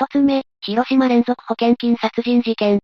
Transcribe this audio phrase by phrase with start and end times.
[0.00, 2.80] 一つ目、広島連続保険金殺人事件。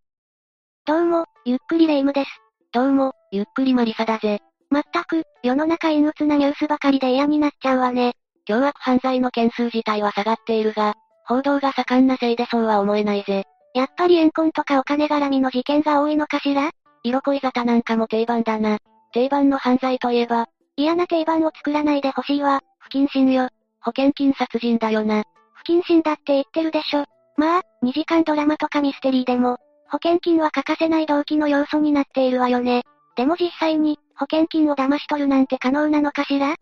[0.85, 2.31] どうも、ゆっくりレ夢ムです。
[2.75, 4.41] どうも、ゆっくりマリサだぜ。
[4.69, 8.13] まったく、世の中陰鬱なニュースばかりで嫌になっちゃうわね。
[8.45, 10.93] 凶悪犯罪の件数自体は下がっているが、
[11.25, 13.45] 報道が盛んなせいでそうは思えないぜ。
[13.73, 16.71] やっぱり怨恨とかお金絡みの事件が多いのかしら？
[17.03, 18.77] 色恋沙汰なんかも定番だな。
[19.15, 23.49] 定番の犯罪といえば、嫌な定番を作らないでほしいわ、不謹慎よ。
[23.81, 25.25] 保険金殺人だよな。
[25.67, 27.05] 不謹慎だって言ってるでしょ。
[27.37, 29.59] まあ、2時間ドラマとかミステリーでも、
[29.89, 32.85] 保険金は欠かせない動機の要素になっているわよね。
[33.17, 36.55] でも実際に、保険金を騙し取るなんて可能なのかしら？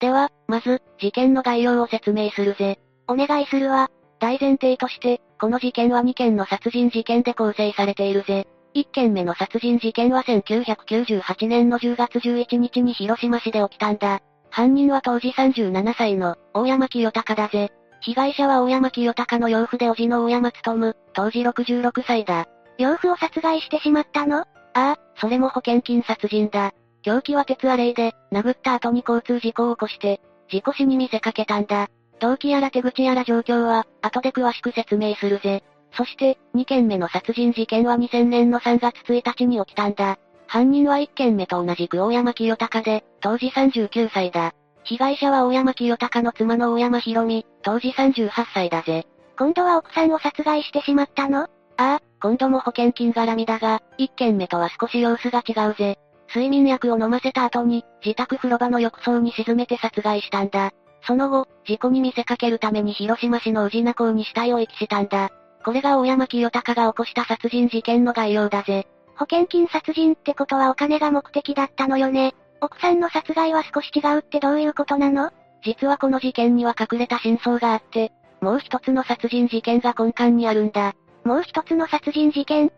[0.00, 2.78] では、まず、事件の概要を説明するぜ。
[3.06, 3.90] お願いするわ。
[4.18, 8.46] 大前提として、この事件は2件の殺人事件で構成されているぜ。
[8.74, 14.20] 1件目の殺人事件は1998年の10月11日に広島市で起きたんだ。
[14.50, 17.70] 犯人は当時37歳の、大山清隆だぜ。
[18.00, 22.46] 被害者は大山清隆の養父で叔父の大山務、当時66歳だ。
[22.78, 24.38] 養父を殺害してしまったの？
[24.38, 26.72] ああ、それも保険金殺人だ。
[27.02, 31.88] 凶器は鉄アレイで、殴った後に交通事故を起こして、事故死に見せかけたんだ。
[32.20, 35.62] 動機やら手口やら状況は、後で詳しく説明するぜ。
[35.92, 40.18] そして、2件目の殺人事件は2000年の3月1日に起きたんだ。
[40.50, 44.52] 犯人は1件目と同じく大山清隆で、当時39歳だ。
[44.82, 49.06] 被害者は大山清隆の妻の大山博美、当時38歳だぜ。
[49.38, 51.42] 今度は奥さんを殺害してしまったの？
[51.42, 56.00] ああ、今度も保険金絡みだが、1件目とは少し様子が違うぜ。
[56.34, 60.72] 睡眠薬を飲ませた後に、自宅風呂場の浴槽に沈めて殺害したんだ。
[61.06, 65.30] その後、事故に見せかけるために広島市の宇品港に死体を遺棄したんだ。
[65.64, 68.88] これが大山清隆が起こした殺人事件の概要だぜ。
[69.20, 72.34] 保険金殺人ってことはお金が目的だったのよね。
[72.62, 75.30] 奥さんの殺害は少し違うってどういうことなの？
[75.62, 80.94] 実はこの事件には隠れた真相があって、もう一つの殺人事件が根幹にあるんだ。
[81.24, 82.72] もう一つの殺人事件？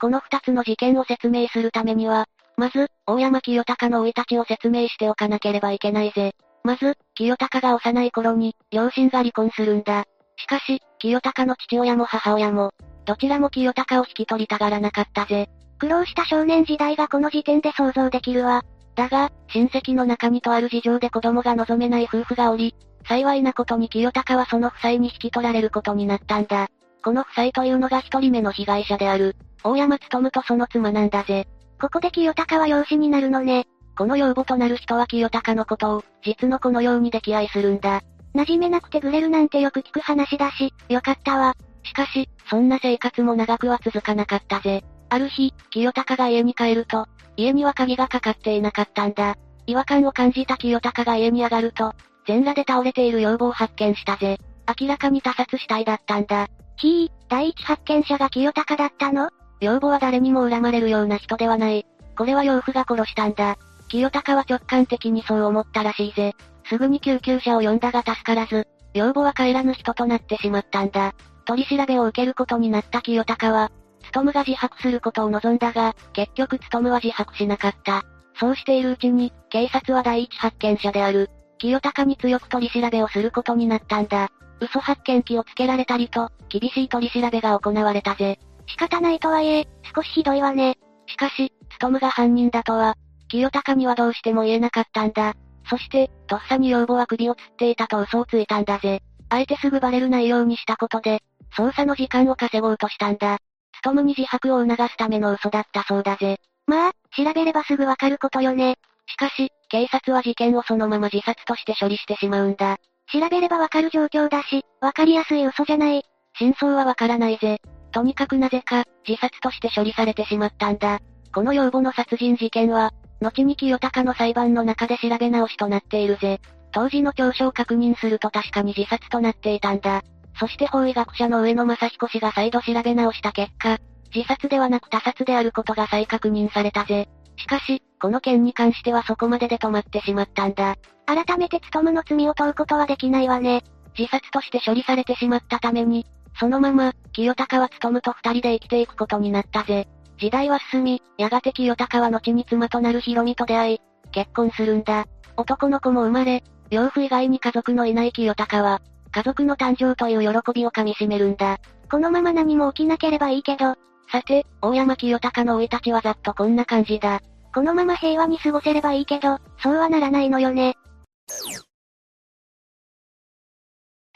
[0.00, 2.26] この二つの事件を説明するためには、
[2.56, 6.32] まず、大山清隆の生い立ちを説明しておかなければいけないぜ。
[6.64, 10.06] まず、清隆が幼い頃に、両親が離婚するんだ。
[10.38, 12.72] しかし、清隆の父親も母親も、
[13.06, 15.48] どちらも清隆を引き取りたがらなかったぜ。
[15.78, 18.64] 苦労した少年時代がこの時点で想像できるわ。
[18.96, 22.74] だが、親戚の中にとある事情で子供が望めない夫婦がおり、
[23.06, 26.68] 幸いなことに清隆はその夫妻に引き取られることになったんだ。
[27.04, 31.46] この夫妻というのが一人目の被害者である、大山務とその妻なんだぜ。
[31.80, 33.66] ここで清隆は養子になるのね。
[33.96, 38.02] この養母となる人は清隆のことを、実の子のように溺愛するんだ。
[38.34, 41.54] 馴染めなくてグレるなんてよく聞く話だし、よかったわ。
[41.86, 44.84] しかし、そんな生活も長くは続かなかったぜ。
[45.08, 49.36] ある日、清隆が家に帰ると、家には鍵がかかっていなかったんだ。
[49.66, 51.92] 違和感を感じた清隆が家に上がると、
[52.26, 54.38] 全裸で倒れている養母を発見したぜ。
[54.80, 56.48] 明らかに他殺死体だったんだ。
[56.76, 59.30] ひぃ、第一発見者が清隆だったの？
[59.60, 61.86] 養母は誰にも恨まれるような人ではない。
[62.16, 63.56] これは養父が殺したんだ。
[63.88, 66.34] 清隆は直感的にそう思ったらしいぜ。
[66.68, 71.14] すぐに救急車を呼んだが助からず、養母は帰らぬ人となってしまったんだ。
[71.46, 73.70] 取り調べを受けることになった清隆は、
[74.12, 78.04] つむが自白することを望んだが、結局つむは自白しなかった。
[78.38, 84.28] そうしているうちに、警察は第一発見者である、清隆に強く取り調べをすることになったんだ。
[84.60, 88.38] 嘘発見器をつけられたりと、厳しい取り調べが行われたぜ。
[88.66, 90.76] 仕方ないとはいえ、少しひどいわね。
[91.06, 92.96] しかし、つむが犯人だとは、
[93.28, 95.34] 清隆にはどうしても言えなかったんだ。
[95.68, 99.02] そして、とっさに養母は首を吊っていたと嘘をついたんだぜ。
[99.28, 101.22] あえてすぐバレる内容にしたことで、
[101.56, 103.38] 捜査の時間を稼ごうとしたんだ。
[103.78, 106.38] つとむに自白を促すための嘘だったそうだぜ。
[106.66, 108.76] まあ、調べればすぐわかることよね。
[109.06, 112.78] しかし、警察は事件をそのまま自殺として処理してしまうんだ。
[113.12, 116.02] 調べればわかる状況だし、わかりやすい嘘じゃない。
[116.38, 117.58] 真相はわからないぜ。
[117.92, 121.00] とにかくなぜか、自殺として処理されてしまったんだ。
[121.32, 126.40] この養母の殺人事件は、後に清高の裁判の中で調べ直しとなっているぜ。
[126.72, 130.02] 当時の調書を確認すると確かに自殺となっていたんだ。
[130.38, 133.78] そして法医学者の上野正彦氏が再度調べ直した結果、
[134.14, 137.08] 自殺ではなく他殺であることが再確認されたぜ。
[137.36, 140.76] しかし、この件に関してはそこまでで止まってしまったんだ。
[141.06, 143.62] 改めて務の罪を問うことはできないわね。
[143.98, 146.06] 自殺として処理されてしまったために、
[146.38, 149.88] そのまま、清高は務と二人で生きていくことになったぜ。
[150.18, 153.80] 時代は進み、やがて清高は後に妻となるヒロミと出会い、
[154.12, 155.06] 結婚するんだ。
[155.36, 158.80] 男の子も生まれ、養父以外に家族のいない清高は、
[159.16, 161.56] 家族の誕生という喜びをかみしめるんだ。
[161.90, 163.74] このまま何も起きなければいいけど。
[164.12, 167.22] さて、大山清隆の生い立ちはざっとこんな感じだ。
[167.54, 170.74] このまま平和に過ごせればいいけど、そうはならないのよね。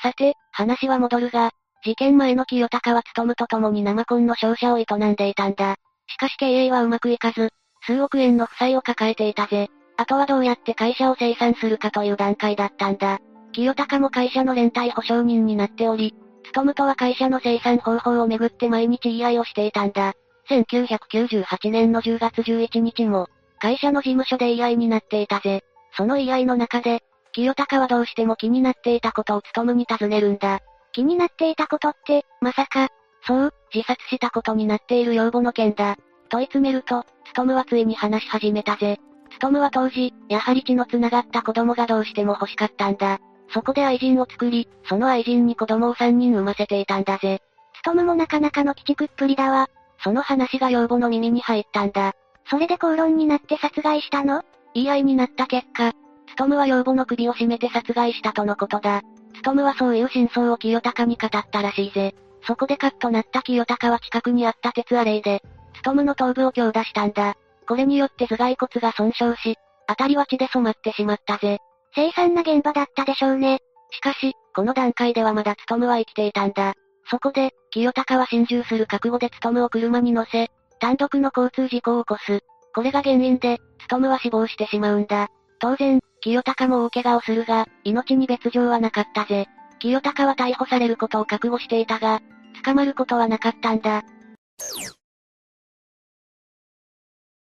[0.03, 5.77] さて、話は戻るが、事件前の清高は勤と共に生コンの商社を営んでいたんだ。
[6.09, 7.49] しかし経営はうまくいかず、
[7.87, 9.71] 数億円の負債を抱えていたぜ。
[9.97, 13.19] あとはどうやって会社を清算するかという段階だったんだ。
[13.61, 16.15] 清高も会社の連帯保証人になっており、
[16.45, 20.15] 勤とは会社の生産方法をめぐって毎日言い合いをしていたんだ。
[20.49, 23.29] 1998年の10月11日も、
[23.59, 25.63] 会社の事務所で言い合いになっていたぜ。
[25.95, 27.03] その言い合いの中で、
[27.33, 30.61] 清高はどうしても気になっていたことを勤に尋ねるんだ。
[30.93, 32.89] 気になっていたことって、まさか、
[33.27, 35.97] そう、自殺したことになっている養母の件だ。
[36.31, 38.99] 問い詰めると、勤はついに話し始めたぜ。
[39.33, 43.21] 勤は当時、やはり血の繋がった子供がどうしても欲しかったんだ。
[43.53, 47.41] そこで愛人を作り、その愛人に子供を3人産ませていたんだぜ。
[47.83, 49.69] 勤もなかなかの鬼畜っぷりだわ。
[50.03, 52.15] その話が養母の耳に入ったんだ。
[52.49, 54.43] それで口論になって殺害したの？
[54.75, 55.93] 言い合いになった結果、
[56.29, 59.03] 勤は養母の首を絞めて殺害したとのことだ。
[59.37, 62.15] 勤はそういう真相を清高に語ったらしいぜ。
[62.47, 65.43] そこでカッとなった清高は近くにあった鉄アレイで、
[65.77, 67.37] 勤の頭部を強打したんだ。
[67.67, 69.57] これによって頭蓋骨が損傷し、
[69.89, 71.59] 辺りは血で染まってしまったぜ。
[71.95, 73.59] 凄惨な現場だったでしょうね。
[73.91, 76.75] しかし、この段階ではまだ勤は生きていたんだ。
[77.11, 80.49] そこで、清高は心中する覚悟で勤を車に乗せ、
[80.79, 82.41] 単独の交通事故を起こす。
[82.75, 85.29] これが原因で、勤は死亡してしまうんだ。
[85.59, 89.47] 当然、清高も大怪我をするが、命に別状はなかったぜ。
[89.81, 92.21] 清高は逮捕されることを覚悟していたが、
[92.65, 94.03] 捕まることはなかったんだ。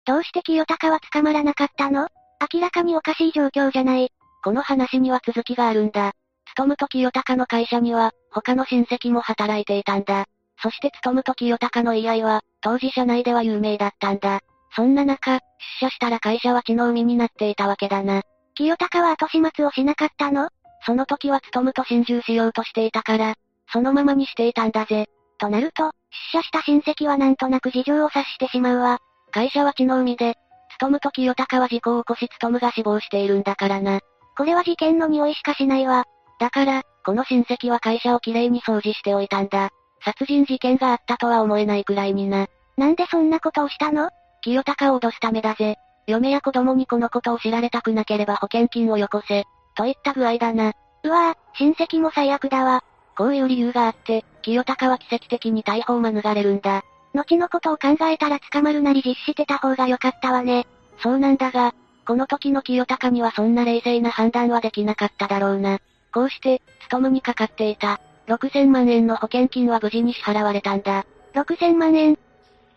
[0.06, 2.07] どうして清高は捕まらなかったの？
[2.52, 4.12] 明らかにおかしい状況じゃない。
[4.44, 6.14] この話には続きがあるんだ。
[6.56, 10.26] 勤と清高の会社には、他の親戚も働いていたんだ。
[10.62, 14.42] そして勤と清高の言い合いは、当時社内では有名だったんだ。
[14.76, 15.42] そんな中、出
[15.80, 18.24] 社したら会社は血の海になっていたわけだな。
[18.56, 20.50] 清高は後始末をしなかったの？
[20.86, 23.36] その時は勤と心中しようとしていたから、
[23.72, 25.08] そのままにしていたんだぜ。
[25.38, 25.92] となると、
[26.34, 29.00] 出社した親戚はなんとなく事情を察してしまうわ。
[29.32, 30.36] 会社は血の海で、
[30.80, 34.00] 勤と清高は事故を起こし勤が死亡しているんだからな。
[34.40, 36.06] これは事件の匂いしかしないわ。
[36.40, 39.70] だから、この親戚は会社をきれいに掃除しておいたんだ。
[40.02, 42.48] 殺人事件があったとは思えないくらいにな。
[42.78, 44.10] なんでそんなことをしたの？
[44.42, 45.76] 清高を脅すためだぜ。
[46.08, 49.44] 嫁や子供にこのことを知られたくなければ保険金をよこせ。
[49.76, 50.72] といった具合だな。
[51.04, 52.86] うわぁ、親戚も最悪だわ。
[53.18, 56.86] こういう理由があって、清高は奇跡的に逮捕を免れるんだ。
[57.14, 60.66] 後のことを考えたら捕まるなり実施してた方が良かったわね。
[61.04, 61.76] そうなんだが、
[62.10, 65.78] この時の清高にはそんな冷静な判断はできなかっただろうな。
[66.12, 71.06] こうして、勤にかかっていた、6000万円の保険金は無事に支払われたんだ。
[71.36, 72.18] 6000万円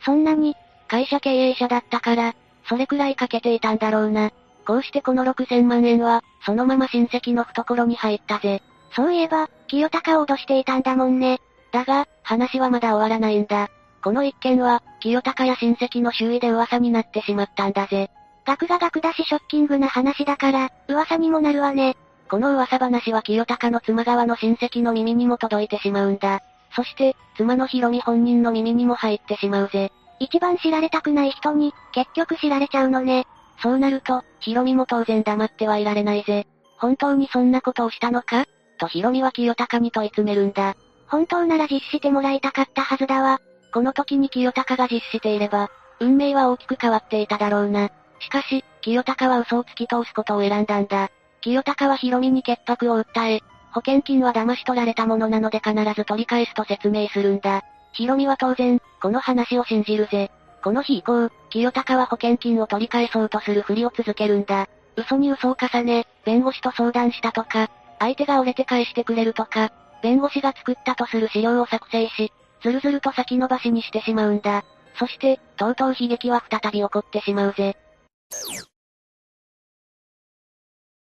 [0.04, 0.54] そんなに、
[0.86, 2.34] 会社経営者だったから、
[2.68, 4.32] それくらいかけていたんだろうな。
[4.66, 8.60] こうしてこの6000万円は、そのまま親戚の懐に入ったぜ。
[8.94, 11.40] そういえば、清高を脅していたんだもんね。
[11.72, 13.70] だが、話はまだ終わらないんだ。
[14.04, 18.10] この一件は、清高や親戚の周囲で噂になってしまったんだぜ。
[18.46, 21.96] 額が額だしショッキングな話だから、噂にもなるわね。
[22.28, 26.40] この噂話は清高の妻側の親戚の耳にも届いてしまうんだ。
[26.74, 29.92] そして、妻のヒロミ本人の耳にも入ってしまうぜ。
[30.18, 33.26] 一番知られたくない人に、結局知られちゃうのね。
[33.62, 36.46] そうなると、ヒロミも当然黙ってはいられないぜ。
[36.78, 38.46] 本当にそんなことをしたのか？
[38.78, 40.74] とヒロミは清高に問い詰めるんだ。
[41.06, 43.40] 本当なら実施してもらいたかったはずだわ。
[43.72, 45.70] この時に清高が実施していれば、
[46.00, 47.90] 運命は大きく変わっていただろうな。
[48.22, 51.10] しかし、清高は嘘を突き通すことを選んだんだ。
[51.40, 53.40] 清高はヒロミに潔白を訴え、
[53.72, 57.62] 保険金は騙し取られたものなので必ず取り返すと説明するんだ。
[57.92, 60.30] ヒロミは当然、この話を信じるぜ。
[60.62, 64.68] この日以降、清高は保険金を取り返そうとするふりを続けるんだ。
[64.96, 74.64] 嘘に嘘を重ね、弁護士と相談したとか、相手が折れて返してくれるとか、弁護士が作ったとする資料を作成し、ずるずると先延ばしにしてしまうんだ。
[74.98, 77.76] そして、とうとう悲劇は再び起こってしまうぜ。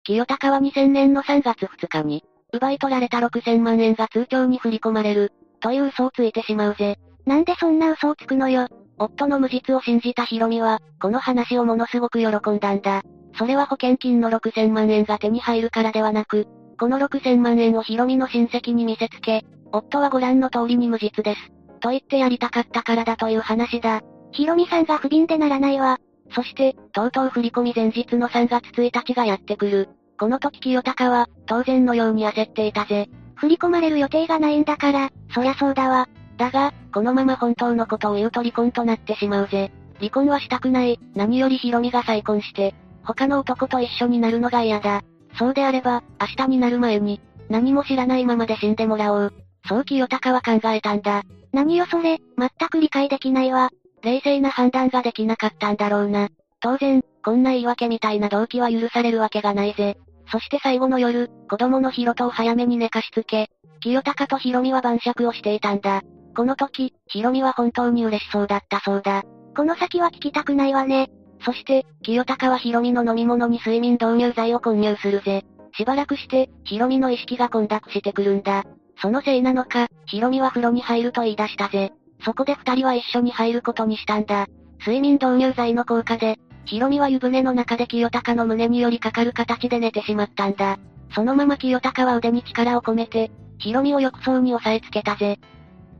[0.04, 6.98] 清高は2000年の3月2日に、奪い取られた6000万円が通帳に振り込まれる、という嘘をついてしまうぜ。
[7.26, 8.68] なんでそんな嘘をつくのよ。
[8.96, 13.02] 夫の無実を信じたヒロミは、この話をものすごく喜んだんだ。
[13.36, 16.46] それは保険金の6000万円が手に入るからではなく、
[16.78, 21.52] この6000万円をヒロミの親戚に見せつけ、夫はご覧の通りに無実です。
[21.80, 24.00] と言ってやりたかったからだという話だ。
[24.32, 25.98] ヒロミさんが不憫でならないわ。
[26.30, 29.88] そして、とうとう振り込み前日の3月1日がやってくる。
[30.18, 33.08] この時清高は、当然のように焦っていたぜ。
[33.36, 36.08] 振り込まれる予定がないんだから、そりゃそうだわ。
[36.36, 39.70] だが、このまま本当のことを言うと離婚となってしまうぜ。
[39.98, 45.02] 離婚はしたくない、何よりヒロミが再婚して、他の男と一緒になるのが嫌だ。
[45.38, 49.32] そうであれば、明日になる前に、何も知らないままで死んでもらおう。
[49.68, 51.22] そう清高は考えたんだ。
[51.52, 53.70] 何よそれ、全く理解できないわ。
[54.02, 56.28] 冷静な判断ができなかったんだろうな。
[56.60, 59.96] 当然、こんな言い訳みたいな動機は許されるわけがないぜ。
[60.30, 63.48] そして最後の夜、子供のヒロトを早めに寝かしつけ、
[63.80, 66.02] 清高とヒロミは晩酌をしていたんだ。
[66.36, 69.24] この時、ヒロミは本当に嬉しそうだったそうだ。
[69.56, 71.10] この先は聞きたくないわね。
[71.44, 75.44] そして、清高はヒロミの飲み物に睡眠導入剤を混入するぜ。
[75.76, 78.64] しばらくして、ヒロミの意識が混濁してくるんだ。
[79.00, 81.92] そのせいなのか、ヒロミは風呂に入ると言い出したぜ。
[82.24, 84.46] そこで二人は一緒に入ることにしたんだ。
[84.80, 90.78] 睡眠導入剤の効果で、ヒロミは湯船の中で清高の胸によりかかる形で寝てしまったんだ。
[91.14, 95.38] そのまま清高は腕に力を込めて、ヒロミを浴槽に押さえつけたぜ。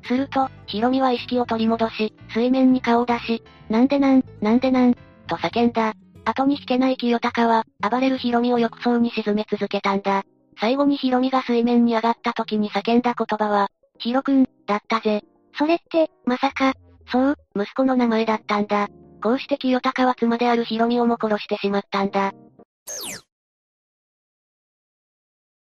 [0.04, 4.94] すると、ヒロミは意識を取り戻し、水面に顔を出し、なんでなん、なんでなん、
[5.26, 5.94] と叫んだ。
[6.24, 10.24] 後に引けない清高は、暴れるヒロミを浴槽に沈め続けたんだ。
[10.60, 15.22] 最後にヒロミが水面に上がった時に叫んだ言葉は、ヒロくん、だったぜ。
[15.58, 16.72] それって、まさか、
[17.10, 18.88] そう、息子の名前だったんだ。
[19.22, 22.32] こうして清高は妻であるヒロミをも殺してしまったんだ。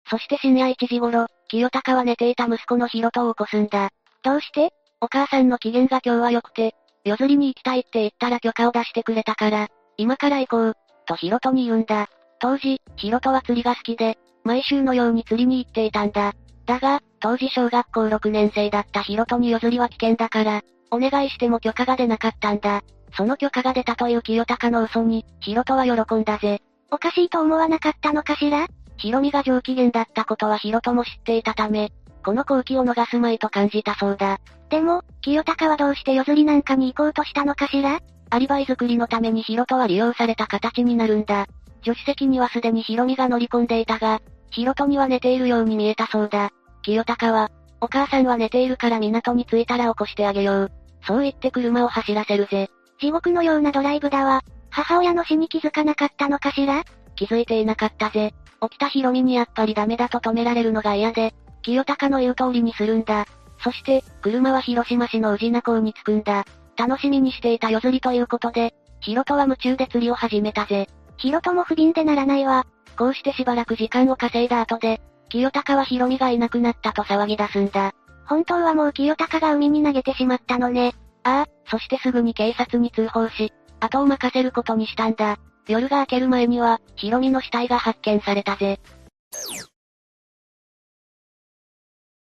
[0.09, 3.91] そして深夜1時頃、清高は寝ていた息子のヒロトを起こすんだ。
[4.23, 4.73] どうして？
[5.01, 10.75] お母さんの機嫌が今日は良くて、夜釣りに行きたいって言ったら許可を出してくれたから、今から行こう、
[11.07, 12.09] とヒロトに言うんだ。
[12.39, 16.33] 当時、ヒロトは釣りが好きで、毎週のように釣りに行っていたんだ。
[16.71, 20.63] だが、当時小学校6年生だったヒロトに夜釣りは危険だから、
[20.93, 22.83] お願いしても許可が出なかったんだ。
[23.17, 26.63] その許可が出たという清高の嘘に、ヒロトは喜んだぜ。
[26.93, 28.69] おかしいと思わなかったのかしら？
[28.99, 31.91] ヒロミが上機嫌だったことはヒロトも知っていたため、
[32.25, 34.39] この好機を逃すまいと感じたそうだ。
[34.69, 37.99] でも、清高はどうして夜釣りなんかに行こうとしたのかしら？
[38.31, 41.47] アリバイ作りのためにヒロトは利用された形になるんだ。
[41.83, 44.21] 助手席にはすでにヒロミが乗り込んでいたが、
[44.53, 46.53] ヒロトには寝ているように見えたそうだ。
[46.83, 50.73] 清高は、お母さんは寝ているから港に着いたら起こしてあげよう。
[51.07, 52.69] そう言って車を走らせるぜ。
[53.01, 54.43] 地獄のようなドライブだわ。
[54.71, 56.85] 母親の死に気づかなかったのかしら？
[57.17, 58.35] 気づいていなかったぜ。
[58.63, 63.27] 起きたヒロミにやっぱりダメだと止められるのが嫌で、清高の言う通りにするんだ。
[63.63, 66.45] そして、車は広島市の宇品港に着くんだ。
[66.77, 70.89] 楽しみにしていた夜釣りということで、ヒロトは夢中で釣りを始めたぜ。
[71.17, 72.67] ヒロトも不憫でならないわ。
[72.99, 77.93] こうしてしばらく時間を稼いだ後で、清高はヒロミがいなくなったと騒ぎ出すんだ。
[78.27, 80.95] 本当はもう清高が海に投げてしまったのね。
[81.25, 85.39] ああ、そしてすぐに警察に通報し、後を任せることにしたんだ。
[85.67, 88.81] 夜が明ける前には、ヒロミの死体が発見されたぜ。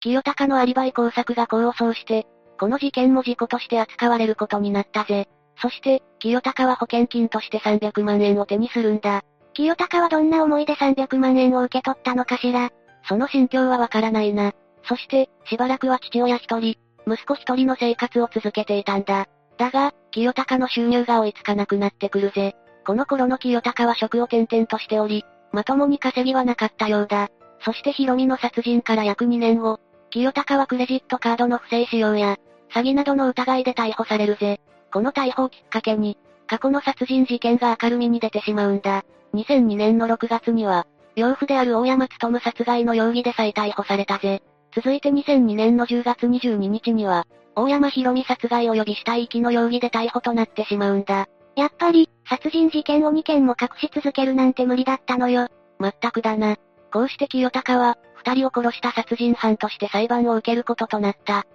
[0.00, 2.26] 清高のアリバイ工作が功を奏して、
[2.58, 5.28] この事件も事故として扱われることになったぜ。
[5.60, 9.22] そして、清高は保険金として300万円を手にするんだ。
[9.54, 12.70] 清高はどんな思いで300万円を受け取ったのかしら
[13.08, 14.52] その心境はわからないな。
[14.84, 19.26] そして、しばらくは父親一人、息子一人の生活を続けていたんだ。
[19.56, 22.54] だが、清高の収入が追いつかなくなってくるぜ。
[22.86, 27.28] この頃の清高は職を転々としており、まともに稼ぎはなかったようだ。
[27.64, 32.36] そしてヒロミの殺人から約2年後、清高はクレジットカードの不正使用や、
[32.74, 34.60] 詐欺などの疑いで逮捕されるぜ。
[34.92, 39.04] この逮捕をきっかけに、過去の殺人事件が明るみに出てしまうんだ。
[39.34, 40.86] 2002年の6月には、
[41.18, 44.42] 養父である大山務殺害の容疑で再逮捕されたぜ。
[44.74, 51.26] 続いて2002年の10月22日には、大山博美殺害及び死体遺棄の容疑で逮捕となってしまうんだ。
[51.56, 55.48] やっぱり、殺人事件を2件も隠し続けるなんて無理だったのよ。
[55.78, 56.56] まったくだな。
[56.92, 61.46] こうして清高は、二人を殺した殺人犯として裁判を受けることとなった。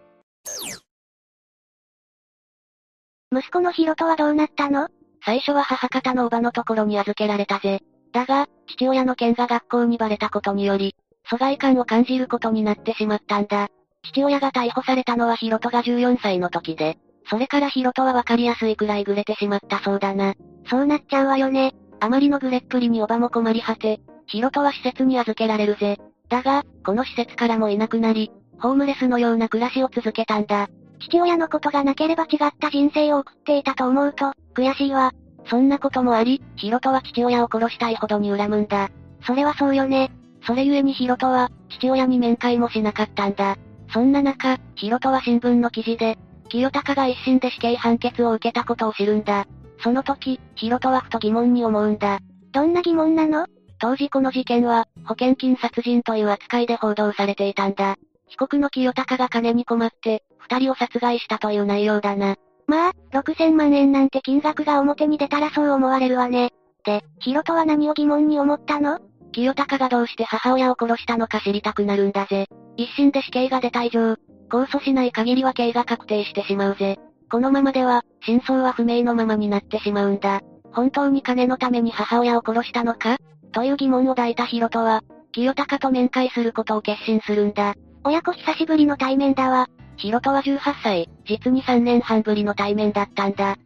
[3.32, 4.90] 息子のヒロトはどうなったの？
[5.26, 7.82] 最初は母方のおばのところに預けられたぜ。
[8.14, 10.96] だが、父親の件が学校にバレたことにより、
[11.30, 13.70] 疎外感を感じることになってしまったんだ。
[14.04, 16.98] 父親が逮捕されたのはヒロトが14歳の時で、
[17.30, 20.36] それからヒロトはわかりやすいくらいグレてしまったそうだな。
[20.70, 21.74] そうなっちゃうわよね。
[22.00, 25.98] あまりのグレっぷりにおばも困り果て、ヒロトは施設に預けられるぜ。
[26.30, 30.68] だが、この施設からもいなくなり、ホームレスのような暮らしを続けたんだ。
[31.00, 35.12] 父親のことがなければ違った人生を送っていたと思うと、悔しいわ。
[35.46, 38.90] そんなこともあり、ヒロトは父親を殺したいほどに恨むんだ。
[39.26, 40.12] それはそうよね。
[40.46, 43.58] それゆえにヒロトは、父親に面会もしなかったんだ。
[43.94, 46.18] そんな中、ヒロトは新聞の記事で、
[46.50, 49.46] 清高が一審で死刑判決を受けたことを知るんだ。
[49.80, 52.20] その時、ヒロトはふと疑問に思うんだ。
[52.52, 53.48] どんな疑問なの？
[53.80, 57.98] 当時この事件は、保険金殺人という扱いで報道されていたんだ。
[58.28, 62.36] 被告の清高が金に困って、二人を殺害したという内容だな。
[62.68, 66.52] まあ、6000万円なんて金額が表に出たらそう思われるわね。
[66.86, 69.00] で、ヒロトは何を疑問に思ったの？
[69.32, 72.48] 清高がどうして母親を殺したのか知りたくなるんだぜ。
[72.78, 74.14] 一審で死刑が出た以上、
[74.50, 77.00] 控訴しない限りは刑が確定してしまうぜ。
[77.32, 80.42] このままでは、真相は不明のままになってしまうんだ。
[80.72, 83.18] 本当に金のために母親を殺したのか？
[83.52, 85.02] という疑問を抱いたヒロトは、
[85.32, 87.76] 清高と面会することを決心するんだ。
[88.04, 89.68] 親子久しぶりの対面だわ。
[89.98, 93.58] ヒロトは18歳、実に3年半ぶりの対面だったんだ。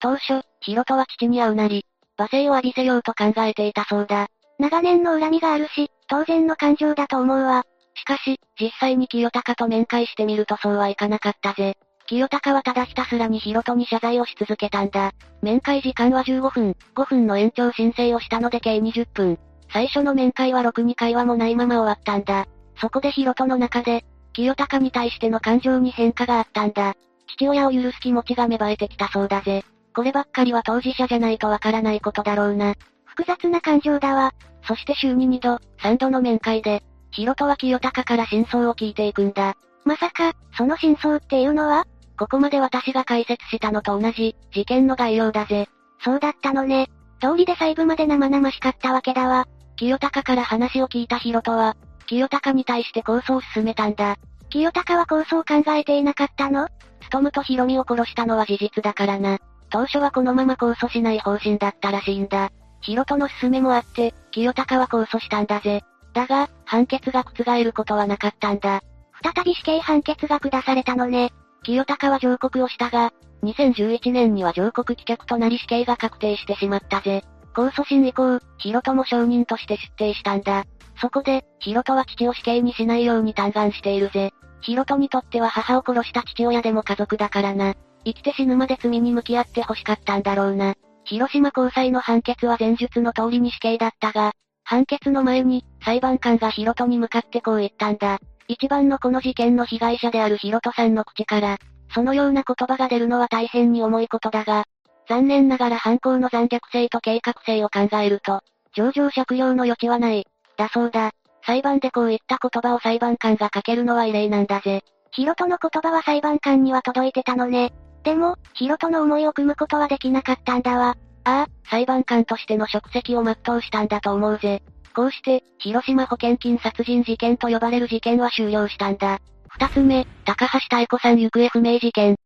[0.00, 1.86] 当初、ヒロトは父に会うなり、
[2.18, 4.28] 罵声を浴びせようと考えていたそうだ。
[4.58, 7.64] 長年の恨みがあるし、当然の感情だと思うわ。
[7.94, 11.76] しかし、実際に清高と面会してみるとそうはいかなかったぜ。
[12.06, 15.12] 清高はただひたすらにヒロトに謝罪をし続けたんだ。
[15.42, 19.38] 面会時間は15分、5分の延長申請をしたので計20分。
[19.72, 22.46] 最初の面会はろくに会話もないまま終わったんだ。
[22.80, 26.94] そこでヒロトの中で、清高に対しての感情に変化があったんだ。
[27.28, 29.64] 父親を許す気持ちが芽生えてきたそうだぜ。
[29.94, 32.74] こればっかりは当事者じゃないとわからないことだろうな。
[33.04, 34.32] 複雑な感情だわ。
[34.66, 39.56] そして週に2度、3度の面会で、ヒロトは清高から真相を聞いていくんだ。
[39.84, 41.86] まさか、その真相っていうのは？
[42.18, 45.68] ここまで私が解説したのと同じ、事件の概要だぜ。
[46.02, 46.88] そうだったのね。
[47.20, 49.46] 通りで細部まで生々しかったわけだわ。
[49.76, 51.76] 清高から話を聞いたヒロトは、
[52.06, 54.16] 清高に対して構想を進めたんだ。
[54.50, 56.68] 清高は構想を考えていなかったの？
[57.00, 59.38] つとむとヒロミを殺したのは事実だからな。
[59.70, 62.50] 当初はこのまま控訴しない方針だったらしいんだ。
[62.80, 65.82] ヒロトの勧めもあって、清高は控訴したんだぜ。
[66.12, 68.82] だが、判決が覆ることはなかったんだ。
[69.22, 71.32] 再び死刑判決が下されたのね。
[71.62, 77.24] 清高は上告をしたが、2011年には上告棄却となり死刑が確定してしまったぜ。
[77.54, 80.64] 控訴審以降、ヒロトも証人として出廷したんだ。
[80.96, 84.32] そこで、ヒロトは父を死刑にしないように嘆願しているぜ。
[84.60, 87.74] ヒロトにとっては母を殺した父親でも家族だからな。
[88.04, 90.74] 生きて死ぬまで罪に向き合って欲しかったんだろうな。
[91.04, 94.32] 広島高裁の判決は前述の通りに死刑だったが、
[94.64, 98.18] 判決の前に、裁判官がヒロトに向かってこう言ったんだ。
[98.48, 101.58] 一番のこの事件の被害者であるヒロトさんの口から、
[101.94, 104.64] そのような言葉が出るのは大変に重いことだが、
[105.08, 108.40] 残念ながら犯行の残虐性と計画性を考えると、
[108.74, 110.26] 上場借用の余地はない。
[110.56, 111.12] だそうだ。
[111.46, 114.82] 裁判でこういった言葉を裁判官が書けるのは異例なんだぜ。
[115.12, 117.72] ヒロトの言葉は裁判官には届いてたのね。
[118.02, 120.96] でも、ヒロトの思いを組むことはできなかったんだわ。
[121.24, 124.62] ああ、裁判官としての職責を全うしたんだと思うぜ。
[124.94, 129.20] こうして、広島保険金殺人事件と呼ばれる事件は終了したんだ。
[129.48, 132.16] 二つ目、高橋妙子さん行方不明事件。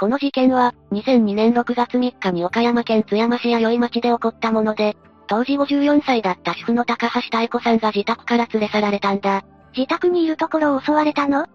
[0.00, 9.42] この事件は、2002年6月3日に岡山県津山市弥生町で起こったもので、当時54歳だった主婦の高橋妙子さんが自宅から連れ去られたんだ。
[9.76, 11.46] 自宅にいるところを襲われたの？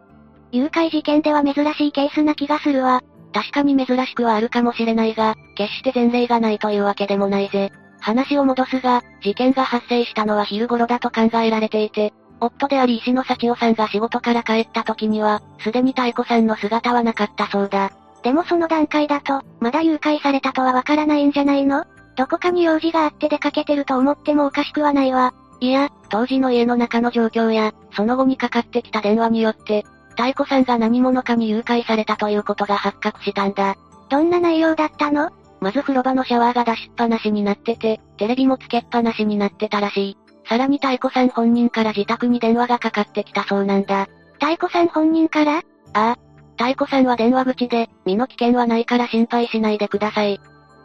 [0.52, 3.02] 誘拐事件では珍しいケースな気がするわ。
[3.34, 7.72] 確かに珍しくはあるかもしれないが、決して前例がないというわけでもないぜ。
[8.02, 17.94] 話を戻すが、事件が発生したのは昼頃だと考えられていて、夫であり石野幸代さんが仕事から帰った時には、すでに太子さんの姿はなかったそうだ。
[18.24, 21.86] でもその段階だと、まだ誘拐されたとはわからないんじゃないの？
[22.16, 25.34] どこかに用事があって出かけてると思ってもおかしくはないわ。
[25.60, 33.76] いや、当時の家の中の状況や、その後にかかってきた電話によって、太子さんが何者かに誘拐されたということが発覚したんだ。
[34.10, 35.32] どんな内容だったの？
[35.60, 40.18] まず風呂場のシャワーが出しっぱなしになってて、テレビもつけっぱなしになってたらしい。
[40.48, 44.08] さらに太子さん本人から自宅に電話がかかってきたそうなんだ。
[44.42, 45.58] 太子さん本人から？
[45.58, 45.62] あ
[45.94, 46.18] あ。
[46.58, 50.40] 太子さんは電話口で、身の危険はないから心配しないでください。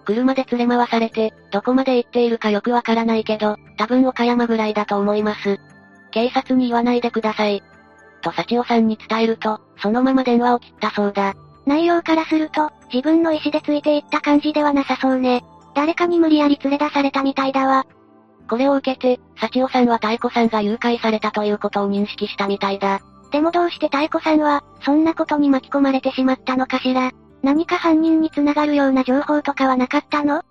[0.05, 5.61] 車で連れ回されて、どこまで行っているかよくわからないけど、多分岡山ぐらいだと思います。
[6.11, 7.63] 警察に言わないでください。
[8.23, 11.35] と幸代さんに伝えると、そのまま電話を切ったそうだ。
[11.67, 15.45] 内容からすると、自分の意思でついていった感じではなさそうね。
[15.75, 17.87] 誰かに無理やり連れ出されたみたいだわ。
[18.49, 23.01] これを受けて、幸代さんは太子さんが誘拐されたということを認識したみたいだ。
[23.31, 27.13] でもどうして太子さんは、そんなことに巻き込まれてしまったのかしら？
[27.43, 30.43] 何か犯人に繋がるような情報とかはなかったの？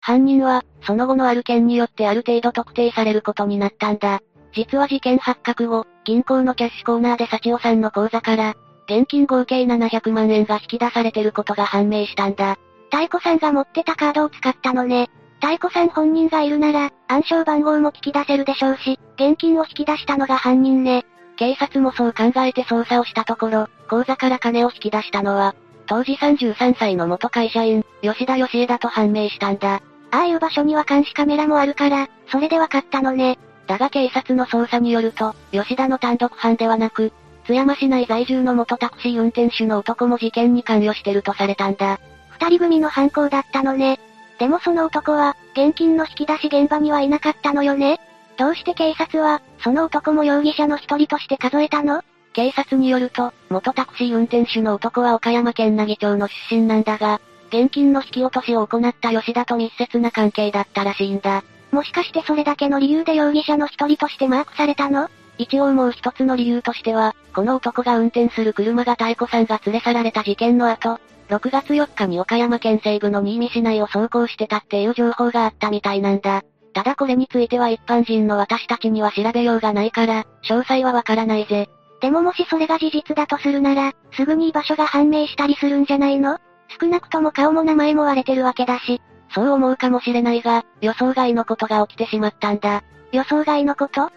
[0.00, 4.20] 犯人は、その後のある件によってある程度特定されることになったんだ。
[4.52, 8.54] 実は事件発覚後、銀行のキャッシュコーナーで幸代さんの口座から、
[8.86, 12.58] 現金合計700万円が引き出されてることが判明したんだ。
[12.90, 15.08] 太子さんが持ってたカードを使ったのね。
[15.40, 21.04] 太子さん本人がいるなら、暗証番号も聞き出せるでしょうし、現金を引き出したのが犯人ね。
[21.36, 25.54] 警察もそう考えて捜査をしたところ、口座から金を引き出したのは、
[25.86, 29.82] 当時33歳の元会社員、吉田義恵だと判明したんだ。
[30.10, 33.38] ああいう場所には監視カメラもあるから、それでわかったのね。
[33.66, 37.12] だが警察の捜査によると、吉田の単独犯ではなく、
[37.46, 42.00] 津山市内在住の元タクシー運転手の男も事件に関与してるとされたんだ。
[42.30, 44.00] 二人組の犯行だったのね。
[44.38, 48.00] でもその男は、現金の引き出し現場にはいなかったのよね。
[48.36, 52.02] どうして警察は、その男も容疑者の一人として数えたの？
[52.32, 61.44] 警察によると、元タクシー運転手の男は岡山県奈義町の出身なんだが、現金の引き落としを行った吉田と密接な関係だったらしいんだ。
[61.70, 65.08] もしかしてそれだけの理由で容疑者の一人としてマークされたの？
[65.38, 76.42] 一応もう一つの理由としては、この男が運転する車が太子さんが連れ去られた事件の後、6月4日に岡山県西部の新見市内を走行してたっていう情報があったみたいなんだ。
[76.74, 81.68] ただこれについては一般人の私たちには調べようがないから、詳細はわからないぜ。
[82.00, 86.38] でももしそれが事実だとするなら、すぐに居場所が判明したりするんじゃないの？
[86.80, 89.00] 少なくとも顔も名前も割れてるわけだし。
[89.34, 92.82] そう思うかもしれないが、予想外のことが起きてしまったんだ。
[93.12, 94.10] 予想外のこと？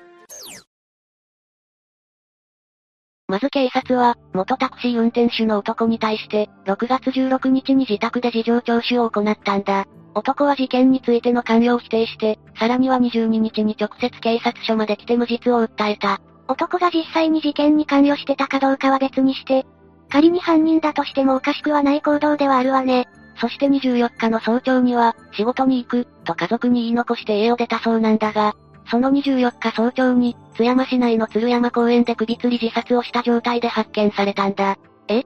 [3.30, 9.86] まず警察は、元タクシー運転手の男に対して、6月16日に自宅で事情聴取を行ったんだ。
[10.16, 16.22] 男は事件についての関与を否定して、さらには22日に直接警察署まで来て無実を訴えた。
[16.48, 19.66] 男が実際に事件に関与してたかどうかは別にして、
[20.10, 23.10] 仮に犯人だとしてもおかしくはない行動ではあるわね。
[23.42, 28.56] そして24日の早朝には、仕事に行く、と家族に言い残して家を出たそうなんだが、
[28.90, 34.78] その24日早朝に、津山市内の鶴山公園で首吊り自殺をした状態で発見されたんだ。
[35.08, 35.24] え？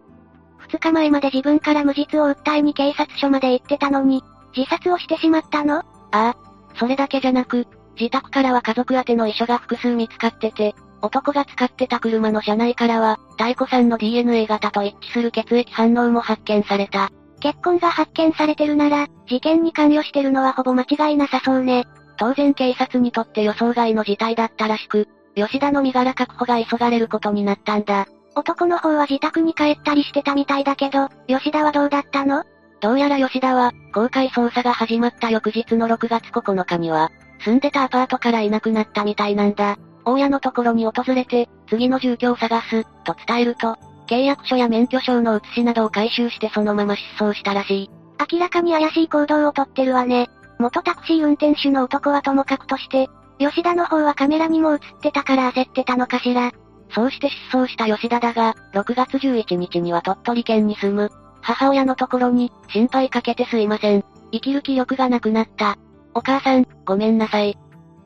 [0.57, 4.23] 二日前まで自分から無実を訴えに警察署まで行ってたのに、
[4.55, 5.79] 自殺をしてしまったの？
[5.79, 6.35] ああ。
[6.75, 7.67] それだけじゃなく、
[7.99, 17.09] 自宅からは家族宛ての遺書が複数見つかってて、男が使ってた車の車内からは、太子さんの DNA 型と一致する血液反応も発見された。
[17.41, 21.85] 血痕が発見されてるなら、事件に関与してるのはほぼ間違いなさそうね。
[22.21, 28.05] 当然警察にとって予想外の事態だったらしく、吉田の身柄確保が急がれることになったんだ。
[28.35, 32.43] 男の方は自宅に帰ったりしてたみたいだけど、吉田はどうだったの？
[32.79, 37.09] どうやら吉田は、公開捜査が始まった翌日の6月9日には、
[37.43, 39.79] 住んでたアパートからいなくなったみたいなんだ。
[40.05, 47.89] 大家のところに訪れて、次の住居を探す、と伝えると、契約書や免許証の写しなどを回収してそのまま失踪したらしい。
[48.31, 50.29] 明らかに怪しい行動をとってるわね。
[50.61, 56.51] 元タクシー運転手の男はともかくとして、吉田の方はカメラにも映ってたから焦ってたのかしら。
[56.93, 61.09] そうして失踪した吉田だが、6月11日には鳥取県に住む、
[61.41, 64.05] 母親のところに、心配かけてすいません。
[64.31, 65.77] 生きる気力がなくなった。
[66.13, 67.57] お母さん、ごめんなさい。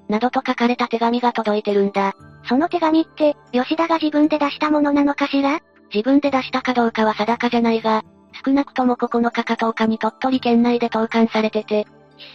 [0.07, 2.13] などと書かれた手紙が届いてるんだ。
[2.47, 5.59] その手紙って、吉田が自分で出したものなのかしら？
[5.93, 8.03] 自分で出したかどうかは定かじゃないが、
[8.45, 11.87] 少なくとも9日か10日に鳥取県内で投函されてて、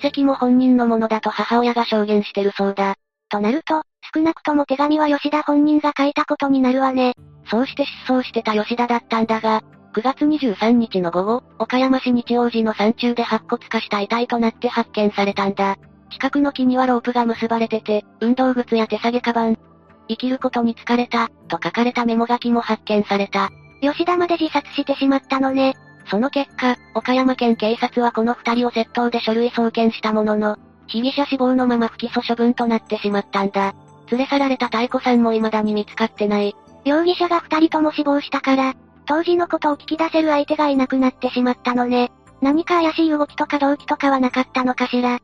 [0.02, 2.96] 筆跡も本人のものだと母親が証言してるそうだ。
[3.28, 3.82] となると、
[4.14, 7.14] 少なくとも手紙は吉田本人が書いたことになるわね。
[7.50, 9.62] そうして失踪してた吉田だったんだが、
[9.94, 15.76] 9月23日の午後、岡山市日王寺の山中で白骨化した遺体となって発見されたんだ。
[16.10, 19.58] 近くの木にはロープが結ばれてて、運動靴や手提げカバン、
[20.08, 23.50] 生きることに疲れた、と書かれたメモ書きも発見された。
[23.80, 25.76] 吉田まで自殺してしまったのね。
[26.10, 33.74] その結果、岡山県警察はこの二人を窃盗で書類送検したものの、被疑者死亡のまま不起訴処分となってしまったんだ。
[34.10, 36.56] 連れ去られた太子さんも未だに見つかってない。
[36.84, 38.74] 容疑者が二人とも死亡したから、
[39.06, 42.10] 当時のことを聞き出せる相手がいなくなってしまったのね。
[42.40, 45.20] 何か怪しい動きとか動機とかはなかったのかしら。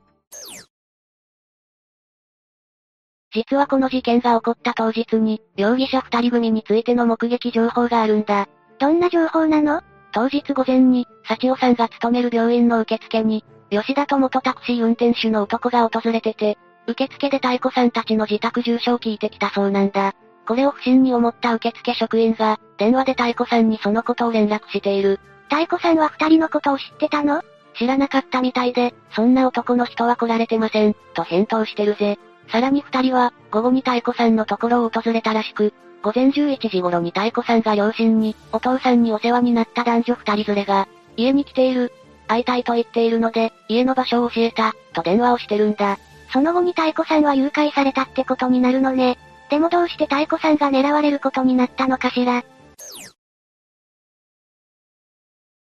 [3.33, 8.47] 実はこの事件が起こった当日に、容疑者二人組についての目撃情報があるんだ。
[8.79, 9.83] どんな情報なの？
[10.17, 20.15] 当日午前に、幸代さんが勤める病院の受付に、吉田と元タクシー運転手の男が訪れてて、受付で太子さんたちの自宅住所を聞いてきたそうなんだ。
[20.49, 25.21] これを不審に思った受付職員が、電話で太子さんにそのことを連絡している。
[25.51, 27.43] 太子さんは二人のことを知ってたの？
[27.79, 32.19] 知らなかったみたいで、そんな男の人は来られてません、と返答してるぜ。
[32.49, 35.75] さらに二人は、午後に太子さんのところを訪れたらしく、
[36.07, 41.93] 午前11時頃に太子さんが両親に、お父さんにお世話になった男女二人連れが、家に来ている。
[42.29, 45.99] 会いたいと言っているので、家の場所を教えた、と電話をしてるんだ。
[46.33, 49.19] その後に太子さんは誘拐されたってことになるのね。
[49.51, 52.45] でもどうして太子さんが狙われることになったのかしら。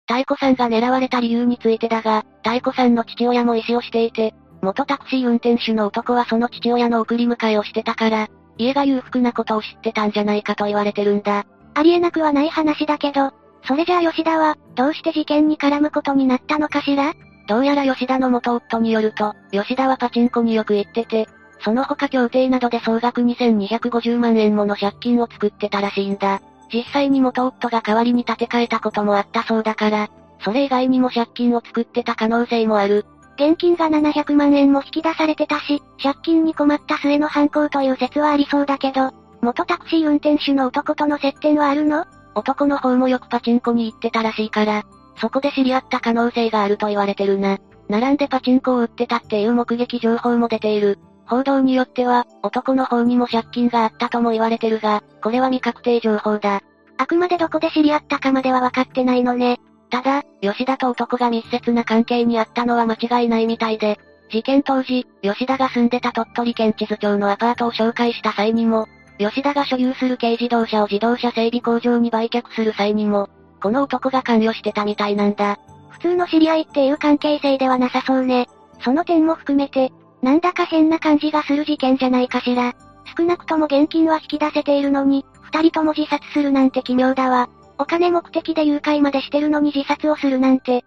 [0.08, 11.44] 太子さんが狙われた理由についてだが、太子さんの父親も医師をしていて、元タクシー運転手の男はその父親の送り迎えをしてたから、家が裕福なことを知ってたんじゃないかと言われてるんだ。
[11.74, 13.32] ありえなくはない話だけど、
[13.66, 17.14] それじゃあ吉田は、どうして事件に絡むことになったのかしら？
[17.46, 21.28] どうやら吉田の元夫によると、吉田はパチンコによく行ってて、
[21.60, 26.40] その他協定などで総額2250万円もの借金を作ってたらしいんだ。
[26.72, 30.08] 実際に元夫が代わりに建て替えたこともあったそうだから、
[30.40, 33.06] それ以外にも借金を作ってた可能性もある。
[33.36, 42.04] 現金が700万円も引き出されてたし、借金に困った末の犯行という説はありそうだけど、元タクシー運転手の男との接点はあるの？
[42.34, 44.82] 男の方もよくパチンコに行ってたらしいから、
[45.20, 47.58] そこで知り合った可能性があると言われてるな。
[47.88, 50.98] 並んでパチンコを売ってたっていう目撃情報も出ている。
[51.26, 56.60] 報道によっては、男の方にも借金があったとも言われてるが、これは未確定情報だ。
[56.96, 59.58] あくまでどこで知り合ったかまでは分かってないのね。
[59.94, 73.28] ただ、吉田と男が密接な関係にあったのは間違いないみたいで、事件当時、吉田が住んでた鳥取県地図町のアパートを紹介した際にも、吉田が所有する軽自動車を自動車整備工場に売却する際にも、
[73.62, 75.60] この男が関与してたみたいなんだ。
[75.90, 78.48] 普通の知り合いっていう関係性ではなさそうね。
[78.80, 82.72] その点も含めて、なんだか変な感じがする事件じゃないかしら。
[83.16, 87.48] 少なくとも現金は引き出せているのに、二人とも自殺するなんて奇妙だわ。
[87.78, 90.84] お金目的で誘拐までしてるのに自殺をするなんて。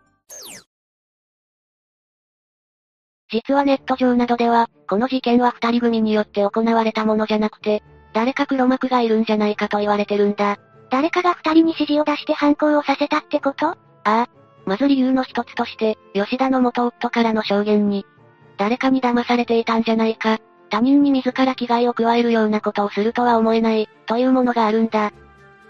[3.30, 10.58] 実はネット上などでは、この事件は二人組によって行われたものじゃなくて、誰か黒幕がいるんじゃないかと言われてるんだ。
[10.90, 13.68] 誰かが二人に指示を出して犯行をさせたってこと？
[13.68, 14.30] ああ。
[14.66, 18.06] まず理由の一つとして、吉田の元夫からの証言に、
[18.58, 25.12] 誰かに騙されていたんじゃないか、他人に自ら危害を加えるようなことをするとは思えない、というものがあるんだ。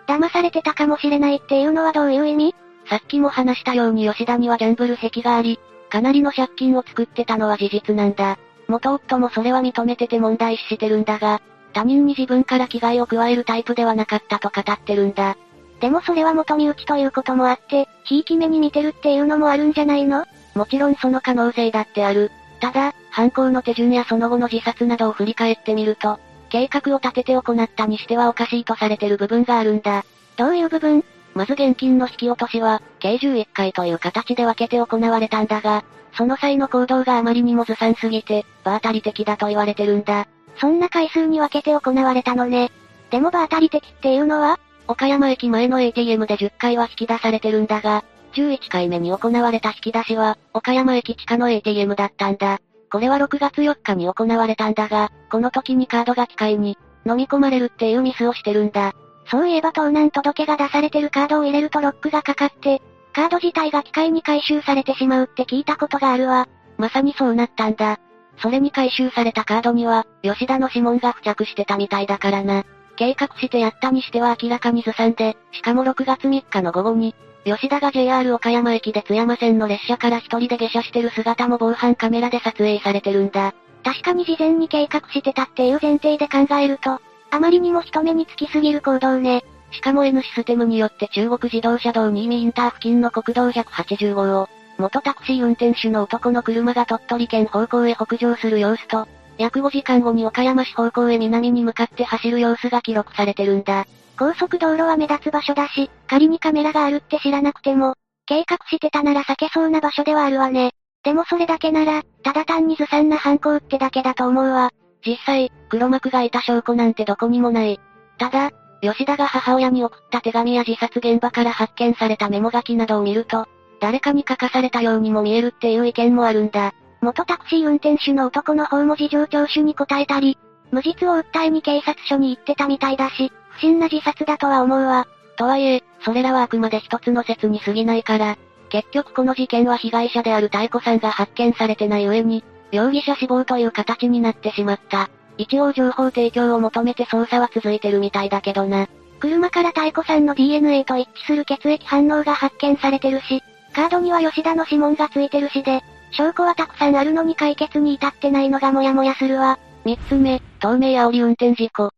[0.08, 2.56] 騙されてたかもしれないっていうのはどういう意味？
[2.90, 8.38] さっきも話したように吉田にはギャンブル癖があり、かなりの借金を作ってたのは事実なんだ。
[8.68, 11.42] 元夫もそれは認めてて問題視してるんだが、
[11.74, 15.38] 他人に自分から危害を加えるタイプではなかったと語ってるんだ。
[15.80, 20.26] でもそれは元身内ということもあって、ひいき目に見てるっていうのもあるんじゃないの？
[20.56, 22.32] もちろんその可能性だってある。
[22.60, 30.06] ただ、犯行の手順やその後の自殺などを振り返ってみると、計画を立てて行ったにしてはおかしいとされてる部分があるんだ。
[30.38, 31.04] どういう部分？
[31.34, 35.84] まず現金の引き落としは、計11回という形で分けて行われたんだが、
[36.14, 40.28] その際の行動があまりにもずさんすぎて、場当たり的だと言われてるんだ。
[40.60, 42.72] そんな回数に分けて行われたのね。
[43.12, 52.60] でも場当たり的っていうのは岡山駅前の ATM で10回は引き出されてるんだが、11回目に行われた引き出しは、岡山駅地下の ATM だったんだ。
[52.92, 58.94] これは6月4日に行われたんだが、この時にカードが機械に、飲み込まれるっていうミスをしてるんだ。
[59.30, 62.82] そういえば盗難届が出されてるカードを入れるとロックがかかって、
[63.14, 66.48] カード自体が機械に回収されてしまうって聞いたことがあるわ。
[66.78, 68.00] まさにそうなったんだ。
[68.38, 72.64] それに回収されたカードには、吉田の指紋が付着してたみたいだからな。
[72.96, 83.54] 計画してやったにしては明らかにずさんで、しかも6月3日の午後に、吉田が JR 岡山駅で津山線の列車から一人で下車してる姿も防犯カメラで撮影されてるんだ。
[83.84, 89.44] 確かに事前に計画してたっていう前提で考えると、あまりにも人目につきすぎる行動ね。
[89.72, 103.86] しかも N システムによって中国自動車道新見インター付近の国道180号を、元タクシー運転手の男の車が鳥取県方向へ北上する様子と、約5時間後に岡山市方向へ南に向かって走る様子が記録されてるんだ。
[104.18, 107.94] 高速道路は目立つ場所だし、仮にカメラがあるって知らなくても、
[108.26, 110.72] 計画してたなら避けそうな場所ではあるわね。
[111.04, 114.72] でもそれだけなら、ただ単にずさんな犯行ってだけだと思うわ。
[115.06, 117.80] 実際、黒幕がいた証拠なんてどこにもない。
[118.18, 118.52] ただ、
[118.82, 123.48] 吉田が母親に送った手紙や自殺現場から発見されたメモ書きなどを見ると、
[123.80, 126.74] 誰かに書かされたようにも見えるっていう意見もあるんだ。
[127.02, 130.38] 元タクシー運転手の男の方も事情聴取に答えたり、
[130.72, 135.08] 無実を訴えに警察署に行ってたみたいだし、不審な自殺だとは思うわ。
[135.36, 138.38] とはいえ、それらはあくまで一つの説に過ぎないから、
[138.70, 145.10] 結局この事件は被害者である太子さんが発見されてない上に、容疑者死亡という形になってしまった。
[145.38, 148.88] 一応情報提供を求めて捜査は続いてるみたいだけどな。
[149.20, 153.42] 車から太子さんの DNA と一致する血液反応が発見されてるし、
[153.74, 159.58] カードには吉田の指紋がついてるしで、証拠はたくさんあるのに解決に至ってないのがモヤモヤするわ。
[159.86, 161.90] 三つ目、透明煽り運転事故。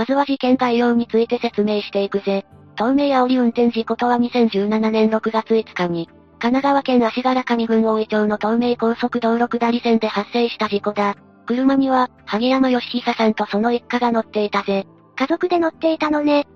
[0.00, 2.46] まずは事件概要について説明していくぜ。
[2.74, 6.08] 透明煽り運転事故とは2017年6月5日に、
[6.38, 11.16] 神奈川県足柄上郡大井町の東名高速道路下り線で発生した事故だ。
[11.44, 14.86] 車には、萩山義久さんとその一家が乗っていたぜ。
[15.16, 16.46] 家族で乗っていたのね。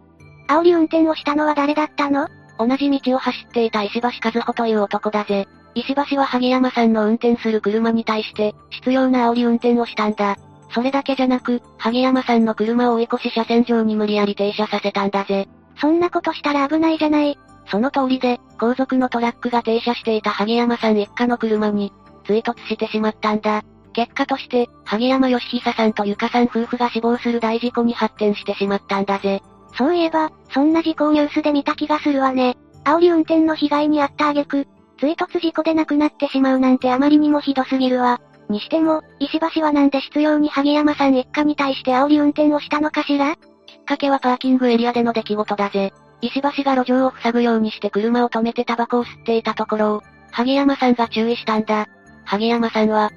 [0.48, 2.28] 煽り運転をしたのは誰だったの？
[2.58, 5.46] 同じ道を走っていた石橋和穂という男だぜ。
[5.74, 10.38] 石橋は萩山さんの運転する車に対して、必要な煽り運転をしたんだ。
[10.74, 15.48] それだけじゃなく、萩山さんの車を追い越し車線上に無理やり停車させたんだぜ。
[15.80, 17.38] そんなことしたら危ないじゃない。
[17.70, 21.92] その通りで、後続のトラックが停車していた萩山さん一家の車に、
[22.26, 23.62] 追突してしまったんだ。
[23.92, 29.42] 結果として、萩山義久さんとゆかさん夫婦が死亡する大事故に発展してしまったんだぜ。
[29.78, 32.56] そういえば、そんな事故をニュースで見た気がするわね。
[32.84, 34.66] 煽り運転の被害に遭った挙句、
[34.98, 38.20] 追突事故で亡くなってしまうなんてあまりにもひどすぎるわ。
[38.48, 43.36] にしても、石橋はなんで執拗に萩山さん一家に対して煽り運転をしたのかしら？
[43.36, 45.92] きっかけはパーキングエリアでの出来事だぜ。
[46.20, 51.86] 石橋が路上を塞ぐようにして車を止めてタバコを吸っていたところを、萩山さんが注意したんだ。
[52.24, 53.10] 萩山さんは、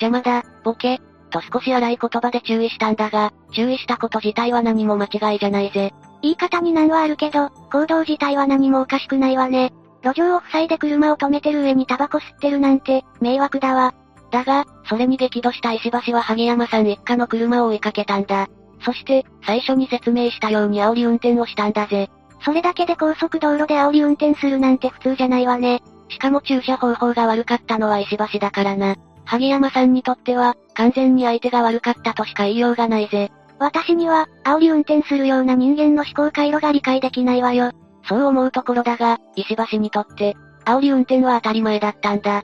[0.00, 5.92] 邪魔だ、ボケ、と少し荒い言葉で注意したんだが、注意したこと自体は何も間違いじゃないぜ。
[6.22, 9.72] 言い方に難はあるけど、行動自体は何もおかしくないわね。
[10.02, 13.94] 路上を塞いで車を止めてる上にタバコ吸ってるなんて、迷惑だわ。
[14.30, 18.48] だが、それに激怒した石橋は萩山さん一家の車を追いかけたんだ。
[18.84, 22.10] そして、最初に説明したように煽り運転をしたんだぜ。
[22.44, 25.82] それだけで高速道路で煽り運転するなんて普通じゃないわね。
[26.08, 28.96] しかも駐車方法が悪かったのは石橋だからな。
[29.24, 33.30] 萩山さんにとっては、完全に相手が悪かったとしか言いようがないぜ。
[33.58, 37.72] 私には、煽り運転するような人間の思考回路が理解できないわよ。
[38.08, 42.42] そう思うところだが、石橋にとって、煽り運転は当たり前だったんだ。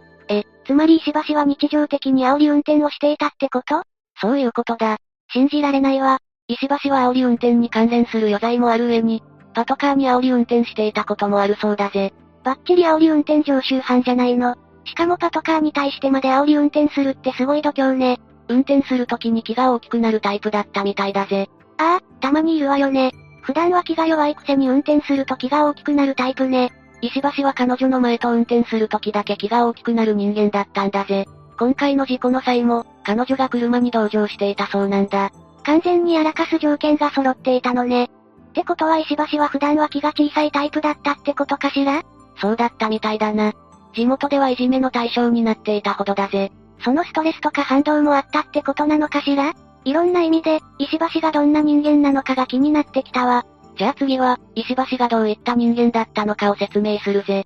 [0.64, 3.82] え、つまり石橋は日常的に煽り運転をしていたってこと？
[4.20, 4.98] そういうことだ。
[5.32, 6.18] 信じられないわ。
[6.48, 9.22] 石橋は煽り運転に関連する余罪もある上に、
[9.54, 12.12] パトカーに煽り運転していたこともあるそうだぜ。
[12.42, 14.56] バッチリ煽り運転常習犯じゃないの。
[14.84, 18.20] しかもパトカーに対してまで煽り運転するってすごい度胸ね。
[18.48, 21.48] 運転する時に気が大きくなるタイプだったみたいだぜ。
[21.78, 23.12] ああ、たまにいるわよね。
[23.40, 26.72] 普段は気が弱いくせに運転すると気が大きくなるタイプね。
[27.04, 31.26] 石橋は彼女の前と運転する時だけ気が大きくなる人間だったんだぜ。
[31.58, 35.30] 今回の事故の際も、彼女が車に同乗していたそうなんだ。
[35.64, 38.04] 完全にやらかす条件が揃っていたのね。
[38.04, 38.08] っ
[38.54, 42.02] てことは石橋は普段は気が小さいタイプだったってことかしら？
[42.40, 43.52] そうだったみたいだな。
[43.94, 46.52] 地元ではいじめの対象になっていたほどだぜ。
[46.82, 49.52] そのストレスとか反動もあったってことなのかしら？
[49.84, 53.44] いろんな意味で、石橋がどんな人間なのかが気になってきたわ。
[53.76, 57.44] じゃあ次は、石橋がどういった人間だったのかを説明するぜ。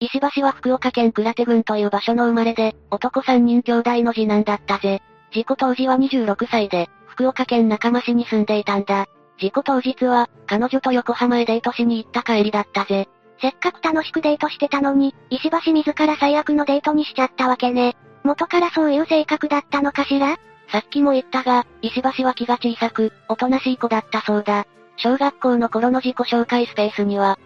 [0.00, 5.02] 石橋は福岡県倉手郡という場所の生まれで、男3人兄弟の次男だったぜ。
[5.32, 9.06] 事故当時は26歳で、福岡県中間市に住んでいたんだ。
[9.38, 13.08] 事故当日は、彼女と横浜へデートしに行った帰りだったぜ。
[13.40, 17.94] せっかく楽しくデートしてたのに、石橋自ら最悪のデートにしちゃったわけね。
[18.22, 20.38] 元からそういう性格だったのかしら？
[20.68, 24.66] さっきも言ったが、石橋は気が小さく、おとなしい子だったそうだ。
[24.96, 27.38] 小学校の頃の自己紹介スペースには、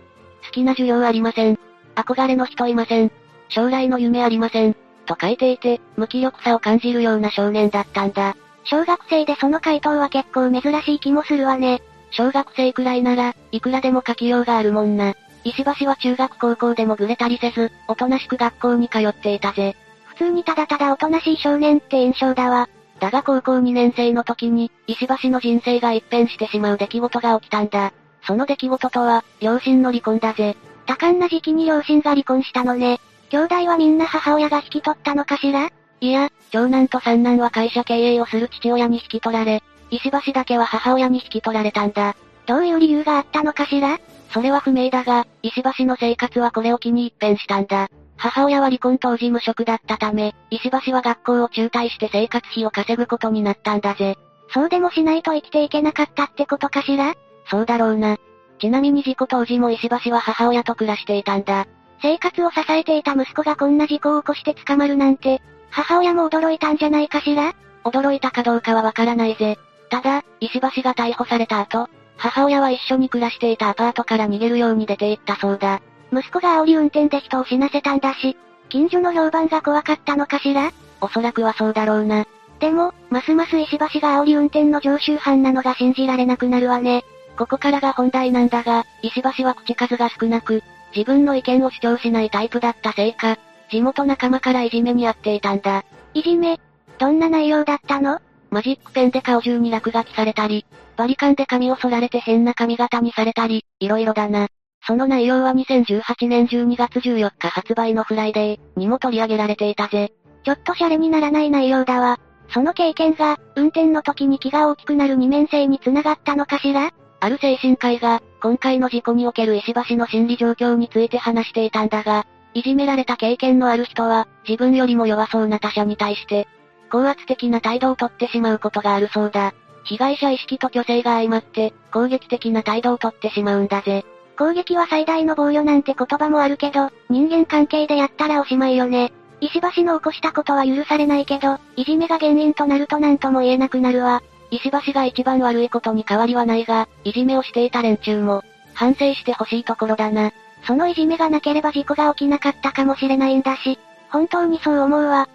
[0.44, 1.58] 好きな授業ありません。
[1.96, 3.12] 憧れの人いません。
[3.48, 4.76] 将来の夢ありません。
[5.06, 8.36] と書いていて、無気力さを感じるような少年だったんだ。
[8.64, 11.82] 小学生でその回答は結構珍しい気もするわね。
[12.12, 15.14] 小学生くらいなら、いくらでも書きようがあるもんな。
[15.44, 19.76] 石橋は中学高校でもぐれたりせず、おとなしく学校に通っていたぜ。
[20.06, 22.68] 普通にただただおとなしい少年って印象だわ。
[23.00, 27.92] だが高校2年生の時に、石橋の人生が一変してしまう出来事が起きたんだ。
[28.26, 30.56] その出来事とは、両親の離婚だぜ。
[30.86, 33.00] 多感な時期に両親が離婚したのね。
[33.30, 35.70] 兄弟はみんな母親が引き取ったのかしら？
[36.00, 42.16] いや、長男と三男は会社経営をする父親に引き取られ、石橋だけは母親に引き取られたんだ。
[42.46, 43.98] どういう理由があったのかしら？
[44.32, 47.88] それは不明だが、石橋の生活はこれを機に一変したんだ。
[48.20, 54.18] 母親は離婚当時無職だったため、石橋は学校を中退して生活費を稼ぐことになったんだぜ。
[54.52, 57.14] そうでもしないと生きていけなかったってことかしら？
[57.50, 58.18] そうだろうな。
[58.60, 61.66] ちなみに事故当時も石橋は母親と暮らしていたんだ。
[62.02, 67.54] 生活を支えていた息子がこんな事故を起こして捕まるなんて、母親も驚いたんじゃないかしら？
[67.84, 69.58] 驚いたかどうかはわからないぜ。
[69.88, 75.80] ただ、石橋が逮捕された後、母親は一緒に暮らしていたアパートから逃げるように出て行ったそうだ。
[76.12, 78.36] 息子が煽り運転で人を死なせたんだし、
[78.68, 80.72] 近所の評判が怖かったのかしら？
[81.00, 82.26] おそらくはそうだろうな。
[82.58, 87.04] でも、ますます石橋が煽り運転の常習犯なのが信じられなくなるわね。
[87.36, 90.62] ここからが本題なんだが、石橋は口数が少なく、
[90.94, 93.38] 自分の意見を主張しないタイプだったせいか、
[93.70, 95.84] 地元仲間からいじめにあっていたんだ。
[96.12, 96.60] いじめ？
[96.98, 98.20] どんな内容だったの？
[98.50, 104.48] マジックペンで顔中に落書きされたり、バリカンで髪を剃られて変な髪型にされたり、色々だな。
[104.86, 110.12] その内容は2018年12月14日発売のフライデーにも取り上げられていたぜ。
[110.44, 112.18] ちょっとシャレにならない内容だわ。
[112.48, 116.90] その経験が、運転の時に気が大きくなる二面性に繋がったのかしら？
[117.20, 126.48] ある精神科医が、今回の事故における石橋の心理状況について話していたんだが、いじめられた経験のある人は、自分よりも弱そうな他者に対して、
[126.90, 129.54] 高圧的な態度をとってしまうことがあるそうだ。
[129.84, 134.04] 被害者意識と虚勢が相まって、攻撃的な態度をとってしまうんだぜ。
[134.40, 139.12] 攻撃は最大の防御なんて言葉もあるけど、人間関係でやったらおしまいよね。
[139.42, 144.22] 石橋の起こしたことは許されないけど、いじめが原因となると何とも言えなくなるわ。
[144.50, 150.32] 石橋が一番悪いことに変わりはないが、いじめをしていた連中も、反省してほしいところだな。
[150.66, 153.78] そのいじめがなければ事故が起きなかったかもしれないんだし、
[154.08, 155.28] 本当にそう思うわ。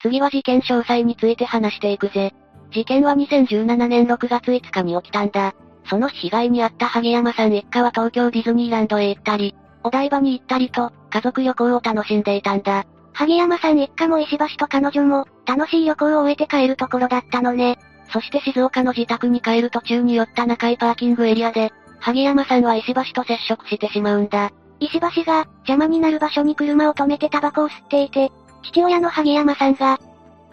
[0.00, 2.32] 次は事件詳細について話していくぜ。
[2.72, 5.54] 事件は2017年6月5日に起きたんだ。
[5.88, 12.84] その被害に遭った萩山さん一家は東京ディズニーランドへ行ったり、お台場に行ったりと、家族旅行を楽しんでいたんだ。
[13.12, 17.78] 萩山さん一家も石橋と彼女も、楽しい旅行を終えて帰るところだったのね。
[18.12, 24.50] そして静岡の自宅に帰る途中に寄った中井パーキングエリアで、萩山さんは石橋と接触してしまうんだ。
[24.80, 28.30] 石橋が、邪魔になる場所に車を止めてタバコを吸っていて、
[28.64, 29.98] 父親の萩山さんが、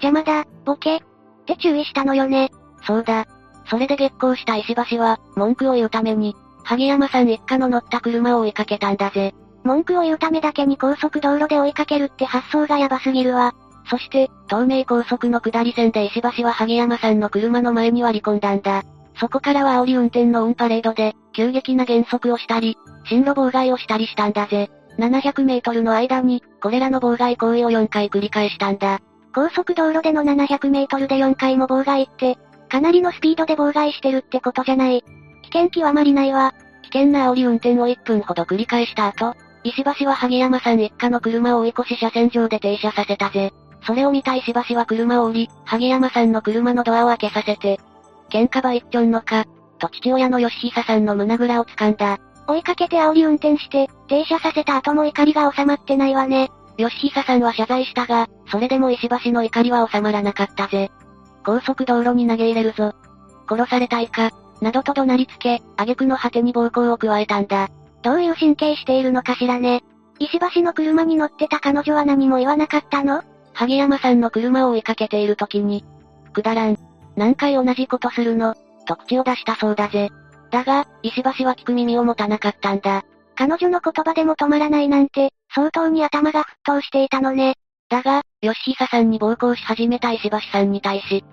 [0.02, 1.02] 邪魔だ、ボケ、っ
[1.46, 2.52] て注意したのよね。
[2.86, 3.26] そうだ。
[3.66, 9.34] それで激高した石橋は、文句を言うために、萩山さん一家の乗った車を追いかけたんだぜ。
[9.64, 13.54] 文句を言うためだけに高速道路で追いかけるって発想がヤバすぎるわ。
[13.90, 18.84] そして、東名高速の下り線で石橋は萩山さんの車の前に割り込んだんだ。
[19.20, 24.70] そこからは煽り運転のオンパレードで、急激な減速をしたり、進路妨害をしたりしたんだぜ。
[24.98, 29.00] 700メートルの間に、これらの妨害行為を4回繰り返したんだ。
[29.34, 32.38] 高速道路での700メートルで4回も妨害って、
[32.74, 35.04] かなりのスピードで妨害してるってことじゃない。
[35.04, 36.56] 危険極まりないわ。
[36.82, 43.54] 危険な煽り運転を1分ほど繰り返した後、石橋は萩山さん一家の車を追い越し車線上で停車させたぜ。
[43.86, 47.80] それを見た石橋は車を降り、萩山さんの車のドアを開けさせて、
[48.32, 49.46] 喧嘩ば一丁のか、
[49.78, 52.18] と父親の吉久さんの胸ぐらを掴んだ。
[52.48, 56.50] 追いかけて煽り運転して、停車させた後も怒りが収まってないわね。
[56.78, 60.90] 吉久さんは謝罪したが、それでも石橋の怒りは収まらなかったぜ。
[61.44, 62.94] 高速道路に投げ入れるぞ。
[63.50, 64.32] 殺されたいか、
[64.62, 67.70] などと怒鳴りつけ、挙句の果てに暴行を加えたんだ。
[68.02, 69.84] どういう神経しているのかしらね。
[70.20, 73.24] 石橋の車に乗ってた彼女は何も言わなかったの？
[73.54, 75.84] 萩山さんの車を追いかけている時に、
[76.32, 76.78] くだらん。
[77.16, 78.56] 何回同じことするの？
[78.86, 80.10] と口を出したそうだぜ。
[80.50, 83.04] だが、石橋は聞く耳を持たなかったんだ。
[83.36, 87.56] 彼女の言葉でも止まらないなんて、相当に頭が沸騰していたのね。
[87.90, 91.24] だが、吉久さんに暴行し始めた石橋さんに対し、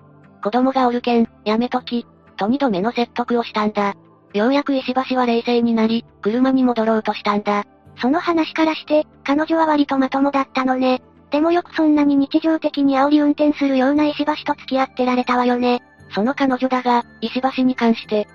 [0.41, 2.07] 子供がおるけん、やめとき、
[2.37, 3.95] と二度目の説得をしたんだ。
[4.33, 7.65] ようやく石橋は冷静になり、車に戻ろうとしたんだ。
[7.97, 11.01] その話からして、彼女は割とまともだったのね。
[11.31, 15.81] でもよくそんなに日常的に煽り運転するような石橋と付き合ってられたわよね。
[16.15, 18.25] その彼女だが、石橋に関して、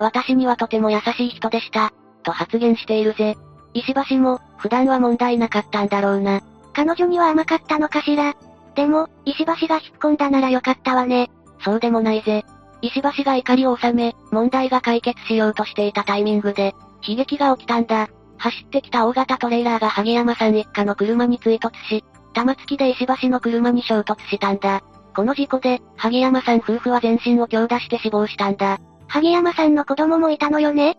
[0.00, 1.92] 私にはとても優しい人でした、
[2.24, 3.36] と発言しているぜ。
[3.74, 6.40] 石橋も、普段は問題なかったんだろうな。
[6.74, 8.34] 彼女には甘かったのかしら。
[8.74, 11.30] でも、石橋が引っ込んだならよかったわね。
[11.64, 12.44] そうでもないぜ。
[12.82, 16.74] 石橋が怒りを収め、問題が解決しようとしていたタイミングで、
[17.06, 18.08] 悲劇が起きたんだ。
[18.36, 22.04] 走ってきた大型トレーラーが萩山さん一家の車に追突し、
[22.34, 24.82] 玉突きで石橋の車に衝突したんだ。
[25.14, 28.78] この事故で、萩山さん夫婦は全身を強打して死亡したんだ。
[29.06, 30.96] 萩山さんの子供もいたのよね？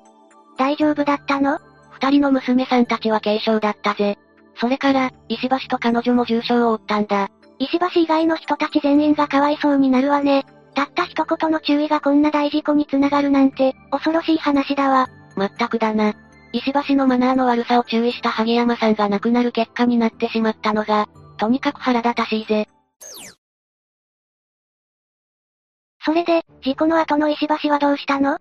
[0.58, 1.60] 大丈夫だったの？
[1.92, 4.18] 二人の娘さんたちは軽傷だったぜ。
[4.58, 7.30] それから、石橋と彼女も重傷を負ったんだ。
[7.60, 10.46] 石橋以外の人たち全員がかわいそうになるわね。
[10.74, 15.08] たった一言の注意がこんな大事故につながるなんて、恐ろしい話だわ。
[15.36, 16.14] まったくだな。
[16.52, 22.68] 石橋のマナーの悪さを注意した萩山さんが亡くなる結果になってしまったのが、とにかく腹立たしいぜ。
[26.06, 28.38] それで、事故の後の石橋はどうしたの？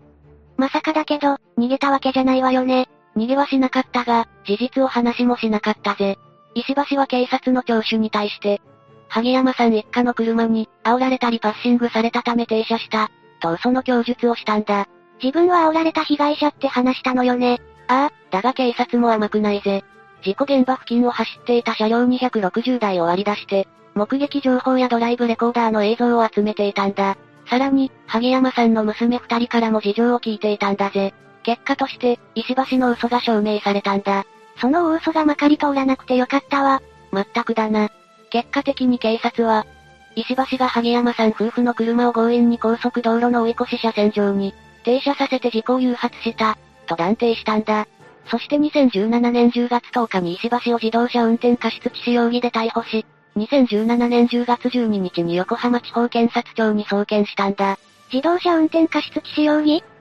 [0.56, 2.88] まさかだけど、逃げたわけじゃないわよね。
[3.16, 6.18] 逃げはしなかったが、事実を話もしなかったぜ。
[6.54, 8.60] 石橋は警察の聴取に対して、
[9.08, 13.10] 萩山さん一家の車に、煽られたりパッシングされたため停車した、
[13.40, 14.88] と嘘の供述をしたんだ。
[15.22, 17.60] 自分は煽られた被害者って話したのよね。
[17.88, 19.84] ああ、だが警察も甘くないぜ。
[20.24, 27.16] 事故現場付近を走っていた車両260台を割り出して、目撃情報やドライブレコーダーの映像を集めていたんだ。
[27.48, 31.14] さらに、萩山さんの娘二人からも事情を聞いていたんだぜ。
[31.44, 34.24] 結果として、石橋の嘘が証明されたんだ。
[34.60, 36.82] その大嘘がまかり通らなくてよかったわ。
[37.12, 37.90] まったくだな。
[38.30, 39.66] 結果的に警察は、
[40.16, 47.86] 石橋が萩山さん夫婦の車を強引に高速道路の追い越し車線上に、停車させて事故を誘発した、と断定したんだ。
[48.30, 53.04] そして2017年10月10日に石橋を自動車運転過失致死容疑で逮捕し、
[53.36, 57.78] 2017年10月12日に横浜地方検察庁に送検したんだ。
[58.12, 59.82] 自動車運転過失致死容疑？
[59.82, 59.93] 危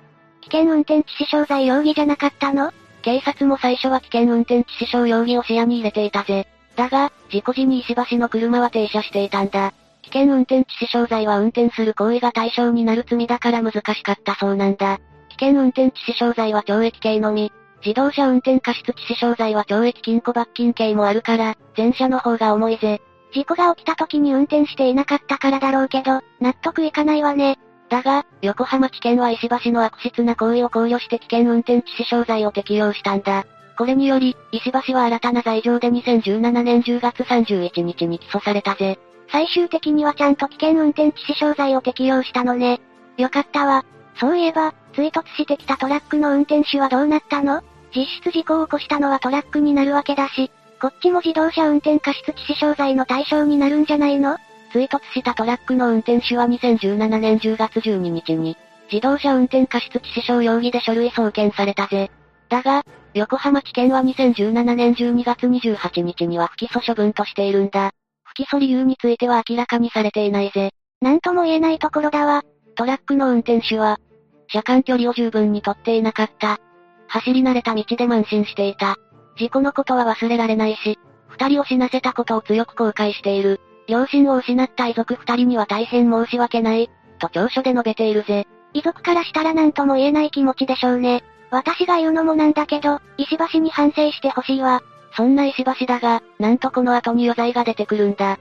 [0.54, 2.72] 険運転致死傷罪容疑じゃなかったの？
[3.02, 6.48] 警察も最初は危険運転致死傷容疑を視野に入れていたぜ。
[6.76, 9.74] だが、事故時に石橋の車は停車していたんだ。
[10.04, 15.00] 危険運転致死傷罪は運転する行為が対象になる罪だから難しかったそうなんだ。
[15.30, 17.52] 危険運転致死傷罪は懲役刑のみ、
[17.84, 23.02] 自動車運転過失致死傷罪は懲役禁錮罰金刑もあるから、前者の方が重いぜ。
[23.34, 27.58] 事故が起きた時に運転していなかったからだろうけど、納得いかないわね。
[27.94, 33.46] だが、横浜地検は石橋の悪質な行為を考慮して危険運転致死傷罪を適用したんだ。
[33.78, 38.98] これにより、石橋は新たな罪状で2017年10月31日に起訴されたぜ。
[39.32, 42.82] 最終的にはちゃんと危険運転致死傷罪を適用したのね。
[43.18, 43.86] よかったわ。
[44.20, 47.62] そういえば、追突してきたトラックの運転手はどうなったの？
[47.96, 50.50] 実質事故を起こしたのはトラックになるわけだし、
[50.82, 54.38] こっちも自動車運転過失致死傷罪の対象になるんじゃないの？
[54.74, 58.58] 追突したトラックの運転手は2017年10月12日に、
[58.92, 62.10] 自動車運転過失致死傷容疑で書類送検されたぜ。
[62.50, 67.92] だが、横浜地検は2017年12月28日には不起訴処分としているんだ。
[68.24, 70.72] 不起訴理由については明らかにされていないぜ。
[71.02, 72.44] なんとも言えないところだわ。
[72.76, 74.00] トラックの運転手は、
[74.48, 76.60] 車間距離を十分にとっていなかった。
[77.08, 78.98] 走り慣れた道で慢心していた。
[79.38, 80.98] 事故のことは忘れられないし、
[81.28, 83.60] 二人を死なせたことを強く後悔している。
[83.88, 88.48] 両親を失った遺族二人には大変申し訳ない、と調書で述べているぜ。
[88.74, 91.24] 遺族からしたら何とも言えない気持ちでしょうね。
[91.52, 94.82] 私が言うのもなんだけど、石橋に反省してほしいわ。
[95.16, 98.40] そんな石橋だが、なんとこの後に余罪が出てくるんだ。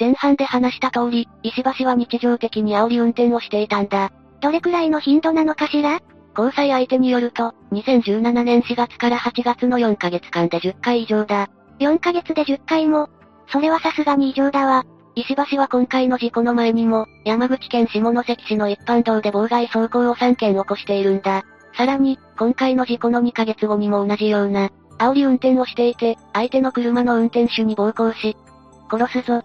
[0.00, 4.10] 前半で話した通り、石橋は日常的に煽り運転をしていたんだ。
[4.40, 6.00] どれくらいの頻度なのかしら？
[6.36, 11.48] 交際相手によると、2017年4月から8月の4ヶ月間で10回以上だ。
[11.80, 13.08] 4ヶ月で10回も。
[13.48, 14.84] それはさすがに異常だわ。
[15.14, 21.44] 石橋は今回の事故の前にも、山口県下関市の一般道で妨害走行を3件起こしているんだ。
[21.76, 28.36] さらに、今回の事故の2ヶ月後にも同じような、煽り運転をしていて、相手の車の運転手に暴行し、
[28.90, 29.42] 殺すぞ。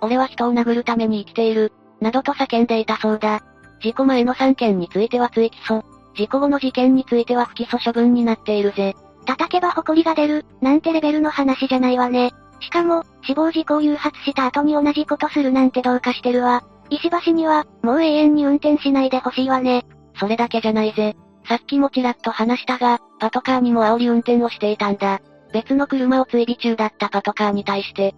[0.00, 3.42] 俺は人を殴るために生きている、などと叫んでいたそうだ。
[3.80, 5.82] 事故前の3件については追起訴、
[6.14, 8.94] 事故後の事件については不起訴処分になっているぜ。
[9.26, 12.32] 叩けば埃が出る、なんてレベルの話じゃないわね。
[12.60, 16.64] しかも、死亡事故を誘発した後に同じことするなんてどうかしてるわ。
[16.88, 19.84] 石橋には、もう永遠に運転しないでほしいわね。
[20.18, 21.16] それだけじゃないぜ。
[21.48, 25.20] さっきもちらっと話したが、パトカーにも煽り運転をしていたんだ。
[25.52, 28.14] 別の車を追尾中だったパトカーに対して、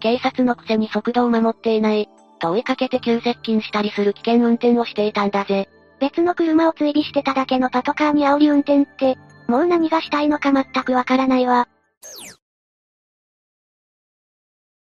[0.00, 2.08] 警察のくせに速度を守っていない、
[2.38, 5.68] と追いかけて急接近したりする危険運転をしていたんだぜ。
[6.00, 9.18] 別の車を追尾してただけのパトカーに煽り運転って、
[9.50, 11.66] もう何がしたいのか全くわからないわ。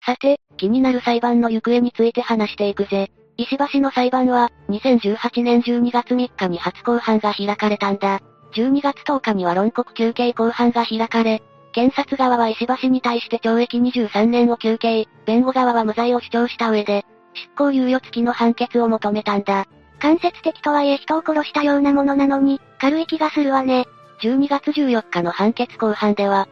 [0.05, 3.12] さて、気になる裁判の行方について話していくぜ。
[3.36, 8.20] 石橋の裁判は、2018年12月3日に初公判が開かれたんだ。
[8.55, 11.40] 12月10日には論告休刑公判が開かれ、
[11.72, 19.66] 検察側は石橋に対して懲役23年を求刑、弁護側は無罪を主張した上で、執行猶予付きの判決を求めたんだ。
[20.01, 23.86] 間接的とはいえ人を殺したようなものなのに、軽い気がするわね。
[24.22, 26.48] 12月14日の判決公判では、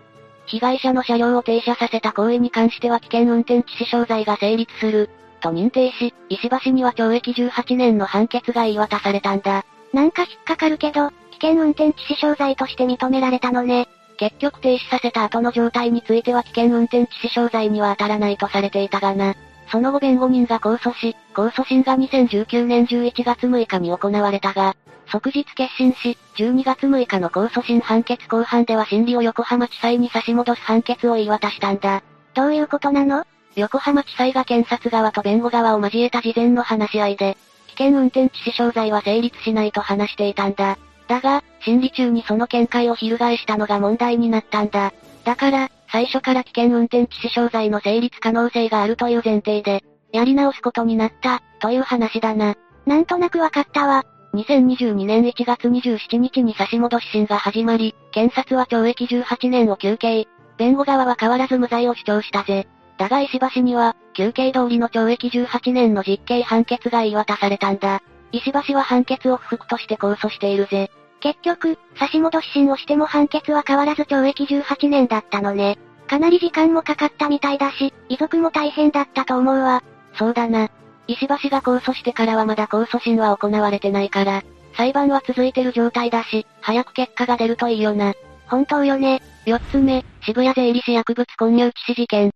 [0.47, 5.11] 被害者の車両を停車させた行為に関しては危険運転致死傷罪が成立する、
[5.41, 9.65] と認定し、石橋には懲役18年の判決が言い渡されたんだ。
[9.93, 13.89] なんか引っかかるけど、危険運転致死傷罪として認められたのね。
[14.17, 19.37] 結局停止させた後の状態については危険運転致死傷罪には当たらないとされていたがな。
[19.71, 24.77] その後弁護人が控訴し、控訴審が2019年11月6日に行われたが、
[25.11, 32.03] 即日決審し、12月6日の控訴審判決公判では審理を横浜地裁に差し戻す判決を言い渡したんだ。
[32.35, 33.25] どういうことなの？
[33.57, 37.37] 横浜地裁が検察側と弁護側を交えた事前の話し合いで、
[37.69, 40.79] 危険運転致死傷罪は成立しないと話していたんだ。
[41.09, 44.93] だが、審理中にその見解を翻したのが問題になったんだ。
[45.25, 49.83] だから、最初から危険運転致死傷罪の成立可能性があるという前提で、
[50.13, 52.55] やり直すことになった、という話だな。
[52.87, 54.05] なんとなくわかったわ。
[54.35, 60.27] 2022年1月27日に差し戻し審が始まり、検察は懲役18年を求刑。
[60.59, 62.67] 弁護側は変わらず無罪を主張したぜ。
[62.99, 68.03] だが石橋には、求刑通りの懲役18年の実刑判決が言い渡されたんだ。
[68.33, 70.91] 石橋は判決を不服として控訴しているぜ。
[71.21, 75.79] 結局、差し戻し審をしても判決は変わらず懲役18年だったのね。
[76.07, 79.83] かなり時間もかかったみたいだし、遺族も大変だったと思うわ。
[80.15, 80.71] そうだな。
[81.07, 84.43] 石橋が控訴してからはまだ控訴審は行われてないから、
[84.77, 88.15] 裁判は続いてる状態だし、早く結果が出るといいよな。
[88.47, 89.21] 本当よね。
[89.45, 92.31] 四つ目、渋谷税理士薬物混入致死事件。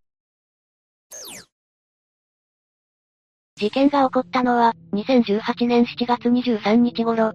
[3.57, 7.33] 事件が起こったのは、2018年7月23日頃、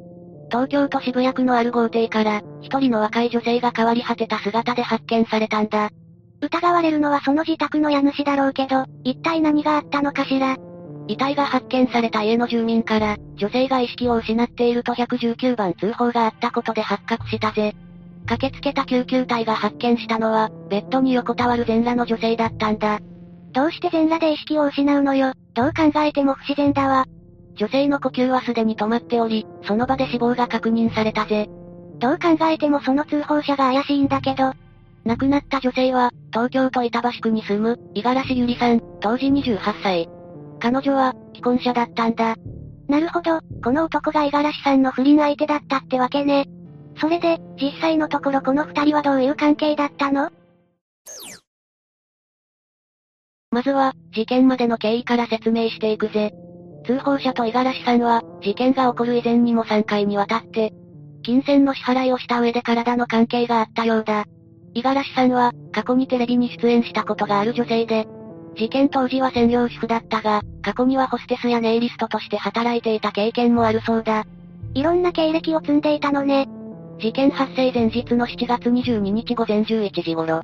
[0.50, 5.90] 東京都渋谷区のある豪邸から、一人の若い女性が変わり果てた姿で発見されたんだ。
[6.42, 10.58] 疑われるのはその自宅の家主だろうけど、一体何があったのかしら。
[11.08, 17.76] 遺体が発見された家の住民から、女性が意識を失っていると119番通報があったことで発覚したぜ。
[18.28, 23.00] 駆けつけた救急隊が発見したのは、ベッドに横たわる全裸の女性だったんだ。
[23.54, 25.34] どうして全裸で意識を失うのよ。
[25.54, 27.06] どう考えても不自然だわ。
[27.58, 31.50] 女性の呼吸はすでに止まっており、その場で死亡が確認されたぜ。
[32.00, 34.54] どう考えてもその通報者が怪しいんだけど。
[35.06, 40.10] 亡くなった女性は、東京都板橋区に住む、五十嵐ゆりさん、当時28歳。
[40.60, 42.36] 彼女は、既婚者だったんだ。
[42.88, 46.46] なるほど、この男が五十嵐さんの不倫相手だったってわけね。
[47.00, 50.30] それで、実際のところこの二人はどういう関係だったの？
[53.50, 56.34] まずは、事件までの経緯から説明していくぜ。
[56.88, 60.74] 通報者と五十嵐さんは、事件が起こる以前にも3回にわたって、
[61.22, 64.26] 金銭の支払いをした上で体の関係があったようだ。
[64.74, 68.08] 五十嵐さんは、過去にテレビに出演したことがある女性で、
[68.56, 74.24] 事件当時は専業主婦だったが、過去にはホステスやネイリストとして働いていた経験もあるそうだ。
[74.74, 76.48] いろんな経歴を積んでいたのね。
[77.00, 80.42] 事件発生前日の7月22日午前11時頃。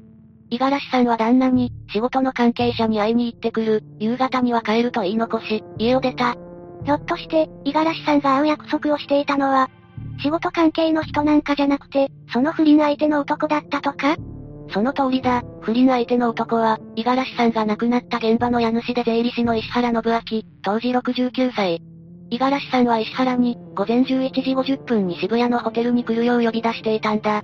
[0.54, 6.36] 五十嵐さんは旦那に、仕事の関係者に会いに行ってくる、夕方には帰ると言い残し、家を出た。
[6.86, 9.72] ひょっとして、五十嵐さんが会う約束をしていたのは、
[10.22, 14.16] 仕事関係の人なんかじゃなくて、その不倫相手の男だったとか？
[14.72, 21.82] その通りだ、不倫相手の男は、五十嵐さんが亡くなった現場の家主で税理士の石原信明、当時69歳。
[22.30, 27.44] 五十嵐さんは石原に、午前11時50分に渋谷のホテルに来るよう呼び出していたんだ。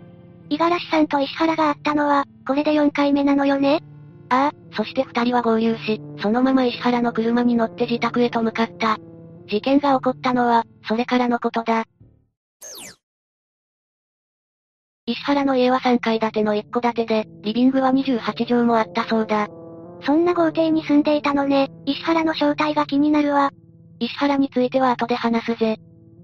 [0.50, 3.82] 五十嵐さんと石原が会ったのは、これで4回目なのよね？
[4.30, 8.98] ああ、そして二人は合流し、そのまま石原の車に乗って自宅へと向かった。
[9.48, 11.86] 事件が起こったのは、それからのことだ。
[15.06, 19.48] 石原の家は3階建ての一戸建てで、リビングは28畳もあったそうだ。
[20.04, 23.52] そんな豪邸に住んでいたのね、石原の正体が気になるわ。
[24.00, 25.78] 石原については後で話すぜ。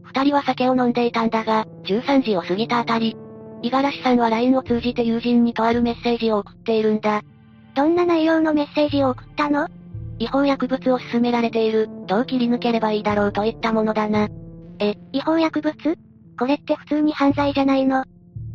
[0.03, 3.17] 二人は酒を飲んでいたんだが、13時を過ぎたあたり、
[3.65, 7.23] 五十嵐さんは LINE を通じて友人にとあるメッセージを送っているんだ。
[7.75, 9.67] どんな内容のメッセージを送ったの？
[10.19, 14.27] 違法薬物を勧められている、どう切り抜ければいいだろうといったものだな。
[14.77, 15.73] え、違法薬物？
[16.37, 18.03] これって普通に犯罪じゃないの？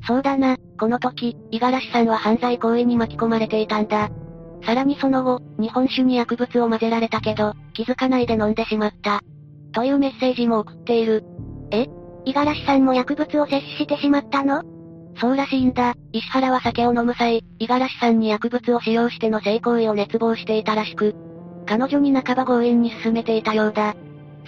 [0.06, 4.10] そうだな、この時、五十嵐さんは犯罪行為に巻き込まれていたんだ。
[4.64, 9.22] さらにその後、日本酒に薬物を混ぜられたけど、気づかないで飲んでしまった。
[9.72, 11.24] というメッセージも送っている。
[11.72, 11.88] え？
[12.26, 14.62] 五十嵐さんも薬物を摂取してしまったの？
[15.16, 15.94] そうらしいんだ。
[16.12, 21.14] 石原は酒を飲む際、五十嵐さんに薬物を使用しての性行為を熱望していたらしく、
[21.66, 23.94] 彼女に半ば強引に進めていたようだ。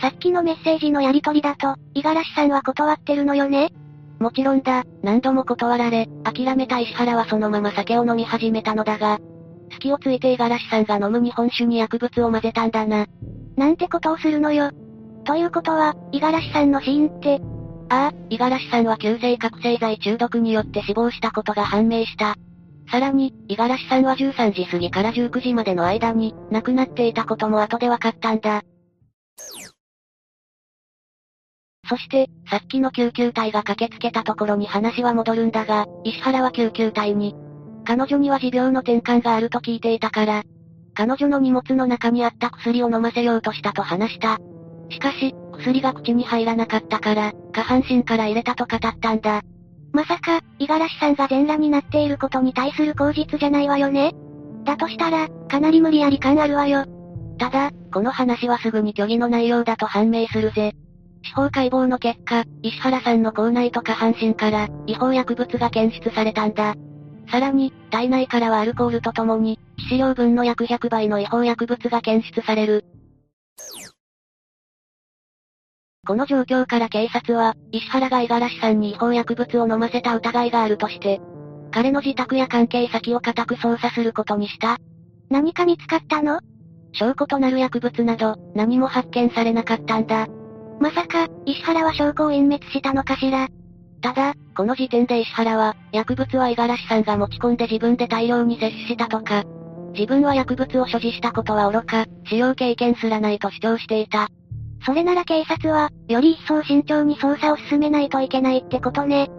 [0.01, 3.71] さっきのメッセージのやりとりだと、五十嵐さんは断ってるのよね？
[4.19, 9.19] もちろんだ、何度も断られ、諦めた石原はそのまま酒を飲み始めたのだが、
[9.73, 13.07] 隙をついて五十嵐さんが飲む日本酒に薬物を混ぜたんだな。
[13.57, 14.71] なんてことをするのよ。
[15.25, 17.41] ということは、五十嵐さんの死因って、
[17.93, 22.37] ああ、五十嵐さんは急性覚醒剤中毒によって死亡したことが判明した。
[22.91, 28.63] さらに、五十嵐さんは13時過ぎから19時までの間に、亡くなっていたことも後で分かったんだ。
[31.87, 37.37] そして、さっきの救急隊が駆けつけたところに話は戻るんだが、石原は救急隊に、
[37.85, 40.45] 彼女には持病の転換があると聞いていたから、
[40.95, 44.39] 彼女の荷物の中にあった薬を飲ませようとしたと話した。
[44.89, 49.43] しかし、薬が口に入らなかったから、下半身から入れたと語ったんだ。
[49.93, 54.13] まさか、五十嵐さんが全裸になっていることに対する口実じゃないわよね？
[54.65, 56.85] だとしたら、かなり無理やり感あるわよ。
[57.39, 60.73] ただ、この話はすぐに虚偽の内容だと判明するぜ。
[61.25, 66.75] 司法解剖の結果、石原さんの口内と下半身から、違法薬物が検出されたんだ。
[67.31, 72.85] さらに、体内からはアルコールとともに、致死量分の約100倍の違法薬物が検出される。
[76.05, 81.21] この状況から警察は、石原が五十嵐さんに違法薬物を飲ませた疑いがあるとして、
[81.71, 84.79] 彼の自宅や関係先を固く捜査することにした。
[85.31, 86.41] 何か見つかったの？
[86.93, 90.27] 証拠となる薬物など、何も発見されなかったんだ。
[90.81, 93.47] まさか、石原は証拠を隠滅したのかしら？
[94.01, 99.45] ただ、この時点で石原は、薬物は五十嵐さんが持ち込んで自分で大量に摂取したとか、
[99.95, 104.27] 自分は薬物を所持したことは愚か、使用経験すらないと主張していた。
[104.85, 109.31] それなら警察は、より一層慎重に捜査を進めないといけないってことね。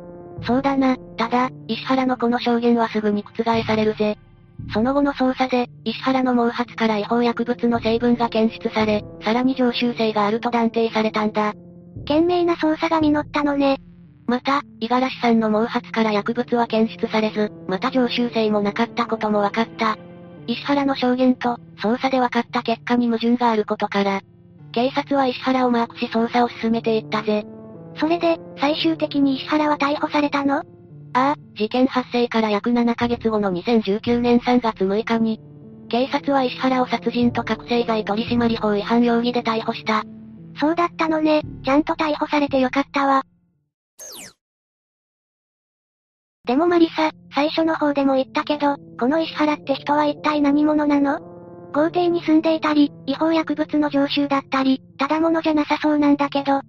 [0.45, 4.17] そうだな、ただ、石原のこの証言はすぐに覆されるぜ。
[4.73, 11.53] その後の捜査で、石原の毛髪から違法薬物の成分が検出され、さらに常習性があると断定されたんだ。
[12.07, 13.77] 懸命な捜査が実ったのね。
[14.25, 19.97] また、五十嵐さんの毛髪から薬物は検出されず、また常習性もなかったことも分かった。
[20.47, 24.21] 石原の証言と、捜査で分かった結果に矛盾があることから、
[24.73, 27.45] 警察は石原をマークし捜査を進めていったぜ。
[27.99, 30.57] それで、最終的に石原は逮捕されたの？
[30.57, 30.63] あ
[31.13, 35.39] あ、事件発生から約7ヶ月後の2019年3月6日に、
[35.89, 40.03] 警察は石原を殺人と覚醒剤取締法違反容疑で逮捕した。
[40.59, 43.21] そうだったのね、ちゃんと逮捕されてよかったわ。
[46.45, 51.32] でもマリサ、最初の方でも言ったけど、この石原って人は一体何者なの？
[51.73, 56.61] 豪邸に住んでいたり、違法薬物の常習だったり、ただ者じゃなさそうなんだけど。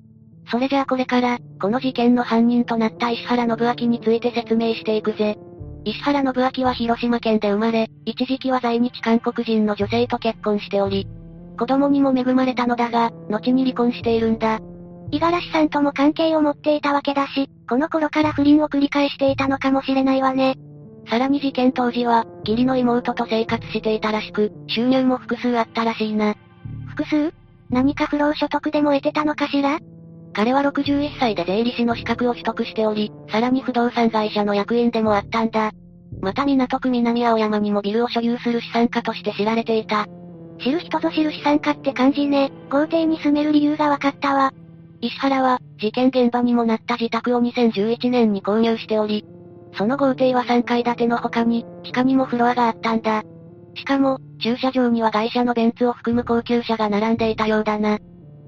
[0.50, 5.36] それじゃあこれから、この事件の犯人となった石原信明について説明していくぜ。
[5.84, 11.06] 石原信明は広島県で生まれ、一時期は在日韓国人の女性と結婚しており、
[11.58, 14.60] 子供にも恵まれたのだが、後に離婚しているんだ。
[15.10, 20.56] 五十嵐さんとも関係を持っていたわけだし、この頃から不倫を繰り返していたのかもしれないわね。
[21.08, 26.34] さらに事件当時は、義理の妹と生活していたらしく、収入も複数あったらしいな。
[26.88, 27.32] 複数？
[27.70, 29.78] 何か不労所得でも得てたのかしら？
[30.32, 35.72] 彼は61歳で税理士の資格を取得しており、さらに不動産会社の役員でもあったんだ。
[36.20, 40.06] また港区南青山にもビルを所有する資産家として知られていた。
[40.60, 42.52] 知る人ぞ知る資産家って感じね。
[42.70, 44.52] 豪邸に住める理由が分かったわ。
[45.00, 49.24] 石原は、事件現場にもなった自宅を2011年に購入しており、
[49.76, 53.22] その豪邸は3階建ての他に、地下にもフロアがあったんだ。
[53.76, 57.98] しかも、駐車場には外車のベンツを含む高級車が並んでいたようだな。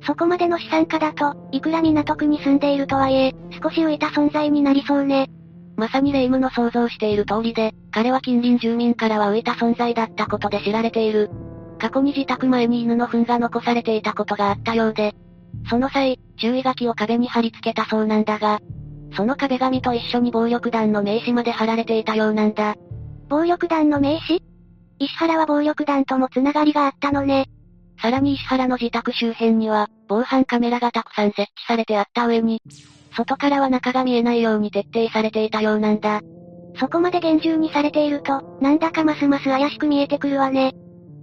[0.06, 5.28] そこまでの資産家だと、いくら港区に住んでいるとはいえ、少し浮いた存在になりそうね。
[5.76, 11.30] まさに霊夢の想像している通りで、彼は近隣住民からは浮いた存在だったことで知られている。
[11.78, 15.14] 過去に自宅前に犬の糞が残されていたことがあったようで、
[15.68, 18.60] その際、注意書きを壁に貼り付けたそうなんだが、
[19.14, 22.74] その壁紙と一緒に暴力団の名刺まで貼られていたようなんだ。
[23.28, 24.42] 暴力団の名刺？
[24.98, 27.46] 石原は暴力団ともつながりがあったのね。
[28.00, 32.60] さらに石原の自宅周辺には、防犯カメラがたくさん設置されてあった上に、
[33.16, 36.20] 外からは中が見えないように徹底されていたようなんだ。
[36.78, 40.74] そこまで厳重にされていると、なんだかますます怪しく見えてくるわね。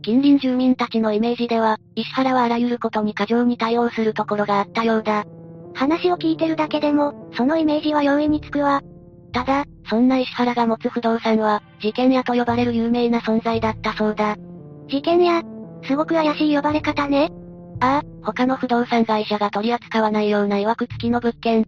[0.01, 5.25] 近隣住民たちのイメージでは、石原はあらゆることに過剰に対応するところがあったようだ。
[5.73, 8.81] 話を聞いてるだけでも、そのイメージは容易につくわ。
[9.31, 14.35] ただ、そんな石原が持つ不動産は、事件屋と呼ばれる有名な存在だったそうだ。
[14.87, 15.41] 事件屋？
[15.85, 17.29] すごく怪しい呼ばれ方ね。
[17.79, 21.65] ああ、他の不動産会社が取り扱わないような曰く付きの物件。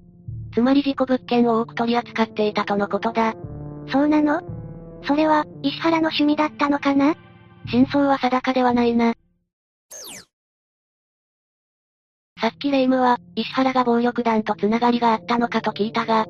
[0.54, 3.34] つまり事故物件を多く取り扱っていたとのことだ。
[3.92, 4.42] そうなの？
[5.04, 7.16] それは、石原の趣味だったのかな？
[7.68, 9.14] 真相は定かではないな。
[12.46, 16.28] さっきレイムは、石原が暴力団と繋がりがあったのかと聞いたが、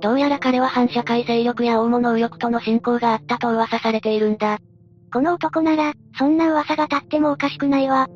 [0.00, 4.60] どうやら彼は反社会勢力や大物右翼との親交があったと噂されているんだ。
[5.12, 8.08] この男なら、そんな噂が立ってもおかしくないわ。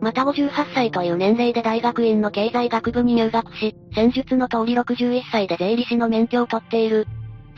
[0.00, 7.08] また58歳という年齢で大学院の経済学部に入学し、戦術の通り61歳で税理士の免許を取っている。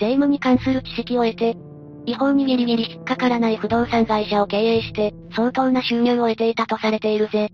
[0.00, 1.58] 税務に関する知識を得て、
[2.06, 7.50] 違法にギリギリ引っかからない不動産会社を経営して、相当な収入を得ていたとされているぜ。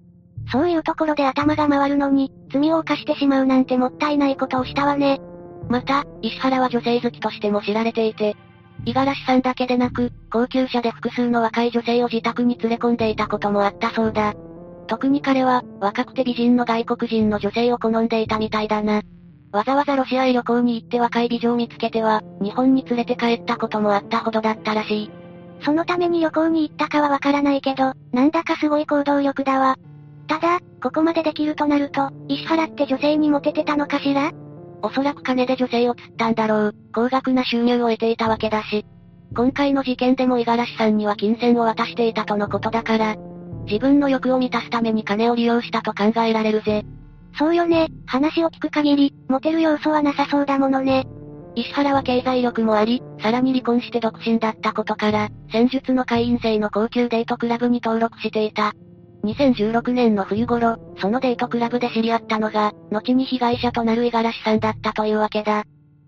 [0.51, 5.20] そういうところで頭が回るのに、罪を犯してしまうなんてもったいないことをしたわね。
[5.68, 8.36] また、石原は女性好きとしても知られていて、
[8.84, 14.34] 五十嵐さんだけでなく、高級車で複数の若い女性を自宅に連れ込んでいたこともあったそうだ。
[14.86, 19.03] 特に彼は、若くて美人の外国人の女性を好んでいたみたいだな。
[19.53, 25.11] わざわざロシアへ旅行に行って若い美女を見つけては、日本に連れて帰ったこともあったほどだったらしい。
[25.62, 29.76] そのために旅行に行ったかはわからないけど、なんだかすごい行動力だわ。
[30.29, 34.31] ただ、ここまでできるとなると、石原って女性にモテてたのかしら？
[34.83, 36.74] おそらく金で女性を釣ったんだろう。
[36.95, 38.85] 高額な収入を得ていたわけだし。
[39.35, 43.16] 今回の事件でも五十嵐さんには金銭を渡していたとのことだから、
[43.66, 46.85] 自分の欲を満たすために金を利用したと考えられるぜ。
[47.39, 51.07] そうよね、話を聞く限り、モテる要素はなさそうだものね。
[51.55, 58.74] 石原は経済力もあり、さらに離婚して独身だったことから、戦術の会員制の高級デートクラブに登録していた。
[59.25, 65.64] 2016年の冬頃、そのデートクラブで知り合ったのが、後に被害者となる五十嵐さんだったというわけだ。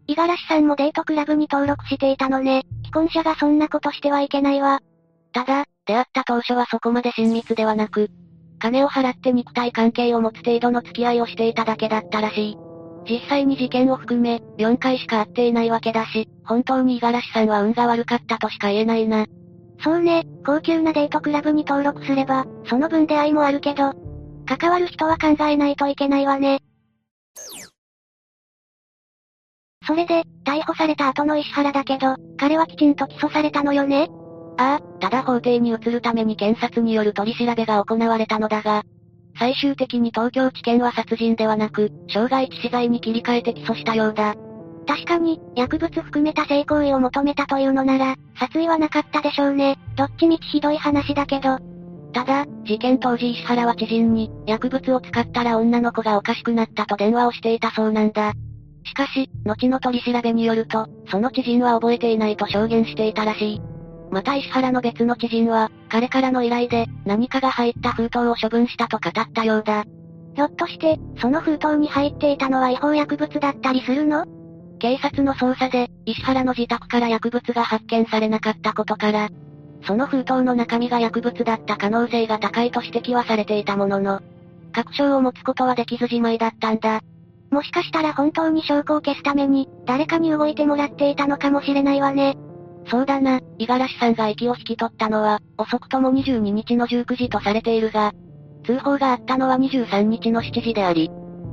[0.07, 2.63] 五十嵐さんもデートクラブに登録していたのね。
[2.85, 4.81] 既婚者がそんなことしてはいけないわ。
[5.33, 8.09] ただ、出会った当初はそこまで親密ではなく、
[8.61, 12.57] 金を払って肉体関係を持つ程度の付き合いをしていただけだったらしい。
[13.09, 19.27] 実際に事件を含め、4回しか会っていないわけだし、本当に五十嵐さんは運が悪かったとしか言えないな。
[19.83, 23.93] そうね、高級なデートクラブに登録すれば、その分出会いもあるけど、
[24.47, 26.61] 関わる人は考えないといけないわね。
[29.87, 34.09] それで、逮捕された後の石原だけど、彼はきちんと起訴されたのよね
[34.59, 38.83] ああ、ただ法廷に移るために検察による取り調べが行われたのだが、
[39.39, 44.35] 最終的に東京地検は殺人ではなく、傷害致死罪に切り替えて起訴したようだ。
[44.87, 49.79] 確かに、薬物含めた性行為を求めたというのなら、殺意はなかったでしょうね。
[49.97, 51.59] どっちみちひどい話だけど。
[52.13, 58.33] ただ、事件当時石原は知人に、薬物を使ったら女の子がおかしくなったと電話をしていたそうなんだ。
[58.85, 63.61] しかし、後の取り調べによると、その知人は覚えていないと証言していたらしい。
[64.11, 69.85] また石原の別の知人は、彼からの依頼で、何かが入った封筒を処分したと語ったようだ。
[70.35, 74.25] ひょっとして、その封筒に入っていたのは違法薬物だったりするの？
[74.81, 79.29] 警察の捜査で、石原の自宅から薬物が発見されなかったことから、
[79.87, 84.21] その封筒の中身が薬物だった可能性が高いと指摘はされていたものの、
[84.73, 87.03] 確証を持つことはできずじまいだったんだ。
[87.51, 92.37] もしかしたら本当に証拠を消すために、誰かに動いてもらっていたのかもしれないわね。
[92.89, 98.13] そうだな、五十嵐さんが息を引き取ったのは、遅くとも22日の19時とされているが、
[98.65, 101.11] 通報があったのは23日の7時であり、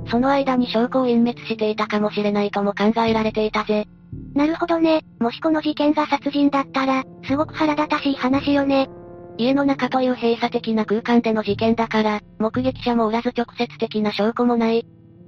[0.10, 3.88] その間に証拠を隠滅していたかもしれないとも考えられていたぜ。
[4.34, 5.02] なるほどね。
[5.20, 8.90] もしこの事件が殺人だったら、すごく腹立たしい話よね。
[9.38, 14.86] 家の中という閉鎖的な空間での事件だから、目撃者もおらず直接的な証拠もない。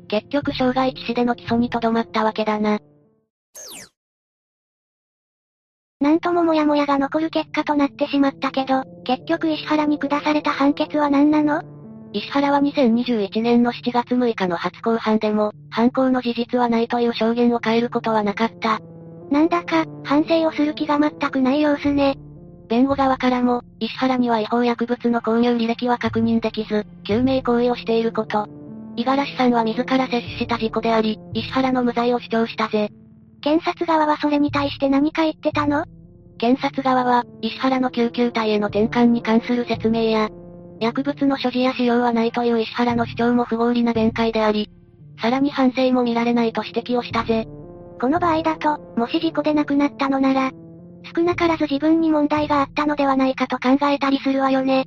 [0.08, 2.80] 結局傷害致死での起訴にとどまったわけだな。
[6.02, 11.79] なんとももやもやが残る結果となってしまったけど、結局石原に下された判決は何なの
[12.12, 18.80] 石原は2021年の7月6日の初公判でも、犯行の事実はないという証言を変えることはなかった。
[19.30, 22.18] なんだか、反省をする気が全くない様子ね。
[22.68, 28.48] 弁護側からも、石原には違法薬物の購入履歴は確認できず、救命行為をしていること。
[28.96, 32.90] 五十嵐さんは自ら接した事故であり、石原の無罪を主張したぜ。
[33.42, 35.86] 検察側はそれに対して何か言ってたの？
[36.40, 40.30] 検察側は、石原の救急隊への転換に関する説明や、
[40.80, 44.70] 薬物の所持や使用はないという石原の主張も不合理な弁解であり、
[45.22, 47.48] さらに反省も見られないと指摘をしたぜ。
[48.00, 50.52] この場合だと、もし事故で亡くなったのなら、
[51.16, 54.86] 少なからず自分に問題があったのではないかと考えたりするわよね。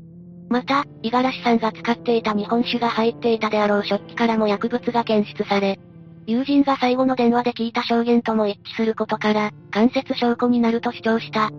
[0.48, 5.78] また、五十嵐さんが使っていた日本酒が入っていたであろう食器からも薬物が検出され、
[6.26, 11.50] 友人が最後の電話で聞いた証言とも一致することから、間接証拠になると主張した。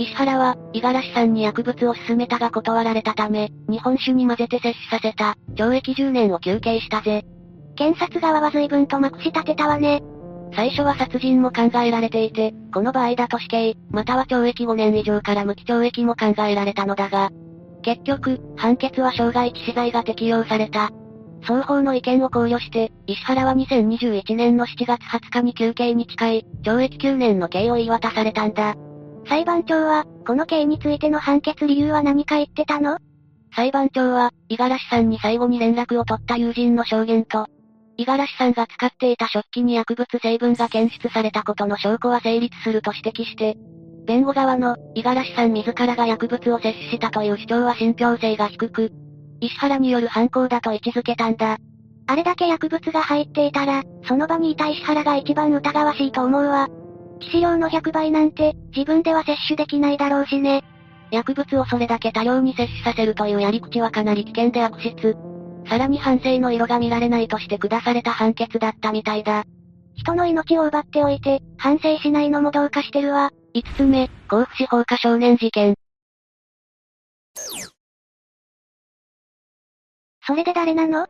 [0.00, 7.22] 石原は、五十嵐さんに薬物を勧めたが断られたため、日本酒に混ぜて摂取させた、懲役10年を求刑したぜ。
[7.76, 10.00] 検察側は随分とまくし立てたわね。
[10.54, 17.28] 最初は殺人も考えられていて、この場合だと死刑、または懲役5年以上から無期懲役も考えられたのだが、
[17.82, 20.90] 結局、判決は傷害致死罪が適用された。
[21.42, 28.74] 双方の意見を考慮して、石原は2021年の7月20日に休刑に近い、懲役9年の刑を言い渡されたんだ。
[29.26, 32.98] 裁判長は、この刑についての判決理由は何か言ってたの？
[33.54, 37.46] 裁判長は、五十嵐さんに最後に連絡を取った友人の証言と、
[37.96, 43.56] 五十嵐さんが使っていた食器に薬物成分が検出されたことの証拠は成立すると指摘して、
[44.06, 48.92] 弁護側の、五十嵐さん自らが薬物を摂取したという主張は信憑性が低く、
[49.40, 51.58] 石原による犯行だと位置づけたんだ。
[52.06, 56.68] あれだけ薬物が入っていたら、その場にいた石原が一番疑わしいと思うわ。
[57.20, 60.64] 致死量の100倍なんて、自分では摂取できないだろうしね。
[61.10, 65.16] 薬物をそれだけ多量に摂取させるというやり口はかなり危険で悪質。
[65.68, 69.44] さらに反省の色が見られないとして下された判決だったみたいだ。
[69.94, 73.30] 人の命を奪っておいて、反省しないのもどうかしてるわ。
[73.54, 75.74] 5つ目、甲府市放火少年事件。
[80.26, 81.06] それで誰なの？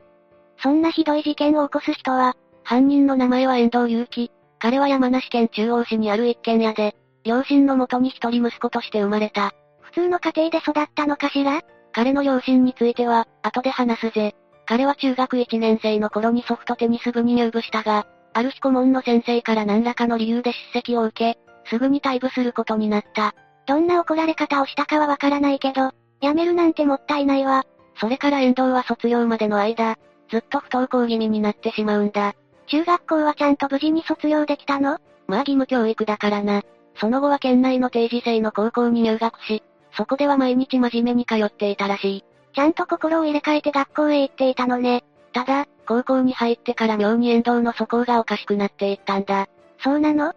[0.63, 4.31] そんなひどい事件を起こす人は、犯人の名前は遠藤祐樹。
[4.61, 6.95] 彼は山梨県中央市にある一軒家で、
[7.25, 9.53] 両親のもとに一人息子として生まれた。
[9.81, 11.63] 普通の家庭で育ったのかしら？
[11.93, 14.35] 彼の両親については、後で話すぜ。
[14.67, 23.35] 彼は中学1年生の頃にソフトテニス部に入部したが、ある日顧問の先生から何らかの理由で叱責を受け、すぐに退部することになった。
[23.67, 25.91] どんな怒られ方をしたかはわからないけど、
[26.21, 27.65] 辞めるなんてもったいないわ。
[27.99, 29.97] それから遠藤は卒業までの間、
[30.31, 32.35] ずっと不登校気味になってしまうんだ。
[32.71, 34.99] 中学校はちゃんと無事に卒業できたの？
[35.27, 36.63] まあ義務教育だからな。
[37.01, 39.65] その後は県内の定時制の高校に入学し、
[39.97, 42.25] そこでは毎日真面目に通っていたらしい。
[42.55, 45.03] ちゃんと心を入れ替えて学校へ行っていたのね。
[45.33, 49.49] ただ、高校に入ってから妙に遠藤の素行がおかしくなっていったんだ。
[49.83, 50.33] そうなの？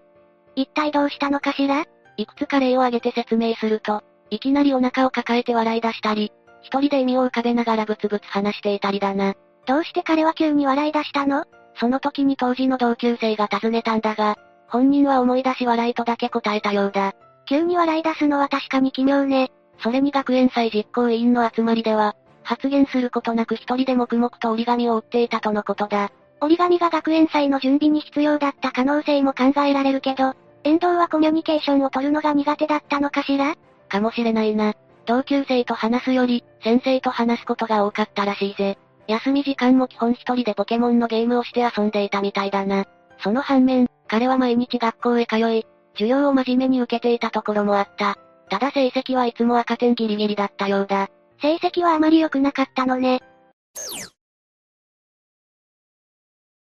[0.56, 1.86] 一体どうしたのかしら？
[2.18, 6.32] いくつか例を挙げて説明すると、いきなりお腹を抱えて笑い出したり、
[6.62, 9.36] 一人で意味を浮かべながらブツブツ話していたりだな。
[9.68, 11.46] どうして彼は急に笑い出したの？
[11.84, 14.38] その時に当時の同級生が尋ねたんだが、
[14.70, 17.12] 本人は思い出し笑いとだけ答えたようだ。
[17.46, 19.52] 急に笑い出すのは確かに奇妙ね。
[19.80, 26.10] それに学園祭実行委員の集まりでは、発言することなく一人で黙々と折り紙を折っていたとのことだ。
[26.40, 33.56] 折り紙が学園祭の準備に必要だった可能性も考えられるけど、遠藤はコミュニケーションを取るのが苦手だったのかしら？
[33.90, 34.74] かもしれないな。
[35.06, 38.78] 同級生と話すより、先生と話すことが多かったらしいぜ。
[39.08, 42.86] 休み時間も基本一人でポケモンのゲームをして遊んでいたみたいだな。
[43.20, 48.18] その反面、彼は毎日学校へ通い、授業を真面目に受けていたところもあった。
[48.49, 51.10] ただ成績はいつも赤点ギリギリだったようだ。
[51.41, 53.22] 成績はあまり良くなかったのね。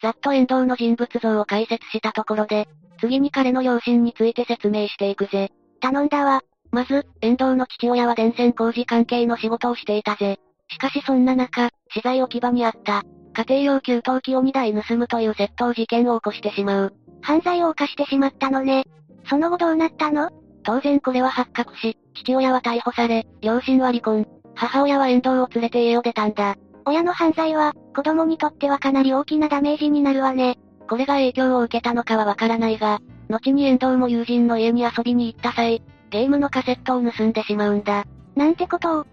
[0.02, 2.68] ざっと遠藤の人物像を解説したところで、
[3.00, 5.52] 次に彼の両親について説明していくぜ。
[5.80, 6.42] 頼んだわ。
[6.72, 10.40] まず、遠藤の父親は電線工事関係の仕事をしていたぜ。
[10.72, 13.04] しかしそんな中、資材置き場にあった、
[13.34, 16.94] 家庭用給湯器を2台盗むという窃盗事件を起こしてしまう。
[17.22, 18.86] 犯罪を犯してしまったのね。
[19.30, 20.30] その後どうなったの？
[20.64, 24.26] 当然これは発覚し、父親は逮捕され、両親は離婚。
[24.56, 26.56] 母親は遠藤を連れて家を出たんだ。
[26.86, 30.58] 親の犯罪は、子供にとってはかなり大きなダメージになるわね。
[30.90, 33.00] これが影響を受けたのかはわからないが、
[33.30, 38.06] 後に遠藤も友人の家に遊びに行った際、ゲームのカセットを盗んでしまうんだ。
[38.36, 39.06] なんてことを。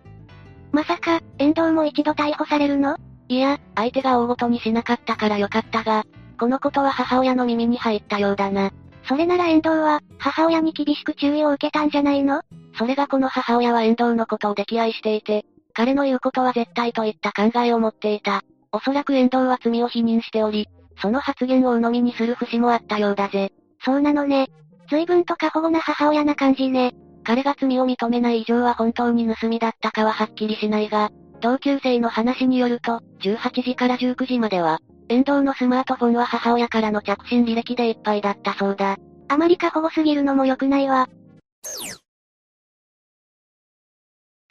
[0.73, 2.97] まさか、遠藤も一度逮捕されるの？
[3.29, 6.05] いや、相手が大ごとにしなかったからよかったが、
[6.39, 8.71] このことは母親の耳に入ったようだな。
[9.09, 12.43] それなら遠藤は、母親に厳しく注意を受けたんじゃないの？
[12.79, 18.43] それがこの母親は遠藤のことを溺愛していて、彼の言うことは絶対といった考えを持っていた。
[18.73, 20.69] おそらく遠藤は罪を否認しており、
[21.01, 23.53] その発言を鵜呑みにする節もあったようだぜ。
[23.85, 24.49] そうなのね。
[24.91, 26.93] 随分と過保護な母親な感じね。
[27.29, 31.11] 彼が罪を認めない以上は本当に盗みだったかははっきりしないが、
[31.43, 34.79] 同級生の話によると、18時から19時までは、
[35.11, 38.97] 遠藤のスマートフォンは母親からの着信履歴でいっぱいだったそうだ。
[39.29, 41.07] あまり過保護すぎるのも良くないわ。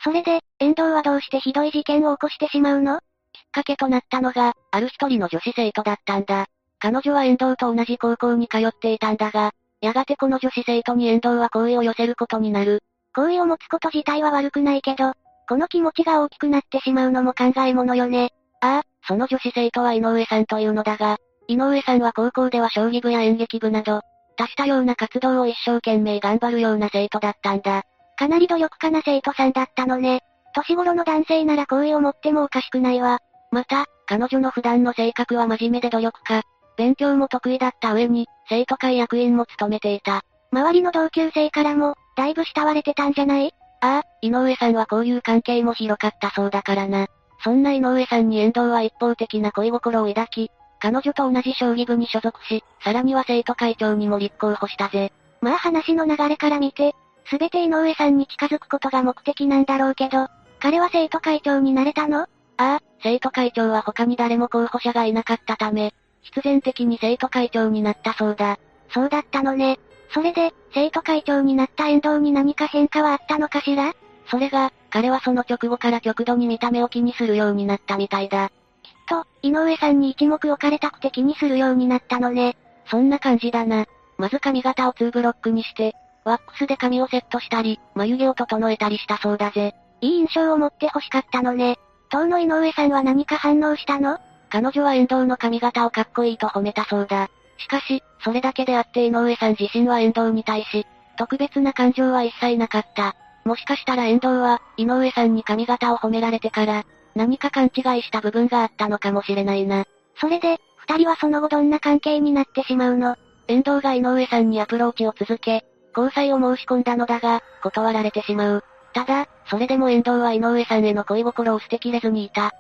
[0.04, 3.00] それで、遠藤はどうしてひどい事件を起こしてしまうの？
[3.34, 6.46] きっかけとなったのが、ある一人の女子生徒だったんだ。
[6.78, 9.50] 彼女は遠藤と同じ高校に通っていたんだが、
[9.82, 12.82] やがてこの女子生徒に遠藤は好意を寄せることになる。
[13.16, 15.14] 好意を持つこと自体は悪くないけど、
[15.48, 18.32] この気持ちが大きくなってしまうのも考えものよね。
[18.62, 21.18] ああ、その女子生徒は井上さんというのだが、
[21.48, 24.02] 井上さんは高校では将棋部や演劇部など、
[24.36, 27.84] 多種多様な活動を一生懸命頑張るような生徒だったんだ。
[28.18, 30.22] かなり努力家な生徒さんだったのね。
[30.54, 33.20] 年頃の男性なら好意を持ってもおかしくないわ。
[33.52, 36.42] また、彼女の普段の性格は真面目で努力家。
[36.78, 40.22] 勉強も得意だった上に、生徒会役員も務めていた。
[40.52, 43.54] 周りの同級生からも、だいぶ慕われてたんじゃない？
[43.82, 47.08] ああ、井上さんはこういう関係も広かったそうだからな。
[47.44, 50.50] そんな井上さんに遠藤は一方的な恋心を抱き、
[50.80, 55.12] 彼女と同じ将棋部に所属し、さらには生徒会長にも立候補したぜ。
[55.42, 56.96] まあ話の流れから見て、
[57.30, 60.28] すべて井上さんに近づくことが目的なんだろうけど、
[60.60, 62.22] 彼は生徒会長になれたの？
[62.22, 68.60] ああ、生徒会長は他に誰も候補者がいなかったため、必然的に生徒会長になったそうだ。
[68.90, 69.80] そうだったのね。
[70.14, 73.94] それで、生徒会長になった遠藤に何か変化はあったのかしら？
[74.30, 78.50] それが、彼はその直後から極度に見た目を気にするようになったみたいだ。
[78.50, 82.58] きっと、井上さんに一目置かれたくて気にするようになったのね。
[82.90, 83.86] そんな感じだな。
[84.18, 85.94] まず髪型を2ブロックにして、
[86.24, 89.76] ワックスで髪をセットしたり、眉毛を整えたりしたそうだぜ。
[90.02, 91.80] いい印象を持って欲しかったのね。
[92.10, 94.20] 当の井上さんは何か反応したの？
[94.50, 97.30] 彼女は遠藤の髪型をかっこいいと褒めたそうだ。
[97.58, 100.86] しかし、それだけであって井上さん自身は遠藤に対し、
[101.18, 103.16] 特別な感情は一切なかった。
[103.44, 106.86] もしかしたら遠藤は、井上さんに髪型を褒められてから、
[107.16, 109.86] 何か勘違いした部分があったのかもしれないな。
[110.20, 113.16] それで、二人はその後どんな関係になってしまうの？
[113.48, 118.64] 遠藤が井上さんにアプローチを続け、交際を申し込んだのだが、断られてしまう。
[118.94, 122.52] ただ、それでも遠藤は井上さんへの恋心を捨てきれずにいた。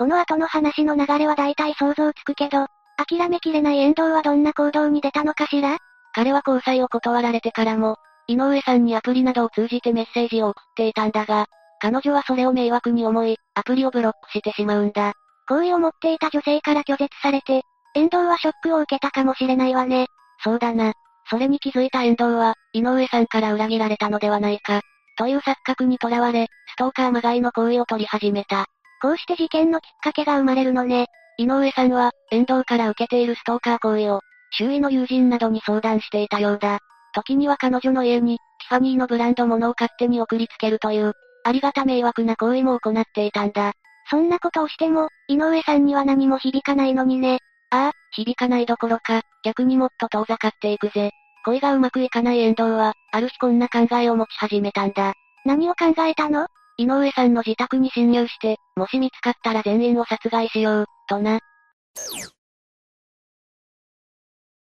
[0.00, 5.76] この後の話の流れは大体想像つくけど、諦めきれない遠藤はどんな行動に出たのかしら？
[6.14, 7.96] 彼は交際を断られてからも、
[8.26, 11.44] 井上さんにアプリなどを通じてメッセージを送っていたんだが、
[11.82, 15.12] 彼女はそれを迷惑に思い、アプリをブロックしてしまうんだ。
[15.46, 17.60] 好意を持っていた女性から拒絶されて、
[17.94, 20.06] 遠藤はショックを受けたかもしれないわね。
[20.42, 20.94] そうだな。
[21.28, 24.80] それに気づいた遠藤は、井上さんから裏切られたのではないか、
[25.18, 28.64] という錯覚にとらわれ、ストーカーまがいの行為を取り始めた。
[29.00, 31.06] こうして事件のきっかけが生まれるのね。
[31.38, 34.20] 井上さんは、遠藤から受けているストーカー行為を、
[34.52, 36.80] 周囲の友人などに相談していたようだ。
[37.14, 43.72] 時には彼女の家に、ティファニーのブランド物を勝手に送りつけるという、ありがた迷惑な行為も行っていたんだ。
[44.10, 47.38] そんなことをしても、井上さんには何も響かないのにね。
[47.70, 51.12] ああ、響かないどころか、逆にもっと遠ざかっていくぜ。
[51.44, 55.14] 恋がうまくいかない遠藤は、ある日こんな考えを持ち始めたんだ。
[55.46, 56.48] 何を考えたの？
[56.80, 61.38] 井上さんの自宅に侵入して、もし見つかったら全員を殺害しよう、とな。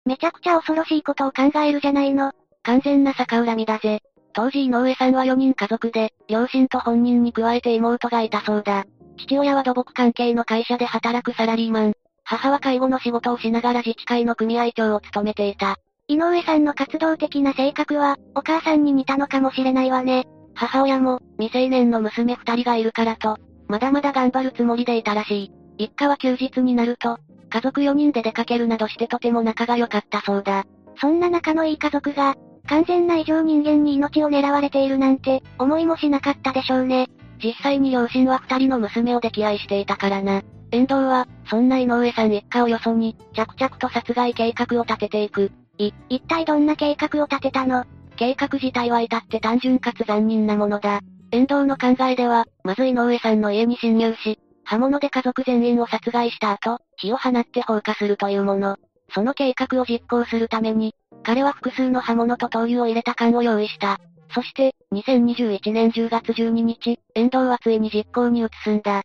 [0.05, 2.32] めちゃくちゃ恐ろしいことを考えるじゃないの。
[2.62, 4.00] 完全な逆恨みだぜ。
[4.34, 8.84] 当時井上さんは4人家族で、両親と本人に加えて妹がいたそうだ。
[9.16, 11.92] 父親は土木関係の会社で働くサラリーマン。
[12.24, 15.76] 母は介護の仕事をしながら自治会の組合長を務めていた。
[16.09, 20.26] 井上さんの活動的な性格は、お母さんに似たのかもしれないわね。
[20.55, 23.38] 母親も、未成年の娘二人がいるからと、
[23.68, 25.52] まだまだ頑張るつもりでいたらしい。
[25.84, 27.18] 一家は休日になると、
[27.50, 30.64] 家族4人で出かけるなどしてとても仲が良かったそうだ。
[31.00, 32.36] そんな仲のいい家族が、
[32.66, 37.09] 完全な異常人間に命を狙われているなんて、思いもしなかったでしょうね。
[37.42, 40.42] 実際に両親は二人の娘を溺愛していたからな。
[40.70, 45.52] 遠藤は、そんな井上さん一家をよそに、着々と殺害計画を立てていく。
[45.78, 47.84] い、一体どんな計画を立てたの？
[48.16, 51.00] 計画自体は至って単純かつ残忍なものだ。
[51.30, 58.76] 遠藤の考えでは、まず井上さんの家に侵入し、刃物で家族全員を殺害した後、火を放って放火するというもの。
[59.12, 63.98] その計画を実行するために、彼は複数の刃物と灯油を入れた缶を用意した。
[64.34, 69.02] そして、2021年10月12日、遠藤はついに実行に移すんだ。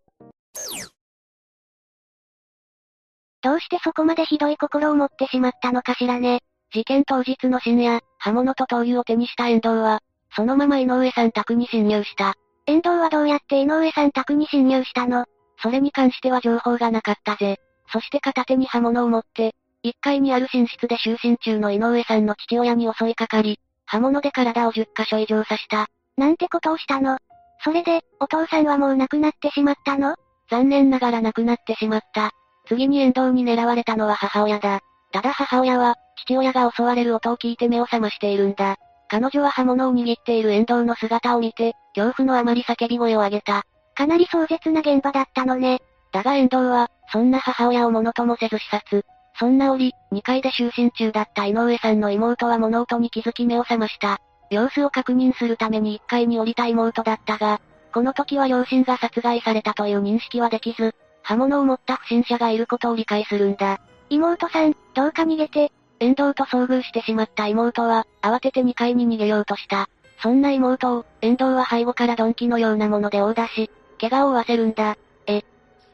[3.41, 6.41] どうしてそこまでひどい心を持ってしまったのかしらね。
[6.71, 10.01] 事件当日の深夜、刃物と灯油を手にした遠藤は、
[10.35, 12.35] そのまま井上さん宅に侵入した。
[12.67, 15.25] 遠藤はどうやって井上さん宅に侵入したの？
[15.61, 17.57] それに関しては情報がなかったぜ。
[17.91, 25.87] そして片手に刃物を持って、1階にある寝室で就寝中の井上さんの父親に襲いかかり、刃物で体を10箇所以上刺した。
[26.17, 27.17] なんてことをしたの？
[27.63, 30.15] それで、お父さんはもう亡くなってしまったの？
[30.51, 32.31] 残念ながら亡くなってしまった。
[32.67, 34.81] 次に遠藤に狙われたのは母親だ。
[35.11, 38.77] ただ母親は、父親が襲われる音を聞いて目を覚ましているんだ。
[39.07, 43.63] 彼女は刃物を握っている遠藤の姿を見て、恐怖のあまり叫び声を上げた。
[43.95, 45.79] かなり壮絶な現場だったのね。
[46.11, 49.03] だが遠藤は、そんな母親をものともせず視察。
[49.39, 54.19] そんな折、2階で就寝中だった井上さんの妹は物音に気づき目を覚ました。
[54.51, 57.61] 様子を確認するために1階に降りた妹だったが、
[57.93, 60.93] この時は両親が殺害されたという認識はできず、
[61.23, 63.79] 刃物を持った不審者がいることを理解するんだ。
[64.09, 65.71] 妹さん、どうか逃げて。
[65.99, 69.89] 遠藤と遭遇してしまった妹は、慌てて2階に逃げようとした。
[70.21, 74.97] そんな妹を、遠藤は背後から鈍器のようなもので殴打し、怪我を負わせるんだ。
[75.27, 75.43] え。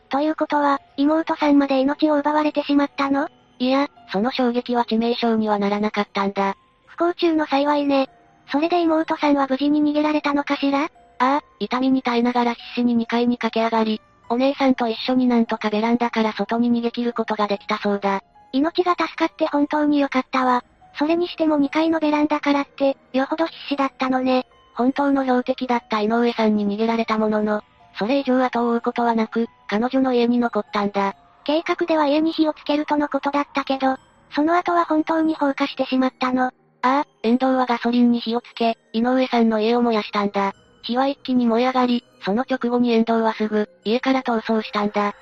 [0.10, 3.28] ということは、妹さんまで命を奪われてしまったの？
[3.58, 6.56] いや、その衝撃は致命傷にはならなかったんだ。
[6.86, 8.10] 不幸中の幸いね。
[8.52, 10.84] それで妹さんは無事に逃げられたのかしら？
[10.84, 18.22] ああ、痛みに耐えながら必死に2階に駆け上がり、お姉さんと一緒になんとかベランダから外に逃げ切ることができたそうだ。
[18.52, 20.64] 命が助かって本当に良かったわ。
[20.98, 24.46] それにしても2階のベランダからって、よほど必死だったのね。
[24.74, 27.64] 本当の標的だった井上さんに逃げられたものの、
[27.98, 31.16] それ以上後を追うことはなく、彼女の家に残ったんだ。
[31.44, 33.98] 計画では家に火をつけるとのことだったけど、
[34.32, 36.48] その後は本当に放火してしまったの。
[36.48, 36.52] あ
[36.82, 40.54] あ、遠藤はガソリンに火をつけ、井上さんの家を燃やしたんだ。
[40.86, 45.14] 火は一気に燃え上がり、その直後に遠藤はすぐ、家から逃走したんだ。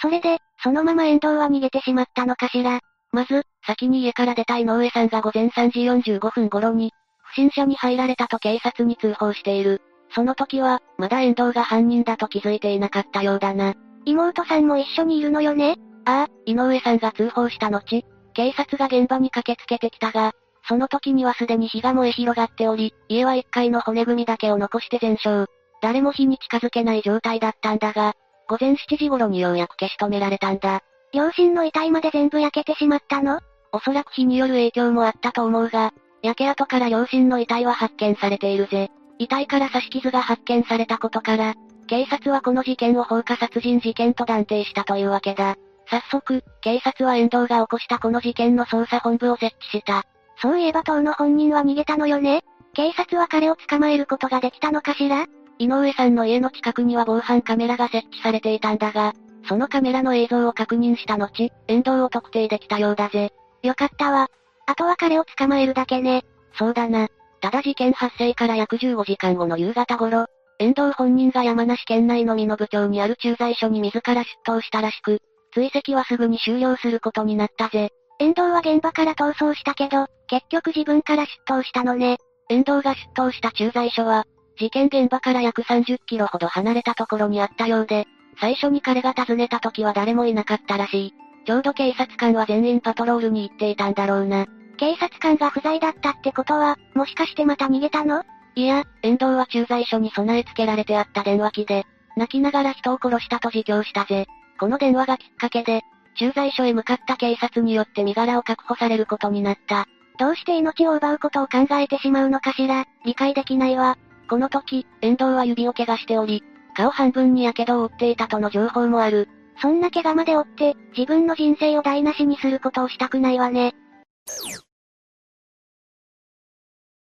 [0.00, 2.80] それで、そのまま遠藤は逃げてしまったのかしら。
[3.10, 6.92] まず、先に家から出た井上さんが午前3時45分頃に、
[7.24, 9.80] 不審者に入られたと警察に通報している。
[10.14, 13.74] その時は、まだ遠藤が犯人だと気づいていなかったようだな。
[14.04, 15.76] 妹さんも一緒にいるのよね？
[16.04, 18.02] ああ、井上さんが通報した後、
[18.34, 20.32] 警察が現場に駆けつけてきたが、
[20.68, 25.50] その時にはすでに火が燃え広がっており、家は1階の骨組みだけを残して全焼。
[25.80, 28.14] 誰も火に近づけない状態だったんだが、
[28.48, 30.82] 午前7時頃にようやく消し止められたんだ。
[31.14, 33.40] 両親の遺体まで全部焼けてしまったの？
[33.72, 35.92] おそらく火による影響もあったと思うが、
[36.22, 38.90] 焼け跡から両親の遺体は発見されているぜ。
[39.18, 41.54] 遺体から刺し傷が発見されたことから、
[41.86, 45.56] 警察はこの事件を放火殺人事件と断定したというわけだ。
[45.86, 50.04] 早速、警察は遠藤が起こしたこの事件の捜査本部を設置した。
[50.40, 52.42] そういえば当の本人は逃げたのよね
[52.74, 55.26] 警察は彼を捕まえることができたのかしら？
[55.58, 59.14] 井上さんの家の近くには防犯カメラが設置されていたんだが、
[59.48, 63.32] そのカメラの映像を確認した後、遠藤を特定できたようだぜ。
[63.62, 64.28] よかったわ。
[64.66, 66.22] あとは彼を捕まえるだけね。
[66.56, 67.08] そうだな。
[67.40, 70.26] ただ事件発生から約15時間後の夕方頃、
[70.60, 75.18] 遠藤本人が山梨県内の美濃部町にある駐在所に自ら出頭したらしく、
[75.52, 77.90] 追跡はすぐに終了することになったぜ。
[78.20, 82.18] 遠藤は現場から逃走したけど、結局自分から出頭したのね。
[82.48, 84.26] 遠藤が出頭した駐在所は、
[84.58, 88.06] 事件現場から約30キロほど離れたところにあったようで、
[88.40, 91.14] 最初に彼が訪ねた時は誰もいなかったらしい。
[91.46, 94.46] ちょうど警察官は全員パトロールに行っていたんだろうな。
[94.76, 98.22] 警察官が不在だったってことは、もしかしてまた逃げたの？
[98.54, 101.84] いや、遠藤は駐在所に備え付けられてあった電話機で、
[102.16, 104.26] 泣きながら人を殺したと自供したぜ。
[104.58, 105.82] この電話がきっかけで、
[106.16, 109.86] 駐在所へ向かった警察によって身柄を確保されることになった。
[110.18, 113.96] どうして命を奪うことを考えてしまうのかしら、理解できないわ。
[114.28, 116.42] この時、遠藤は指を怪我しており、
[116.76, 119.28] 顔半分に火傷を負っていたとの情報もある。
[119.60, 123.74] そんな怪我まで負って、自分の人生を台無しにすることをしたくないわね。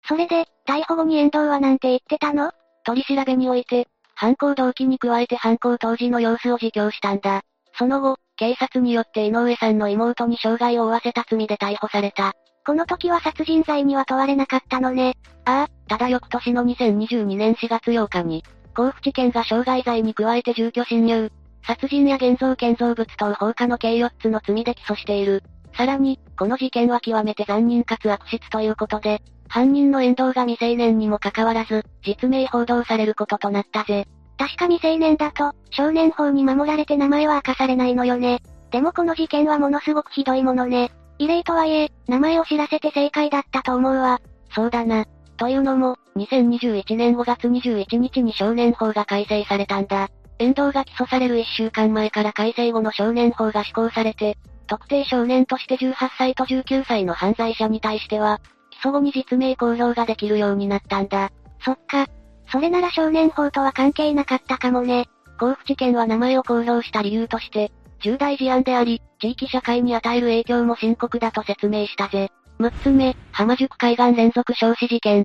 [0.06, 2.52] それで、逮捕後に遠藤はなんて言ってたの？
[2.85, 7.43] 取り調べにおいて、犯行動機に加えて犯行当時の様子を自供したんだ。
[7.74, 12.32] その後、警察によって井上さんの妹に傷害を負わせた罪で逮捕された。
[12.69, 15.16] この時は殺人罪には問われなかったのね。
[15.47, 18.45] ああ、ただ翌年の2022年4月8日に、
[18.77, 21.32] 甲府地検が傷害罪に加えて住居侵入、
[21.66, 25.43] 殺人や現像建造物等放火の計4つの罪で起訴している。
[25.78, 34.07] さらに、この事件は極めて残忍かつ悪質ということで、犯人の遠藤が未成年にもかかわらず、実名報道されることとなったぜ。
[34.36, 38.43] 確か未成年だと、少年法に守られて名前は明かされないのよね。
[38.70, 40.90] でもこの事件はものすごくひどいものね。
[41.19, 44.20] 異例とはいえ、名前を知らせて正解だったと思うわ。
[44.55, 45.05] そうだな。
[45.36, 50.09] というのも、2021年5月21日に少年法が改正されたんだ。
[50.39, 54.36] 遠藤が起訴される1週間前から改正後の少年法が施行されて、
[54.69, 58.40] 特定少年として18歳と19歳の犯罪者に対しては、
[58.70, 61.31] 起訴後に実名公表ができるようになったんだ。
[61.65, 62.07] そっか。
[62.51, 65.09] それなら少年法とは関係なかったかもね。
[65.39, 67.70] 甲府地検は名前を公表した理由として、
[68.01, 72.31] 重大事案であり、地域社会に与える影響も深刻だと説明したぜ。
[72.61, 75.25] 6つ目、浜宿海岸連続焼死事件。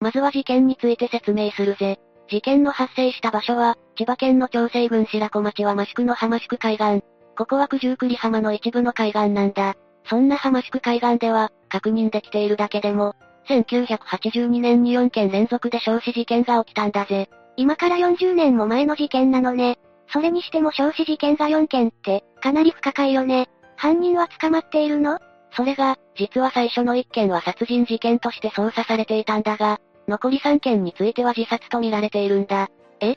[0.00, 1.98] まずは事件について説明するぜ。
[2.28, 7.02] 事件の発生した場所は、千葉県の長生郡白子町は益宿の浜宿海岸。
[7.36, 9.74] ここは九十九里浜の一部の海岸なんだ。
[10.08, 13.14] そんな浜宿海岸では、確認できているだけでも、
[13.48, 17.28] 1982年に4件連続で焼死事件が起きたんだぜ。
[17.56, 19.78] 今から40年も前の事件なのね。
[20.12, 23.48] それにしても焼死事件が4件って、かなり不可解よね。
[23.76, 25.18] 犯人は捕まっているの？
[25.52, 32.68] それが、実は最初の1件は殺人事件として捜査されていたんだが、残り3件については自殺と見られているんだ。
[33.00, 33.16] え？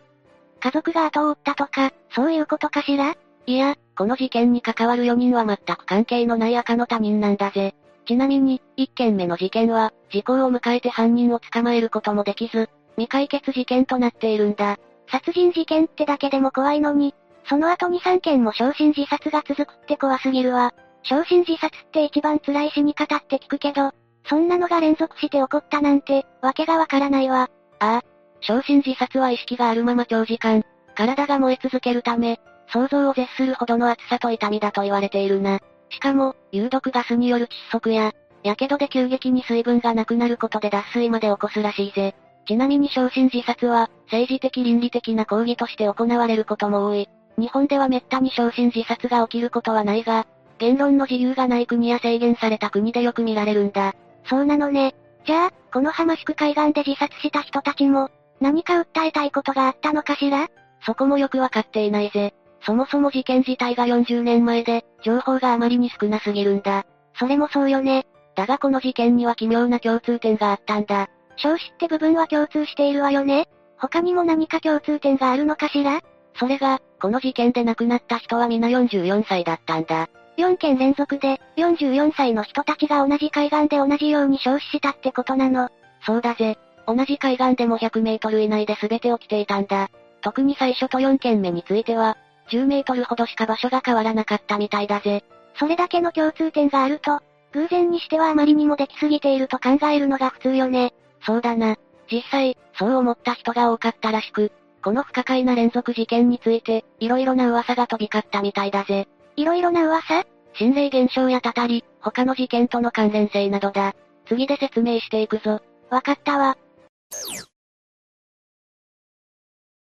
[0.62, 3.16] 家族が後を追ったとか、そういうことかしら？
[3.46, 7.76] いや、この事件に関わる4人は全く関係のない赤の他人なんだぜ。
[8.06, 14.78] ちなみに、1件目の事件は、時効を迎えて犯人を捕まえることもできず、未解決事件となっているんだ。
[15.10, 17.16] 殺人事件ってだけでも怖いのに、
[17.48, 20.74] その後に3件も昇進自殺が続くって怖すぎるわ。
[21.04, 23.92] 昇進自殺って一番辛い死に方って聞くけど、
[24.26, 27.50] そんなのが連続して起こったなんて、わけがわからないわ。
[27.80, 28.02] ああ。
[28.42, 30.64] 昇進自殺は意識があるまま長時間、
[30.96, 35.60] 体が燃え続けるため、想像を絶するほどの暑さと痛みだと言われているな。
[35.90, 38.12] しかも、有毒ガスによる窒息や、
[38.44, 42.14] 火傷で急激に水分がなくなることで脱水まで起こすらしいぜ。
[42.50, 47.08] ちなみに昇進自殺は、政治的倫理的な抗議として行われることも多い。
[47.38, 50.26] 日本では滅多に昇進自殺が起きることはないが、
[50.58, 53.94] 言論の自由がない国や制限された国でよく見られるんだ。
[54.28, 54.96] そうなのね。
[55.28, 58.10] じゃあ、この浜宿海岸で自殺した人たちも、
[58.42, 60.48] 何か訴えたいことがあったのかしら？
[60.88, 62.34] そこもよくわかっていないぜ。
[62.66, 66.88] そもそも事件自体が40年前で、情報があまりに少なすぎるんだ。
[67.14, 68.08] それもそうよね。
[68.36, 71.10] だがこの事件には奇妙な共通点があったんだ。
[71.42, 73.48] 少子って部分は共通しているわよね。
[73.78, 76.02] 他にも何か共通点があるのかしら？
[76.36, 80.10] それが、この事件で亡くなった人は皆44歳だったんだ。
[80.38, 85.70] 4件連続で、44歳の人たちが同じ海岸で同じように消死したってことなの。
[86.06, 86.58] そうだぜ。
[86.88, 89.90] 同じ海岸でも100メートル以内で全て起きていたんだ。
[90.22, 92.18] 特に最初と4件目については、
[92.52, 95.24] 10メートルほどしか場所が変わらなかったみたいだぜ。
[95.56, 97.22] それだけの共通点があると、
[97.52, 100.94] 偶然にしてはあまりにもできすぎていると考えるのが普通よね。
[101.22, 101.76] そうだな。
[102.12, 104.52] 実際、そう思った人が多かったらしく、
[104.84, 109.08] この不可解な連続事件について、色々な噂が飛び交ったみたいだぜ。
[109.36, 110.26] 色々な噂？
[110.54, 113.94] 心霊現象やたたり、他の事件との関連性などだ。
[114.28, 115.62] 次で説明していくぞ。
[115.90, 116.58] わかったわ。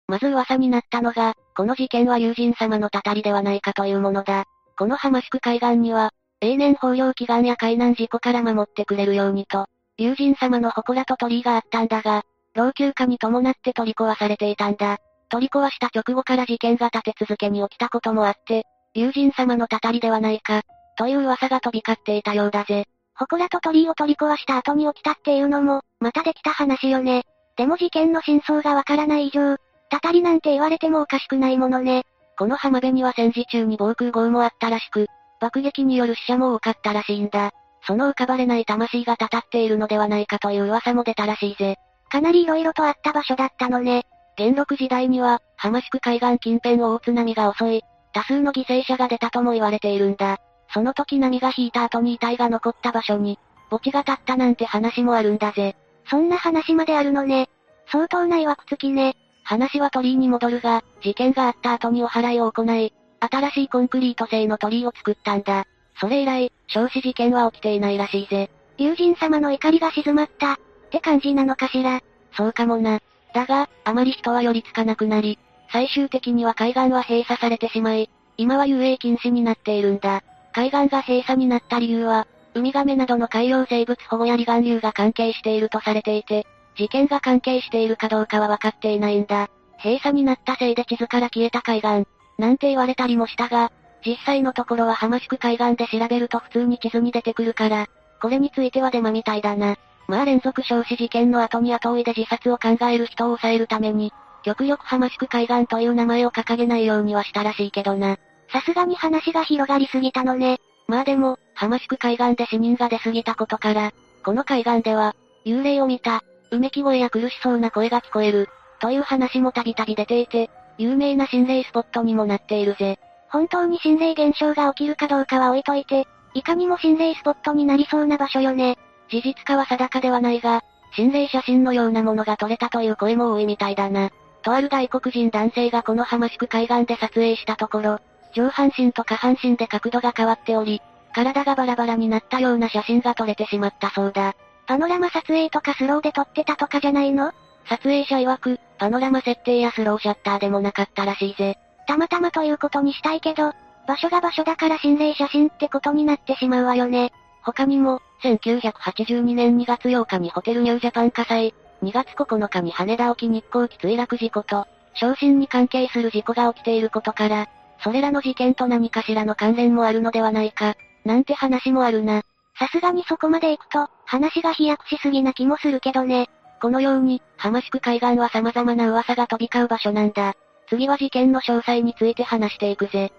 [0.06, 4.44] まず噂になったのが、この事件は友人様のたたりではないかというものだ。
[4.76, 9.66] この浜宿海岸には、永年豊漁祈願や海難事故から守ってくれるようにと、
[10.00, 12.22] 友人様の祠と鳥居があったんだが、
[12.54, 14.96] 老朽化に伴って取り壊されていたんだ。
[15.28, 18.64] 取り壊した直後から事件が立て続けに起きたこともあって、
[18.94, 20.62] 友人様のたたりではないか、
[20.96, 22.86] という噂が飛び交っていたようだぜ。
[23.14, 27.24] 祠と鳥居を取り壊した後に起きたっていうのも、またできた話よね。
[27.58, 29.58] でも事件の真相がわからない以上、
[29.90, 32.04] たたりなんて言われてもおかしくないものね。
[32.38, 35.08] この浜辺には戦時中に防空壕もあったらしく、
[35.42, 37.52] 爆撃による死者も多かったらしいんだ。
[37.90, 41.74] その浮かばれない魂がたたっているのではないかという噂も出たらしいぜ。
[42.08, 44.04] かなり色々とあった場所だったのね。
[44.36, 50.38] 元禄時代には、浜宿海岸近辺を大津波が襲い、多数の犠牲者が出たとも言われているんだ。
[50.72, 53.40] その時波が引いた後に遺体が残った場所に、
[53.70, 55.74] 墓地が立ったなんて話もあるんだぜ。
[56.08, 57.48] そんな話まであるのね。
[57.90, 59.16] 相当な曰くつきね。
[59.42, 65.64] 話は鳥居に戻るが、事件があった後にお祓いを行い、新しいコンクリート製の鳥居を作ったんだ。
[65.98, 68.50] それ以来、焼死事件は起きていないらしいぜ。
[68.78, 70.58] 友人様の怒りが静まった、っ
[70.90, 72.00] て感じなのかしら。
[72.36, 73.00] そうかもな。
[73.34, 75.38] だが、あまり人は寄りつかなくなり、
[75.72, 80.22] 最終的には海岸は閉鎖されてしまい、今は遊泳禁止になっているんだ。
[80.52, 86.46] 海岸が閉鎖になった理由は、ウミガメなどの海洋生物保護や離岸流が関係しているとされていて、
[86.76, 89.48] 事件が関係しているかどうかは分かっていないんだ。
[89.82, 92.06] 閉鎖になったせいで地図から消えた海岸、
[92.38, 93.70] なんて言われたりもしたが、
[94.04, 97.86] 実際のところは浜宿海岸で調べると普通に地図に出てくるから、
[98.20, 99.76] これについてはデマみたいだな。
[100.08, 104.12] まあ連続焼死事件の後に後追いで自殺を考える人を抑えるために、
[104.42, 108.16] 極力浜宿海岸という名前を掲げないようにはしたらしいけどな。
[108.52, 110.58] さすがに話が広がりすぎたのね。
[110.88, 113.92] まあでも、浜宿海岸で死人が出すぎたことから、
[114.24, 115.14] この海岸では、
[115.46, 118.48] 幽霊を見た、うめき声や苦しそうな声が聞こえる、
[118.80, 122.98] という話もたびたび出ていて、有名な心霊スポットにもなっているぜ。
[123.30, 128.78] 本当に心霊現象が起きるかどうかは置いといて、いかにも心霊スポットになりそうな場所よね。
[129.08, 130.62] 事実かは定かではないが、
[130.94, 134.10] 心霊写真のようなものが撮れたという声も多いみたいだな。
[134.42, 137.98] とある外国人男性がこの浜宿海岸で撮影したところ、
[138.34, 140.80] 上半身と下半身で角度が変わっており、
[141.14, 144.34] 体がバラバラになったような写真が撮れてしまったそうだ。
[144.66, 147.32] パノラマ撮影とかスローで撮ってたとかじゃないの？
[147.68, 151.58] 撮影者曰く、パノラマ設定やスローシャッターでもなかったらしいぜ。
[151.90, 153.52] たまたまということにしたいけど、
[153.88, 157.12] 場所が場所だから心霊写真ってことになってしまうわよね。
[157.42, 161.52] 他にも、1982年2月8日にホテルニュージャパン火災、
[161.82, 167.48] 2月9日に羽田沖日航機墜落事故と、昇進に関係する事故が起きていることから、
[167.82, 172.22] それらの事件と何かしらの関連もあるのではないか、なんて話もあるな。
[172.56, 176.28] さすがにそこまで行くと、話が飛躍しすぎな気もするけどね。
[176.62, 180.36] このように、浜宿海岸は様々な噂が飛び交う場所なんだ。
[180.70, 183.12] 次は事件の詳細について話していくぜ。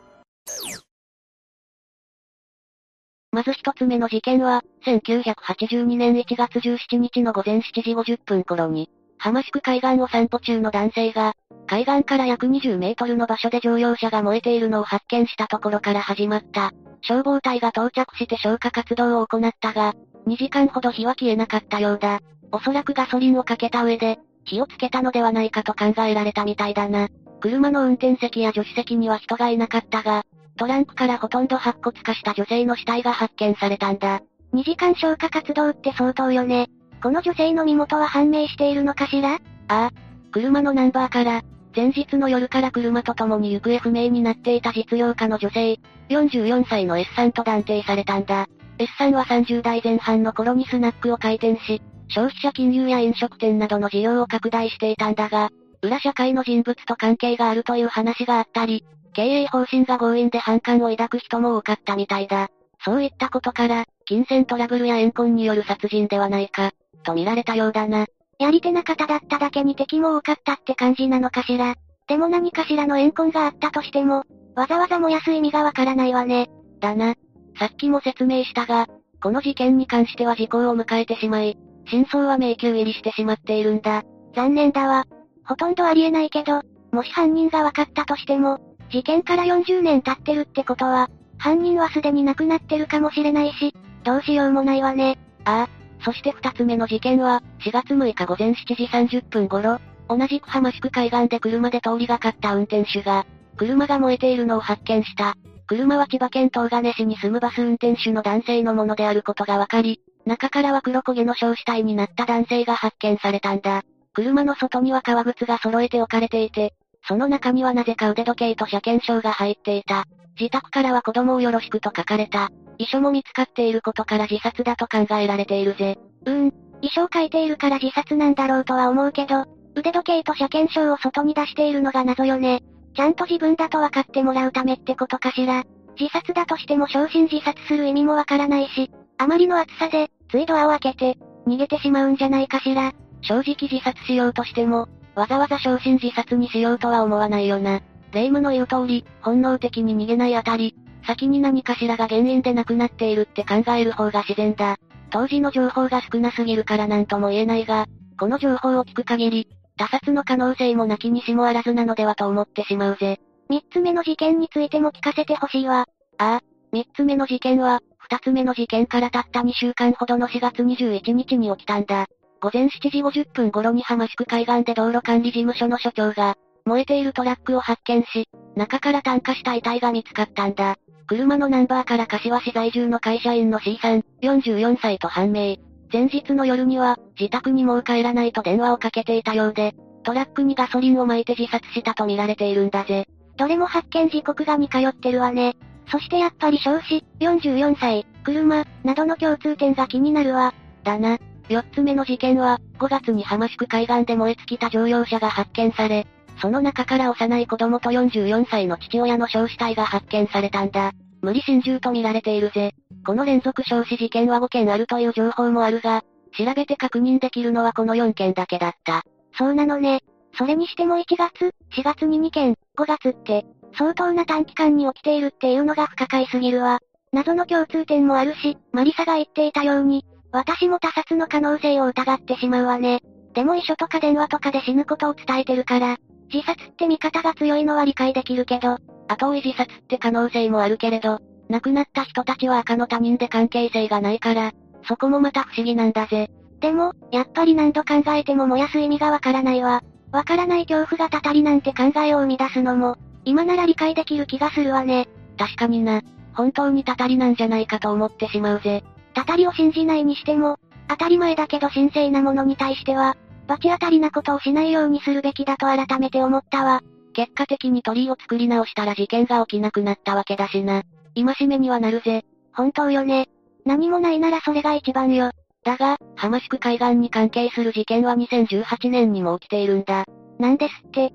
[3.33, 11.33] まず一つ目の事件は、1982年1月17日の午前7時50分頃に、浜宿海岸を散歩中の男性が、
[11.67, 16.71] 海岸から約20メートルの場所で乗用車が燃えているのを発見したところから始まった。
[17.01, 19.93] 消防隊が到着して消火活動を行ったが、
[20.25, 22.21] 2時間ほど火は消えなかったようだ。
[22.51, 27.07] おそらくガソリンをかけた上で、火をつけたのではないかと考えられたみたいだな。
[27.41, 30.23] 車の運転席や助手席には人がいなかったが、
[30.57, 34.21] トランクからほとんど白骨化した女性の死体が発見されたんだ。
[34.53, 36.69] 2時間消火活動って相当よね。
[37.01, 39.33] この女性の身元は判明しているのかしら？
[39.33, 39.91] ああ。
[40.31, 41.41] 車のナンバーから、
[41.75, 48.47] 前日の夜から車と共に行方不明になっていた実業家の女性、44歳の S さんと断定されたんだ。
[48.77, 55.49] S さんは30代前半の頃にスナックを開店し、消費者金融や飲食店などの事業を拡大していたんだが、
[55.81, 58.83] 裏社会の人物と関係があるという話があったり、
[59.13, 62.49] 経営方針が強引で反感を抱く人も多かったみたいだ。
[62.83, 66.71] そういったことから、金銭トラブルや怨恨による殺人ではないか、
[67.03, 68.05] と見られたようだな。
[68.39, 71.75] やり手な方だっただけに敵も多かったって感じなのかしら。
[72.07, 74.23] でも何かしらの怨恨があったとしても、
[74.55, 76.49] わざわざ燃やす意味がわからないわね。
[76.79, 77.15] だな。
[77.59, 78.87] さっきも説明したが、
[79.21, 84.03] この事件に関しては時効を迎えてしまい、真相は迷宮入りしてしまっているんだ。
[84.35, 85.05] 残念だわ。
[85.45, 86.61] ほとんどありえないけど、
[86.91, 88.59] もし犯人が分かったとしても、
[88.91, 93.73] 事件から40年経ってるってことは、犯人はすでに亡くなってるかもしれないし、
[94.03, 95.17] どうしようもないわね。
[95.45, 95.69] ああ。
[96.03, 103.25] そして二つ目の事件は、4月6日午前7時30分頃、同じく浜宿海岸で車で通りがかった運転手が、
[103.57, 105.35] 車が燃えているのを発見した。
[105.67, 113.83] 車は千葉県東金市に住むバス運転手の男性のものであることが分かり、中からは黒焦げの焼死体になった男性が発見されたんだ。
[114.13, 116.73] 車の外には革靴が揃えて置かれていて、
[117.07, 120.05] その中にはなぜか腕時計と車検証が入っていた。
[120.39, 122.49] 自宅からは子供をよろしくと書かれた。
[122.77, 125.97] 遺書も見つかっていることから自殺だと考えられているぜ。
[126.25, 132.61] うん、遺書を書いているから自殺なんだろうとは思うけど、腕時計と車検証を外に出しているのが謎よね。
[132.95, 135.63] ちゃんと自分だと分かってもらうためってことかしら。
[135.99, 141.17] 自殺だとしても昇進自殺する意味もわからないし、あまりの暑さで、ついドアを開けて、
[141.47, 142.91] 逃げてしまうんじゃないかしら。
[143.21, 147.81] 正直自殺しようとしても、わざわざ昇進自殺にしようとは思わないよな。
[148.11, 150.75] 霊夢の言う通り、本能的に逃げないあたり、
[151.05, 154.77] 先に何かしらが原因で亡くなっているって考える方が自然だ。
[155.09, 157.87] 当時の情報が少なすぎるから何とも言えないが、
[158.19, 163.19] この情報を聞く限り、他殺の可能性もなきにしもあらずなのではと思ってしまうぜ。
[163.49, 165.87] 三つ目の事件についても聞かせてほしいわ。
[166.17, 166.41] ああ、
[166.71, 172.07] 三つ目の事件は、二つ目の事件からたった2週間ほどの4月21日に起きたんだ。
[172.41, 176.35] 午前7時50分頃に浜宿海岸で道路管理事務所の所長が、
[176.65, 180.77] 燃えているトラックを発見し、中から炭化した遺体が見つかったんだ。
[181.07, 185.57] 車のナンバーから柏市在住の会社員の C さん、44歳と判明。
[185.91, 193.05] 前日の夜には、自宅にもう帰らないと電話をかけていたようで、トラックにガソリンを撒いて自殺したと見られているんだぜ。
[193.37, 195.55] どれも発見時刻が似通ってるわね。
[195.91, 200.53] そしてやっぱり少子、44歳、車、などの共通点が気になるわ。
[200.83, 201.19] だな。
[201.51, 206.07] 四つ目の事件は、5月に浜宿海岸で燃え尽きた乗用車が発見され、
[206.41, 210.91] その中から幼い子供と44歳の父親の焼死体が発見されたんだ。
[211.21, 212.73] 無理心中と見られているぜ。
[213.05, 216.03] この連続焼死事件は5件あるという情報もあるが、
[216.37, 219.03] 調べて確認できるのはこの4件だけだった。
[219.37, 220.01] そうなのね。
[220.37, 223.45] それにしても1月、4月に2件、5月って、
[223.77, 226.79] 相当な短期間に起きているっていうのが不可解すぎるわ。
[227.11, 233.01] 謎の共通点もあるし、マリサが言っていたように、私も他殺の可能性を疑ってしまうわね。
[233.33, 235.97] でも遺書とか電話とかで死ぬことを伝えてるから、
[236.33, 238.77] 自殺って見方が強いのは理解できるけど、
[239.07, 244.53] 後追い自殺って可能性もあるけれど、亡くなった人たちは赤の他人で関係性がないから、
[244.87, 246.29] そこもまた不思議なんだぜ。
[246.61, 249.83] でも、やっぱり何度考えても燃やす意味がわからないわ。
[250.11, 255.07] わからない恐怖がたたりなんて考えを生み出すのも、今なら理解できる気がするわね。
[255.37, 256.01] 確かにな。
[256.33, 258.83] 本当にたたりなんじゃないかと思ってしまうぜ。
[259.13, 260.57] たたりを信じないにしても、
[260.87, 263.15] 当たり前だけど神聖なものに対しては、
[263.47, 266.81] 罰当たりなことをしないようにするべきだと改めて思ったわ。
[267.13, 270.83] 結果的に鳥居を作り直したら事件が起きなくなったわけだしな。
[271.15, 272.23] 今しめにはなるぜ。
[272.53, 273.27] 本当よね。
[273.65, 275.31] 何もないならそれが一番よ。
[275.63, 280.05] だが、浜宿海岸に関係する事件は2018年にも起きているんだ。
[280.39, 281.13] なんですって。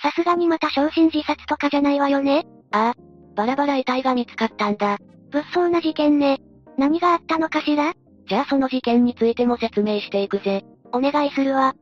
[0.00, 3.34] さすがにまた昇進自殺とかじゃないわよねああ。
[3.34, 4.98] バラバラ遺体が見つかったんだ。
[5.30, 6.38] 物騒な事件ね。
[6.78, 7.92] 何があったのかしら？
[8.28, 10.64] じゃあその事件についても説明していくぜ。
[10.92, 11.74] お願いするわ。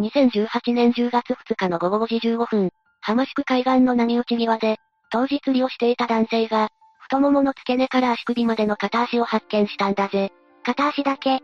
[0.00, 2.70] 2018年10月2日の午後5時15分、
[3.00, 4.76] 浜宿海岸の波打ち際で、
[5.10, 6.68] 当時釣りをしていた男性が、
[7.00, 10.32] 太ももの付け根から足首までの片足を発見したんだぜ。
[10.64, 11.40] 片足だけ。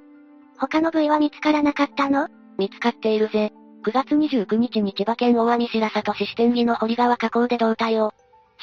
[0.59, 2.29] 他の部位は見つからなかったの？
[2.59, 3.53] 見つかっているぜ。
[3.87, 8.13] 9月29日に千葉県大網白里市支店木の堀川河口で胴体を、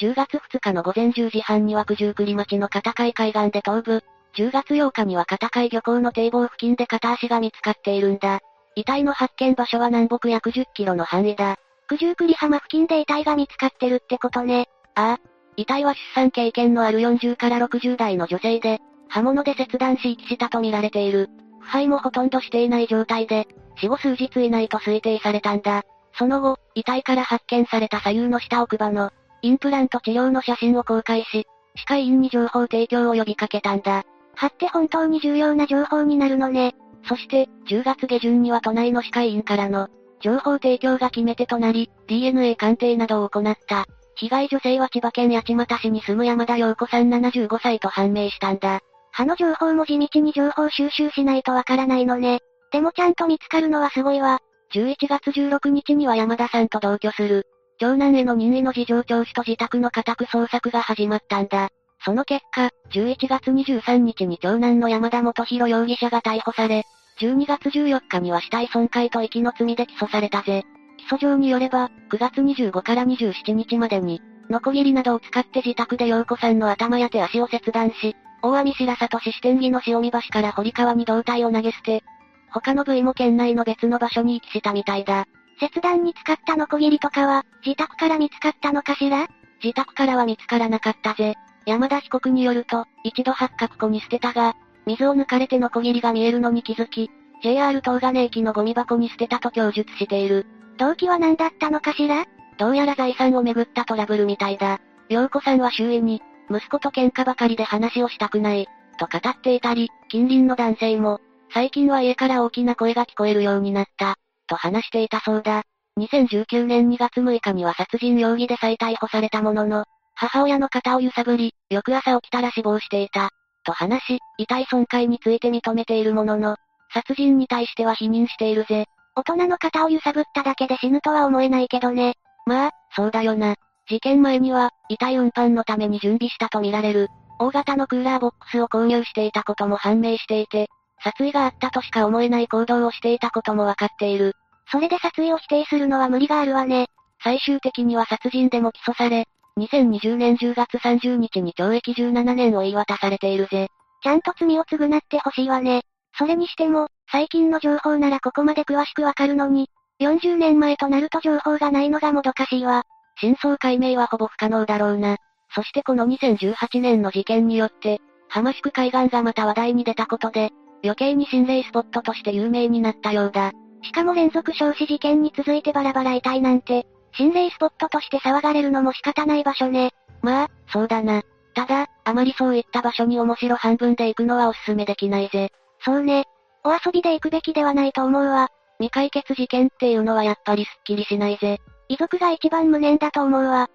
[0.00, 4.04] 10月2日の午前10時半には九十九里町の片海海岸で頭部、
[4.36, 8.38] 10月8日には片海漁港の堤防付近で片足が見つかっているんだ。
[8.76, 11.56] 遺体の発見場所は南北約10キロの範囲だ。
[11.88, 14.68] 九十九里浜付近で遺体が見つかってるってことね。
[14.94, 15.18] ああ。
[15.56, 21.28] 遺体は出産経験のある40から60代の女性で、刃物で切断し遺棄したと見られている。
[21.60, 23.48] 腐敗もほとんどしていない状態で、
[23.80, 25.82] 死後数日以内と推定されたんだ。
[26.16, 29.10] その後、遺体から発見された左右の下奥歯の、
[29.42, 31.46] インプラント治療の写真を公開し、
[31.76, 34.04] 歯科医院に情報提供を呼びかけたんだ。
[34.34, 36.74] 歯って本当に重要な情報になるのね。
[37.08, 39.88] そして、10月下旬には都内の歯科医院からの、
[40.20, 43.86] 情報提供が決め手となり、DNA 鑑定などを行った。
[44.16, 48.80] 被害女性は千葉県八街市に住む山田陽子さん75歳と判明したんだ。
[49.12, 52.40] 歯の情報も地道に情報収集しないとわからないのね。
[52.72, 54.40] でもちゃんと見つかるのはすごいわ。
[54.74, 57.46] 11月16日には山田さんと同居する。
[57.80, 61.68] 長男への任意の事情聴取と自宅の家宅捜索が始まったんだ。
[62.04, 66.84] その結果、11月23日に長男の山田元弘容疑者が逮捕され、
[67.20, 70.64] 12月14日には死体損壊と遺棄の罪で起訴されたぜ。
[70.98, 82.02] 起訴状によれば、9月25から27日までに、ノコギリなどを使って自宅で陽子さんの頭や手足を切断し、大網白里市支店木の塩見橋から堀川に胴体を投げ捨て、
[82.50, 85.26] 他の部位も県内の別の場所に遺棄したみたいだ。
[85.60, 89.26] 切断に使ったノコギリとかは、自宅から見つかったのかしら？
[89.62, 91.34] 自宅からは見つからなかったぜ。
[91.66, 94.54] 山田被告によると、一度八角湖に捨てたが、
[94.86, 97.10] 水を抜かれての小切りが見えるのに気づき、
[97.42, 100.46] JR 東金駅のゴミ箱に捨てたと供述している。
[100.78, 102.24] 動機は何だったのかしら？
[102.58, 104.80] どうやら財産をめぐったトラブルみたいだ。
[105.08, 108.66] 陽子さんは周囲に、息子と喧嘩ばかりで話をしたくない、
[108.98, 111.20] と語っていたり、近隣の男性も、
[111.52, 114.16] 最近は家から大きな声が聞こえるようになった、
[114.48, 115.62] と話していたそうだ。
[115.98, 119.84] 2019年2月6日には殺人容疑で再逮捕されたものの、
[120.14, 123.30] 母親の肩を揺さぶり、翌朝起きたら死亡していた。
[123.64, 126.56] と話し、遺体損壊について認めているものの、
[126.92, 128.86] 殺人に対しては否認しているぜ。
[129.14, 132.14] 大人の方を揺さぶっただけで死ぬとは思えないけどね。
[132.46, 133.56] まあ、そうだよな。
[133.88, 137.08] 事件前には、遺体運搬のために準備したとみられる、
[137.38, 140.68] 大型のクーラーボックスを購入していたことも判明していて、
[141.02, 144.34] 殺意があったとしか思えない行動をしていたこともわかっている。
[144.70, 146.88] それで殺意を否定するのは無理があるわね。
[147.22, 149.26] 最終的には殺人でも起訴され、
[149.58, 153.68] 2020年10月30日に懲役17年を言い渡されているぜ。
[154.02, 155.82] ちゃんと罪を償ってほしいわね。
[156.16, 159.68] それにしても、最近の情報ならここまで詳しくわかるのに、
[160.00, 162.84] 40年前となると情報がないのがもどかしいわ。
[163.20, 165.16] 真相解明はほぼ不可能だろうな。
[165.54, 170.50] そしてこの2018年の事件によって、浜宿海岸がまた話題に出たことで、
[170.82, 173.52] 余計に心霊スポットとして有名になったようだ。
[173.82, 179.92] しかも連続焼死事件に続いてバラバラ遺体なんて、心霊スポットとして騒がれるのも仕方ない場所ね。
[180.22, 181.22] まあ、そうだな。
[181.54, 185.50] ただ、あまりそういった場所に面白半分で行くのはおすすめできないぜ。
[185.84, 186.24] そうね。
[186.64, 188.48] お遊びで行くべきではないと思うわ。
[188.78, 191.58] 未解決事件っていうのはやっぱりスッキリしないぜ。
[191.88, 193.68] 遺族が一番無念だと思うわ。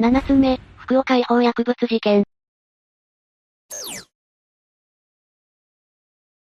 [0.00, 2.24] 7つ目、福岡違法薬物事件。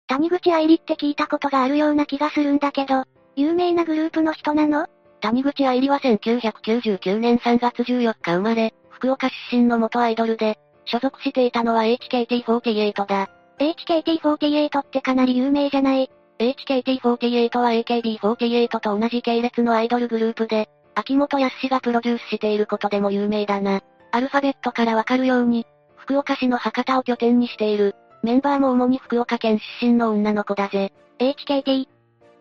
[0.08, 3.04] 谷口愛理って聞いたことがあるような気がするんだけど、
[3.36, 4.86] 有名なグループの人なの？
[5.20, 13.28] 谷口愛理は1999年3月14日生まれ、福岡出身の元アイドルで、所属していたのは HKT48 だ。
[13.58, 23.82] HKT48 ってかなり有名じゃない？HKT48 は AKB48 と同じ系列のアイドルグループで、秋元康がプロデュースしていることでも有名だな。
[24.10, 25.66] アルファベットからわかるように、
[25.96, 27.94] 福岡市の博多を拠点にしている。
[28.22, 30.92] メンバーも主に福岡県出身の女の子だぜ。
[31.18, 31.86] HKT。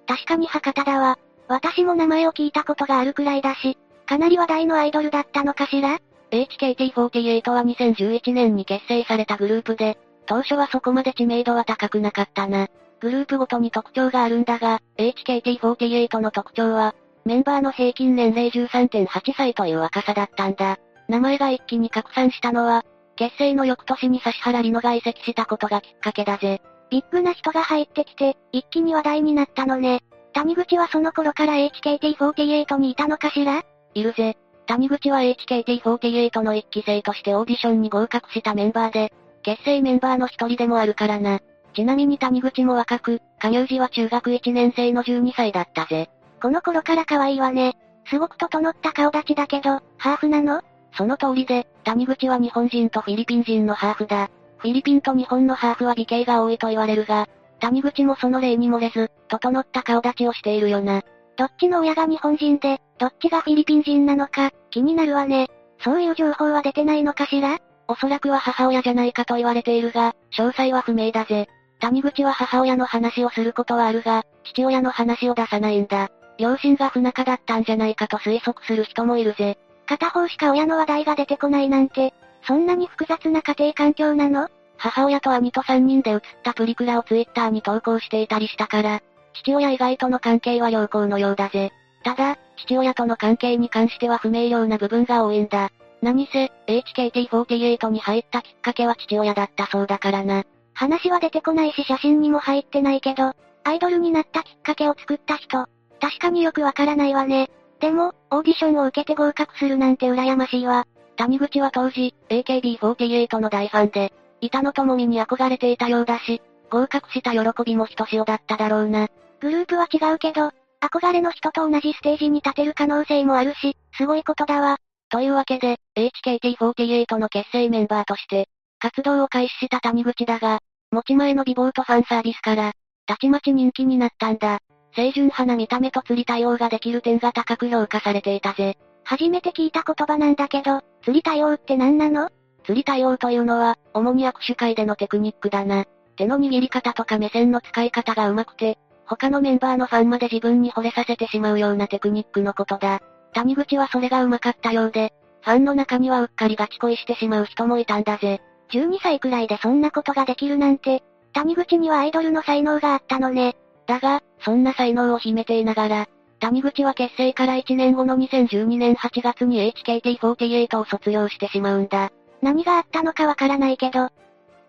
[0.07, 1.19] 確かに博多だわ。
[1.47, 5.99] 私も名前を聞いたことがあるくらいだし、かなり話題のアイドルだったのかしら
[6.31, 12.67] ?HKT48 は2011年に結成されたグループで、当初はそこまで知名度は高くなかったな。
[12.99, 16.95] グループごとに特徴があるんだが、HKT48 の特徴は、
[17.25, 20.79] メンバーの平均年齢13.8歳という若さだったんだ。
[21.07, 22.83] 名前が一気に拡散したのは、
[23.17, 26.61] 結成の翌年に指原里乃が移籍したことがきっかけだぜ。
[26.89, 30.01] ビッグな人が入ってきて、一気に話題になったのね。
[30.33, 33.63] 谷口はその頃から HKT48 にいたのかしら？
[33.93, 34.37] いるぜ。
[34.67, 39.11] 谷口は HKT48 の一期生としてオーディションに合格したメンバーで、
[39.41, 41.39] 結成メンバーの一人でもあるからな。
[41.73, 46.09] ちなみに谷口も若く、加入時は中学1年生の12歳だったぜ。
[46.41, 47.77] この頃から可愛いわね。
[48.09, 50.61] すごく整った顔立ちだけど、ハーフなの？
[50.93, 54.29] その通りで、谷口は日本人とフィリピン人のハーフだ。
[54.57, 57.29] フィリピンと日本のハーフは美形が多いと言われるが、
[57.61, 61.03] 谷口もその例に漏れず、整った顔立ちをしているよな。
[61.37, 65.47] どっちの親が日本人で、どっちがフィリピン人なのか、気になるわね。
[65.81, 67.57] そういう情報は出てないのかしら？
[67.87, 71.47] おそらくは母親じゃないかと言われているが、詳細は不明だぜ。
[71.79, 76.09] 谷口は母親の話をすることはあるが、父親の話を出さないんだ。
[76.37, 79.57] 両親が不仲だったんじゃないかと推測する人もいるぜ。
[79.87, 82.13] 片方しか親の話題が出てこないなんて、
[82.45, 84.49] そんなに複雑な家庭環境なの？
[84.77, 89.01] 母親と兄と3人で写ったプリクラをツイッターに投稿していたりしたから、
[89.33, 91.71] 父親以外との関係は良好のようだぜ。
[92.03, 95.71] ただ、父親との関係に関しては不明瞭な部分が多いんだ。
[96.01, 100.43] 何せ、HKT48 に入ったきっかけは父親だったそうだからな。
[100.73, 103.33] 話は出てこないし写真にも入ってないけど、
[103.63, 105.65] アイドルになったきっかけを作った人、
[105.99, 107.49] 確かによくわからないわね。
[107.79, 110.87] でも、オーディションを受けて合格するなんて羨ましいわ。
[111.15, 119.07] 谷口は当時、AKB48 の大ファンで、板野友美に憧れていたようだし、合格した喜びもひとしおだっただろうな。
[119.39, 120.51] グループは違うけど、
[120.81, 124.77] 憧れの人と同じステージに立てる可能性もあるし、すごいことだわ。
[125.09, 128.47] というわけで、HKT48 の結成メンバーとして、
[128.79, 130.59] 活動を開始した谷口だが、
[130.91, 132.73] 持ち前の美貌とファンサービスから、
[133.05, 134.59] たちまち人気になったんだ。
[134.93, 138.77] 清純派な見た目と釣り対応ができる点が高く評価されていたぜ。
[139.03, 142.29] 初めて聞いた言葉なんだけど、釣り対応って何なの？
[142.65, 145.85] 釣り対応というのは、主に握手会でのテクニックだな。
[146.17, 152.99] 手の握り方とか目線の使い方が上手くて、他のメンバーのファンまで自分に惚れさせてしまうようなテクニックのことだ。
[153.33, 158.41] 谷口はそれが上手かったようで、ファンの中にはうっかりガチ恋してしまう人もいたんだぜ。
[158.71, 163.55] 12歳くらいでそんなことができるなんて、谷口にはアイドルの才能があったのね。
[163.87, 166.07] だが、そんな才能を秘めていながら、
[166.39, 172.11] 谷口は結成から1年後の2012年8月に HKT48 を卒業してしまうんだ。
[172.41, 174.09] 何があったのかわからないけど、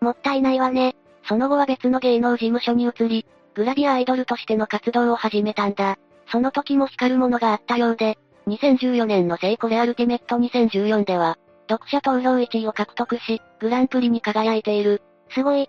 [0.01, 0.97] もったいないわね。
[1.25, 5.99] その後は別の芸能事務所に移り、グラビアアイドルとしての活動を始めたんだ。
[6.31, 11.37] その時も光るものがあったようで、2014年のセイコレアルティメット2014では、
[11.69, 15.03] 読者投票1位を獲得し、グランプリに輝いている。
[15.31, 15.69] すごい。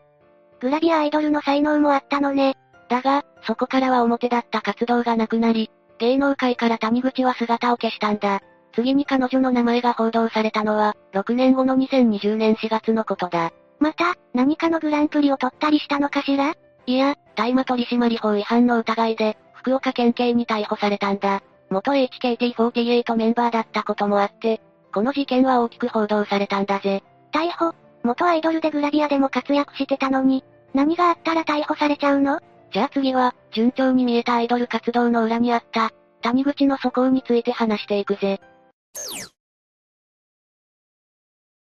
[0.61, 2.55] グラビアアイドルの才能もあったのね。
[2.89, 8.41] だが、そこからは表だった活動がなくなり、芸能界から谷口は姿を消したんだ。
[8.73, 13.51] 次に彼女の名前が報道されたのは、6年後の2020年4月のことだ。
[13.79, 16.53] また、何かのグランプリを取ったりしたのかしら？
[16.85, 21.41] いや、大麻取締法違反の疑いで、福岡県警に逮捕されたんだ。
[21.69, 24.61] 元 HKT48 メンバーだったこともあって、
[24.93, 27.03] この事件は大きく報道されたんだぜ。
[27.31, 30.43] 逮捕元アイドルでグラビアでも活躍してたのに、
[30.73, 32.39] 何があったら逮捕されちゃうの？
[32.71, 35.91] じゃあ次は、順調に見えたアイドル活動の裏にあった、
[36.21, 38.39] 谷口の素行について話していくぜ。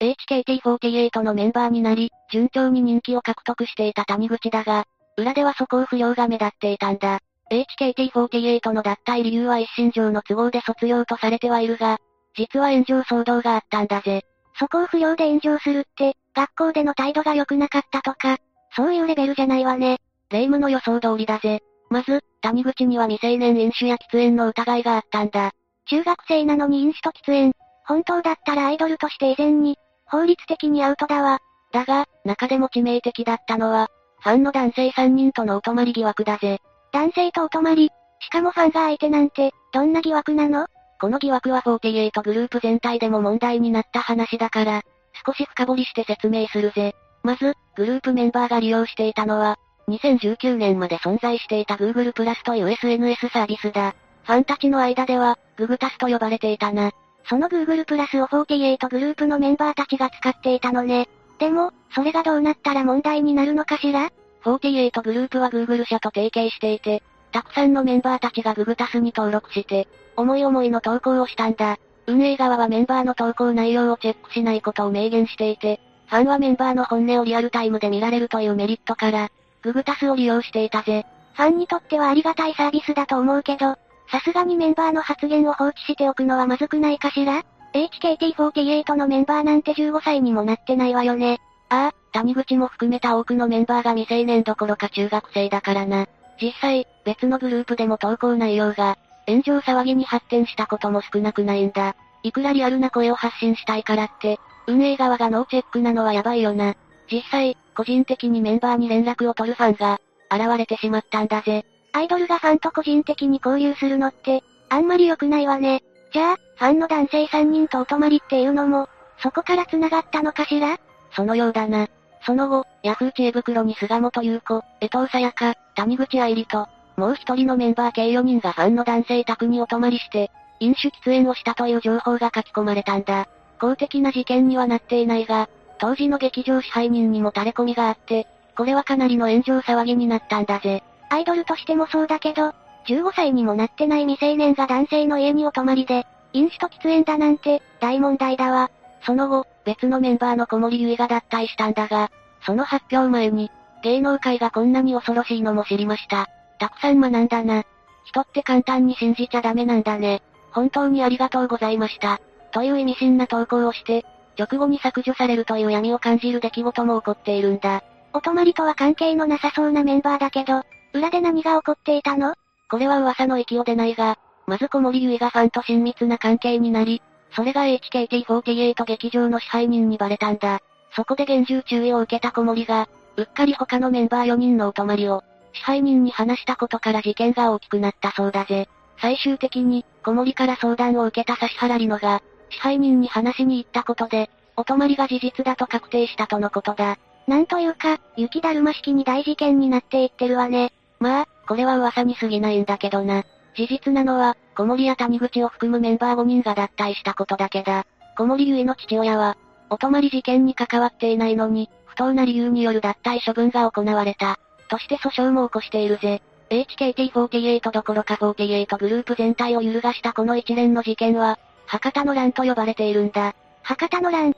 [0.01, 4.85] HKT48 のメンバーになり、順調に人気を獲得していた谷口だが、
[5.17, 7.19] 裏では素行不良が目立っていたんだ。
[7.51, 11.97] HKT48 の脱退理由は一身上の都合で卒業とされてはいるが、
[12.35, 14.23] 実は炎上騒動があったんだぜ。
[14.57, 18.37] 素行不良で炎上するって、学校での態度が良くなかったとか、
[18.75, 19.99] そういうレベルじゃないわね。
[20.29, 21.61] 霊夢の予想通りだぜ。
[21.89, 25.51] まず、谷口には未成年飲酒や喫煙の疑いがあったんだ。
[25.89, 27.53] 中学生なのに飲酒と喫煙。
[27.85, 31.39] 本当だったらアイドルとして以前に、法律的にアウトだわ。
[31.71, 33.87] だが、中でも致命的だったのは、
[34.21, 36.59] ファンの男性3人とのお泊まり疑惑だぜ。
[36.91, 37.89] 男性とお泊まり
[38.19, 40.67] しかもファンが相手なんて、どんな疑惑なの？
[40.99, 44.81] この疑惑は48グループ全体でも問題になった話だから、
[45.25, 46.93] 少し深掘りして説明するぜ。
[47.23, 49.57] まず、グループメンバーが利用していたのは、
[49.89, 53.95] 2019年まで存在していた Google プラスという SNS サービスだ。
[54.23, 56.91] ファンたちの間では、ググタスと呼ばれていたな。
[57.27, 61.09] その Google プラスを48グループのメンバーたちが使っていたのね。
[61.39, 64.11] でも、それがどうなったら問題になるのかしら
[64.43, 71.77] ?48 グループは Google 社と提携していて、たくさんのメンバーたちがググタスに登録して、思い思いの投稿をしたんだ。
[72.07, 79.29] 運営側はメンバーの投稿内容をチェックしないことを明言していて、ファンはメンバーの本音をリアルタイムで見られるというメリットから、
[79.61, 81.05] ググタスを利用していたぜ。
[81.33, 83.77] ファンにとってはありがたいサービスだと思うけど、
[84.11, 91.39] さすがにメンバーの発言を放置しておくのはまずくないかしら ?HKT48 のメンバーなんて15歳にもなってないわよね。
[91.69, 96.07] ああ、谷口も含めた多くのメンバーが未成年どころか中学生だからな。
[96.41, 101.95] 実際、別のグループでも投稿内容が、炎上騒ぎに発展したことも少なくないんだ。
[102.23, 106.75] いくらリアルな声を発信したいからって、運営側がノーチェックなのはやばいよな。
[107.11, 111.63] 実際、個人的にメンバーに連絡を取るファンが、現れてしまったんだぜ。
[111.93, 115.81] アイドルがファンと個人的に交流するのって、あんまり良くないわね。
[116.11, 118.89] じゃあ、ファンの男性3人とお泊まりっていうのも、
[119.23, 120.77] そこから繋がったのかしら？
[121.15, 121.87] そのようだな。
[122.25, 133.29] その後、ヤフー知恵袋に菅本優子、江藤さやか、谷口愛理と、もう一人のメンバー計4人がファンの男性宅にお泊まりして、飲酒喫煙をしたという情報が書き込まれたんだ。
[133.57, 135.47] 公的な事件にはなっていないが、
[135.79, 140.83] 当時の劇場支配人にも垂れ込みがあって、これはかなりの炎上騒ぎになったんだぜ。
[141.09, 142.53] アイドルとしてもそうだけど、
[142.85, 148.69] 15歳にもなってない未成年が男性の家にお泊まりで、飲酒と喫煙だなんて、大問題だわ。
[149.05, 152.11] その後、別のメンバーの小森ゆいが脱退したんだが、
[152.45, 153.49] その発表前に、
[153.81, 156.27] 芸能界がこんなに恐ろしいのも知りました。
[156.59, 157.63] たくさん学んだな。
[158.05, 160.21] 人って簡単に信じちゃダメなんだね。
[160.51, 162.19] 本当にありがとうございました。
[162.51, 164.05] という意味深な投稿をして、
[164.39, 167.83] 直後に削除されるという闇を感じる出来事も起こっているんだ。
[168.13, 170.63] お泊まりとは関係のなさそうなメンバーだけど、
[170.93, 172.33] 裏で何が起こっていたの？
[172.69, 174.17] これは噂の域を出ないが、
[174.47, 177.01] まず小森ゆいがファンと親密な関係になり、
[177.35, 180.59] それが HKT48 劇場の支配人にバレたんだ。
[180.95, 188.67] そこで厳重注意を受けた小森が、うっかり他のメンバー4人のお泊まりを、支配人に話したことから事件が大きくなったそうだぜ。
[188.99, 196.97] 最終的に、小森から相談を受けた指原里乃が、支配人に話しに行ったことで、お泊まりが事実だと確定したとのことだ。
[197.27, 200.71] なんというか、雪だるま式に大事件になっていってるわね。
[200.99, 203.23] まあ、これは噂に過ぎないんだけどな。
[203.55, 207.85] 事実なのは、小森や谷口を含むメンバー5人が脱退したことだけだ。
[208.17, 209.37] 小森ゆいの父親は、
[209.69, 214.39] お泊まり事件に関わっていないのに、不当な理由による脱退処分が行われた。
[214.69, 216.21] として訴訟も起こしているぜ。
[216.49, 221.37] HKT48 どころか48グループ全体を揺るがしたこの一連の事件は、
[221.69, 223.35] 博多の乱と呼ばれているんだ。
[223.61, 224.35] 博多の乱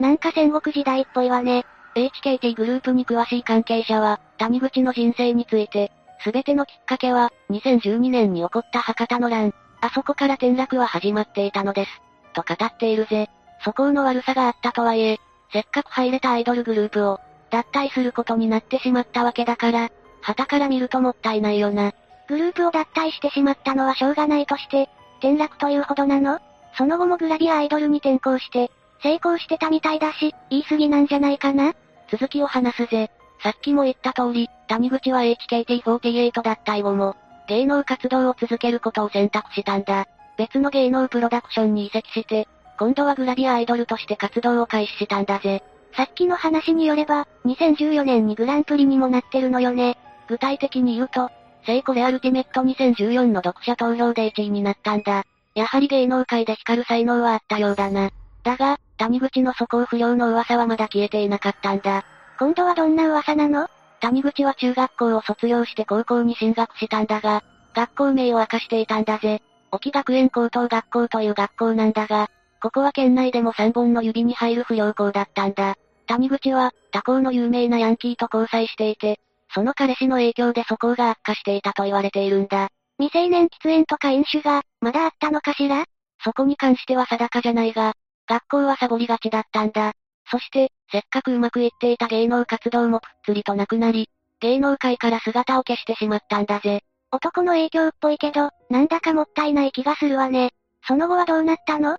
[0.00, 1.64] なんか戦国時代っぽいわね。
[1.94, 5.92] HKT グループに詳しい関係者は、谷口の人生について、
[6.24, 9.54] すべてのきっかけは、2012年に起こった博多の乱。
[9.80, 11.90] あそこから転落は始まっていたのです。
[12.32, 13.30] と語っているぜ。
[13.62, 15.20] 素行の悪さがあったとはいえ、
[15.52, 17.20] せっかく入れたアイドルグループを、
[17.50, 19.90] 脱退することになってしまったわけだから、
[20.22, 21.92] 旗から見るともったいないよな。
[22.26, 24.88] グループを脱退してしまったのはしょうがないとして、
[25.18, 26.40] 転落というほどなの？
[26.76, 28.70] その後もグラビアアイドルに転向して、
[29.02, 31.74] 成功してたみたいだし、言い過ぎなんじゃないかな？
[32.10, 33.10] 続きを話すぜ。
[33.42, 37.16] さっきも言った通り、谷口は HKT48 だった以後も、
[37.48, 40.06] 芸能活動を続けることを選択したんだ。
[40.36, 42.48] 別の芸能プロダクションに移籍して、
[42.78, 45.62] 今度はグラビアアイドルとして活動を開始したんだぜ。
[45.96, 49.96] さっきの話によれば、2014年にグランプリにもなってるのよね。
[50.26, 51.30] 具体的に言うと、
[51.66, 55.24] 聖コレアルティメット2014の読者投票で1位になったんだ。
[55.54, 58.10] やはり芸能界で光る才能はあったようだな。
[58.42, 62.04] だが、谷口の素行不良の噂はまだ消えていなかったんだ。
[62.38, 63.68] 今度はどんな噂なの？
[64.00, 67.42] 谷口は中学校を卒業して高校に進学したんだが、
[67.74, 69.40] 学校名を明かしていたんだぜ。
[69.70, 72.28] 沖学園高等学校という学校なんだが、
[72.60, 75.76] ここは県内でも3本の指に入る不良校だったんだ。
[76.06, 79.18] 谷口は、他校の有名なヤンキーと交際していて、
[79.54, 82.68] その彼氏の影響で素行が悪化していたと言われているんだ。
[82.98, 85.84] 未成年喫煙とか飲酒が、まだあったのかしら？
[86.22, 87.94] そこに関しては定かじゃないが、
[88.26, 89.92] 学校はサボりがちだったんだ。
[90.30, 94.08] そして、せっかくうまくいっていた芸能活動もぷっつりとなくなり、
[94.40, 96.80] 芸能界から姿を消してしまったんだぜ。
[97.10, 100.50] 男の影響っぽいけど、なんだかもったいない気がするわね。
[100.86, 101.98] その後はどうなったの？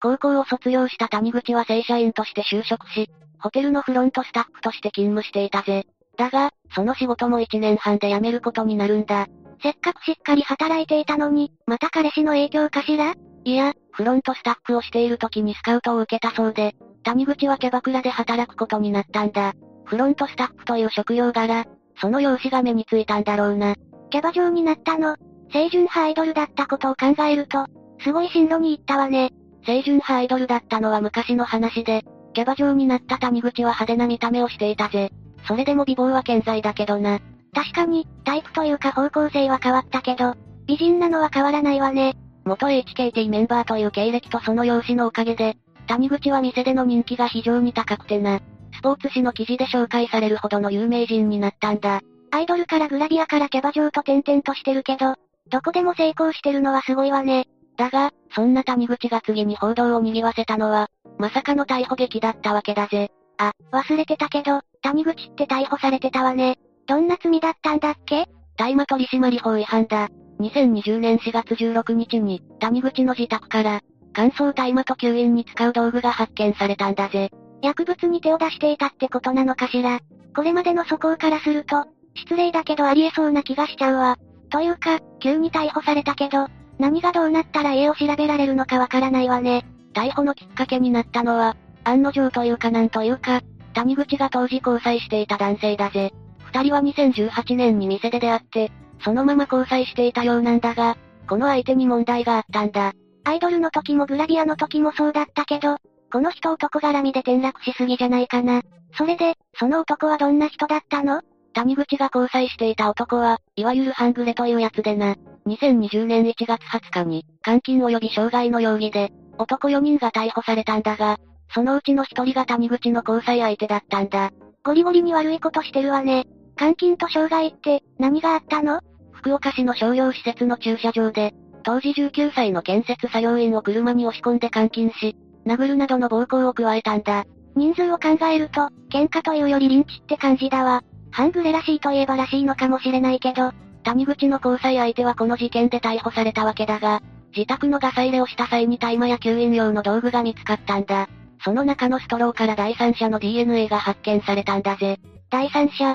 [0.00, 3.08] 高校を卒業した谷口は正社員として就職し、
[3.38, 5.86] ホテルのフロントスタッフとして勤務していたぜ。
[6.16, 9.26] だが、その仕事も1年半で辞めることになるんだ。
[9.62, 13.14] せっかくしっかり働いていたのに、また彼氏の影響かしら？
[13.44, 19.52] いや、フロントスタッフをしている時にスカウトを受けたそうで、谷口はキャバクラで働くことになったんだ。
[19.84, 21.64] フロントスタッフという職業柄、
[22.00, 23.74] その容姿が目についたんだろうな。
[24.10, 25.16] キャバ嬢になったの、
[25.50, 27.66] 清純派アイドルだったことを考えると、
[28.00, 29.30] すごい進路に行ったわね。
[29.64, 35.10] 清純派アイドルだったのは昔の話で、キャバ嬢になった谷口は派手な見た目をしていたぜ。
[35.46, 37.20] それでも美貌は健在だけどな。
[37.54, 40.34] 確かに、タイプというか方向性は変わったけど、
[40.66, 42.16] 美人なのは変わらないわね。
[42.44, 45.56] 元 HKT メンバーという経歴とその容姿のおかげで、
[45.86, 48.40] 谷口は店での人気が非常に高くてな。
[48.72, 52.00] スポーツ紙の記事で紹介されるほどの有名人になったんだ。
[52.30, 55.14] アイドルからグラビアからキャバ嬢と転々としてるけど、
[55.50, 57.46] どこでも成功してるのはすごいわね。
[57.76, 60.88] だが、そんな谷口が次に報道を賑わせたのは、
[61.18, 63.10] まさかの逮捕劇だったわけだぜ。
[63.38, 66.58] あ、忘れてたけど、谷口って逮捕されてたわね。
[66.86, 68.26] どんな罪だったんだっけ？
[68.56, 70.08] 大麻取締法違反だ。
[70.40, 73.80] 2020年4月16日に、谷口の自宅から、
[74.12, 77.30] 乾燥大麻と吸引に使う道具が発見されたんだぜ。
[77.62, 80.00] 薬物に手を出していたってことなのかしら？
[80.34, 84.16] これまでの素行からすると、失礼だけどありえそうな気がしちゃうわ。
[84.50, 86.46] というか、急に逮捕されたけど、
[86.78, 89.64] 何がどうなったら家を調べられるのかわからないわね。
[89.94, 93.42] 逮捕のきっかけになったのは、案の定というかなんというか、
[93.74, 96.12] 谷口が当時交際していた男性だぜ。
[96.46, 98.70] 二人は2018年に店で出会って、
[99.02, 100.96] そのまま交際していたようなんだが、
[101.28, 102.92] この相手に問題があったんだ。
[103.24, 105.78] アイドルの時もグラビアの時もそうだったけど、
[106.12, 108.62] この人男絡みで転落しすぎじゃないかな。
[108.96, 111.22] それで、その男はどんな人だったの？
[111.54, 115.16] 谷口が交際していた男は、いわゆる半グレというやつでな。
[115.46, 121.16] 2020年1月20日に、監禁及び傷害の容疑で、男4人が逮捕されたんだが、
[121.54, 124.32] そのうちの1人が谷口の交際相手だったんだ。
[124.64, 126.26] ゴリゴリに悪いことしてるわね。
[126.58, 128.80] 監禁と傷害って、何があったの？
[129.12, 131.32] 福岡市の商業施設の駐車場で、
[131.62, 135.16] 当時19歳の建設作業員を車に押し込んで監禁し、
[135.46, 137.24] 殴るなどの暴行を加えたんだ。
[137.54, 140.82] 人数を考えると、喧嘩というよりリンチって感じだわ。
[141.12, 143.52] 半グレらしいといえばらしいのかもしれないけど、
[143.84, 147.00] 谷口の交際相手はこの事件で逮捕されたわけだが、
[147.34, 151.08] 自宅のガサ入れをした際に大麻や吸引用の道具が見つかったんだ。
[151.44, 154.98] その中のストローから第三者の DNA が発見されたんだぜ。
[155.30, 155.94] 第三者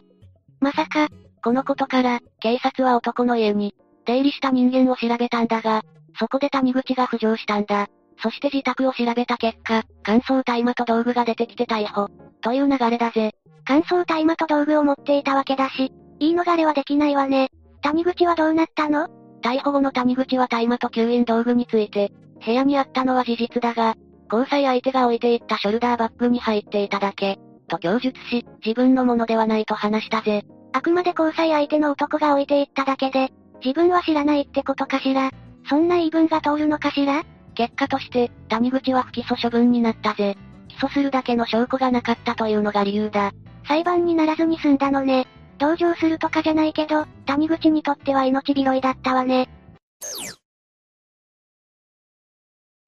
[0.60, 1.08] まさか、
[1.44, 3.74] このことから、警察は男の家に、
[4.06, 5.82] 出入りした人間を調べたんだが、
[6.20, 7.88] そこで谷口が浮上したんだ。
[8.22, 12.10] そして自宅を調べた結果、乾燥大麻と道具が出てきて逮捕。
[12.42, 13.32] という流れだぜ。
[13.66, 17.50] 乾燥大麻と道具を持っていたわけだし、言い逃れはできないわね。
[17.82, 19.08] 谷口はどうなったの？
[19.42, 22.12] 逮捕後の谷口は大麻と吸引道具について、
[22.46, 23.96] 部屋にあったのは事実だが、
[24.32, 30.46] 交際相手が置いていったショルダーバッグに入っていただけ、と供述し、自分のものではないと話したぜ。
[30.72, 33.32] あくまで交際相手の男が置いていっただけで、
[33.64, 35.32] 自分は知らないってことかしら？
[35.68, 37.24] そんな言い分が通るのかしら？
[37.56, 40.38] 結果として、谷口は不起訴処分になったぜ。
[40.70, 43.32] 起訴するだけの証拠がなかったというのが理由だ。
[43.68, 45.28] 裁判にならずに済んだのね。
[45.58, 49.50] 同情するとかじゃないけど、谷口にとっては命拾いだったわね。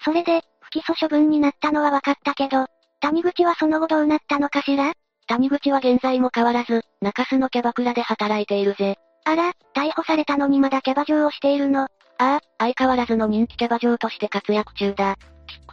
[0.04, 0.42] それで、
[0.73, 2.65] 不起訴処分になったのは分かったけど、
[3.02, 4.93] 谷口はその後どうなったのかしら？
[5.27, 8.95] 谷口は現在も変わらず、中洲のキャバクラで働いているぜ。
[9.26, 11.84] あら、逮捕されたのにまだキャバ嬢をしているの？
[11.84, 11.88] あ
[12.19, 15.18] あ、相変わらずの人気キャバ嬢として活躍中だ。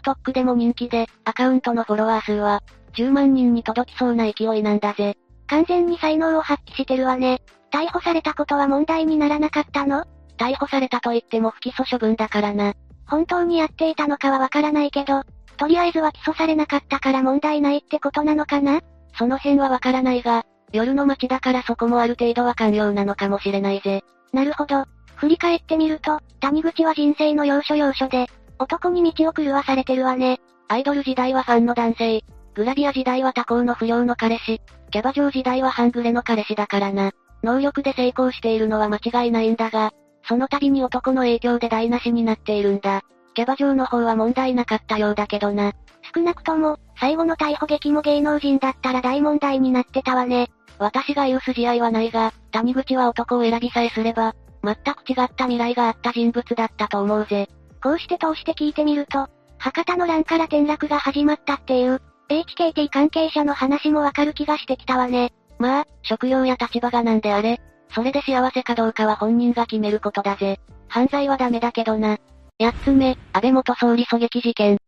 [0.05, 2.63] TikTok でも人気で、アカウントのフォロワー数は、
[2.95, 5.17] 10万人に届きそうな勢いなんだぜ。
[5.47, 7.41] 完全に才能を発揮してるわね。
[7.73, 10.05] 逮捕されたことは問題にならなかったの？
[10.39, 12.75] 逮捕されたと言っても不起訴処分だからな。
[13.09, 15.23] 本当にやっていたのかはわからないけど、
[15.57, 18.81] とりあえずは起訴されなかったから問題ないってことなのかな？
[19.19, 24.05] その辺はわからないが、夜の街だからそこもある程度は寛容なのかもしれないぜ。
[24.33, 24.85] なるほど。
[25.17, 28.27] 振り返ってみると、谷口は人生の要所要所で、
[28.59, 30.39] 男に道を狂わされてるわね。
[30.69, 32.23] アイドル時代はファンの男性、
[32.55, 34.61] グラビア時代は他校の不良の彼氏、
[34.91, 37.13] キャバ嬢時代は半グレの彼氏だからな。
[37.43, 39.93] 能力で成功しているのは間違いないんだが、
[40.29, 43.03] その度に男の影響で台無しになっているんだ。
[43.35, 45.73] キャバ嬢の方は問題なかったようだけどな。
[46.15, 50.51] 少なくとも、最後の逮捕劇も芸能人だったら大問題になってたわね。
[50.79, 57.49] 私が言う筋合いはないが、谷口は男を選びさえすれば、全く違った未来があった人物だったと思うぜ。
[57.83, 59.29] こうして通して聞いてみると、
[59.59, 65.33] 博多の乱から転落が始まったっていう、HKT 関係者の話もわかる気がしてきたわね。
[65.59, 67.61] まあ、職業や立場がなんであれ、
[67.91, 70.61] それで幸せかどうかは本人が決めることだぜ。
[70.89, 72.19] 犯罪はダメだけどな。
[72.61, 74.79] 八つ目、安倍元総理狙撃事件。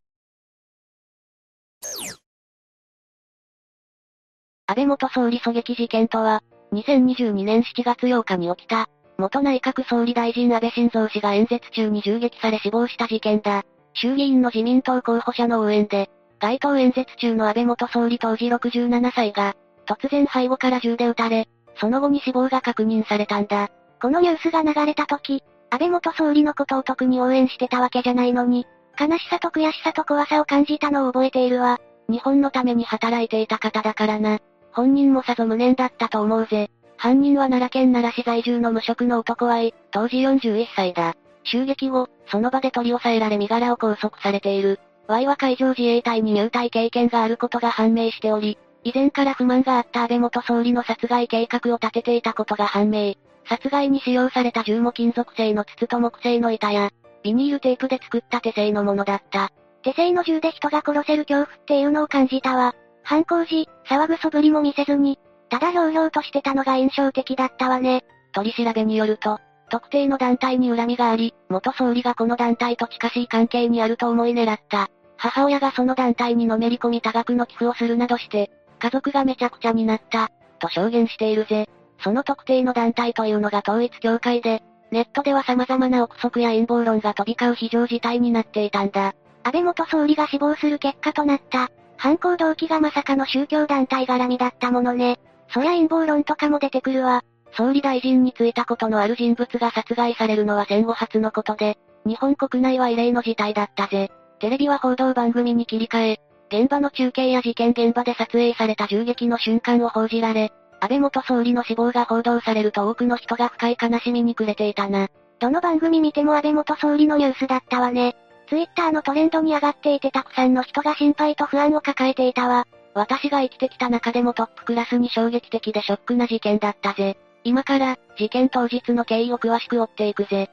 [4.67, 13.65] 安倍元総理狙撃事件とは、2022年7月8日に起きた、元内閣総理大臣安倍晋三氏が演説中に銃撃され死亡した事件だ。
[13.95, 16.09] 衆議院の自民党候補者の応援で、
[16.41, 19.55] 街頭演説中の安倍元総理当時67歳が、
[19.87, 23.69] 突然背後から銃で撃たれ、その後に死亡が確認されたんだ。
[24.01, 28.67] このニュースが流れた時、安倍元総理のことを特に応援してたわけじゃないのに、
[28.99, 31.79] 悲しさと悔しさと怖さを感じたのを覚えているわ。
[32.09, 34.39] 日本のために働いていた方だからな。
[34.73, 36.71] 本人もさぞ無念だったと思うぜ。
[36.97, 39.59] 犯人は奈良県奈良市在住の無職の男は、
[39.91, 41.15] 当時41歳だ。
[41.45, 44.81] 襲撃後、その場で取り押さえられ身柄を拘束されている。
[45.07, 53.15] Y は海上自衛隊に入隊経験があることが判明しており、以前から不満があった安倍元総理の殺害計画を立てていたことが判明。
[53.49, 56.91] 殺害に使用された銃も金属製の筒と木製の板や、
[57.23, 59.51] ビニールテープで作った手製のものだった。
[59.83, 62.75] 手製の銃で人が殺せる恐怖っていうのを感じたわ。
[63.03, 68.05] 犯行時、騒ぐ素振りも見せずに、ただひょうひょうとしてたのが印象的だったわね。
[68.33, 69.39] 取り調べによると、
[69.71, 74.89] 特定の団体に恨みがあり、元総理がこの団体と近しい関係にあると思い狙った。
[75.17, 78.51] 母親がその団体にのめり込み多額の寄付をするなどして、
[78.81, 81.69] 家族がめちゃくちゃになった、と証言しているぜ。
[82.03, 89.15] その特定の団体というのが統一協会で、ネットでは様々な憶測や陰謀論が飛び交う非常事態になっていたんだ。
[89.45, 95.19] 安倍元総理が死亡する結果となった、犯行動機がまさかの宗教団体絡みだったものね。
[95.53, 97.23] そりゃ陰謀論とかも出てくるわ。
[97.53, 101.77] 総理大臣に就いたことのある人物が殺害されるのは戦後初のことで、
[102.07, 104.11] 日本国内は異例の事態だったぜ。
[104.39, 106.21] テレビは報道番組に切り替え、
[106.53, 115.09] 現場の中継や事件現場で撮影された銃撃の瞬間を報じられ、安倍元総理の死亡が報道されると多くの人が深い悲しみに暮れていたな。
[115.39, 118.17] どの番組見ても安倍元総理のニュースだったわね。
[118.49, 122.67] ツイッターのトレンドに上がっていてたくさんの人が心配と不安を抱えていたわ。
[122.95, 127.17] 私が生きてきた中でもトップクラスに衝撃的でショックな事件だったぜ。
[127.45, 130.51] 今から、事件当日の経緯を詳しく追っていくぜ。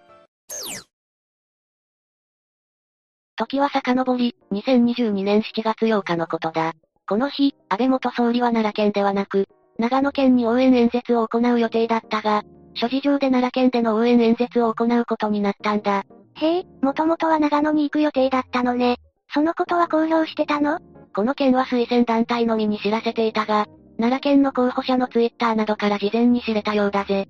[3.37, 6.73] 時は遡り、2022年7月8日のことだ。
[7.07, 9.47] この日、安倍元総理は奈良県ではなく、
[9.77, 12.43] 長野県に応援演説を行う予定だったが、
[12.73, 16.03] 諸事情で奈良県での応援演説を行うことになったんだ。
[16.35, 18.97] へえ、もともとは長野に行く予定だったのね。
[19.33, 20.79] そのことは公表してたの？
[21.15, 27.27] この件は推薦団体のみに知らせていたが、奈良県の候補者のツイッターなどから事前に知れたようだぜ。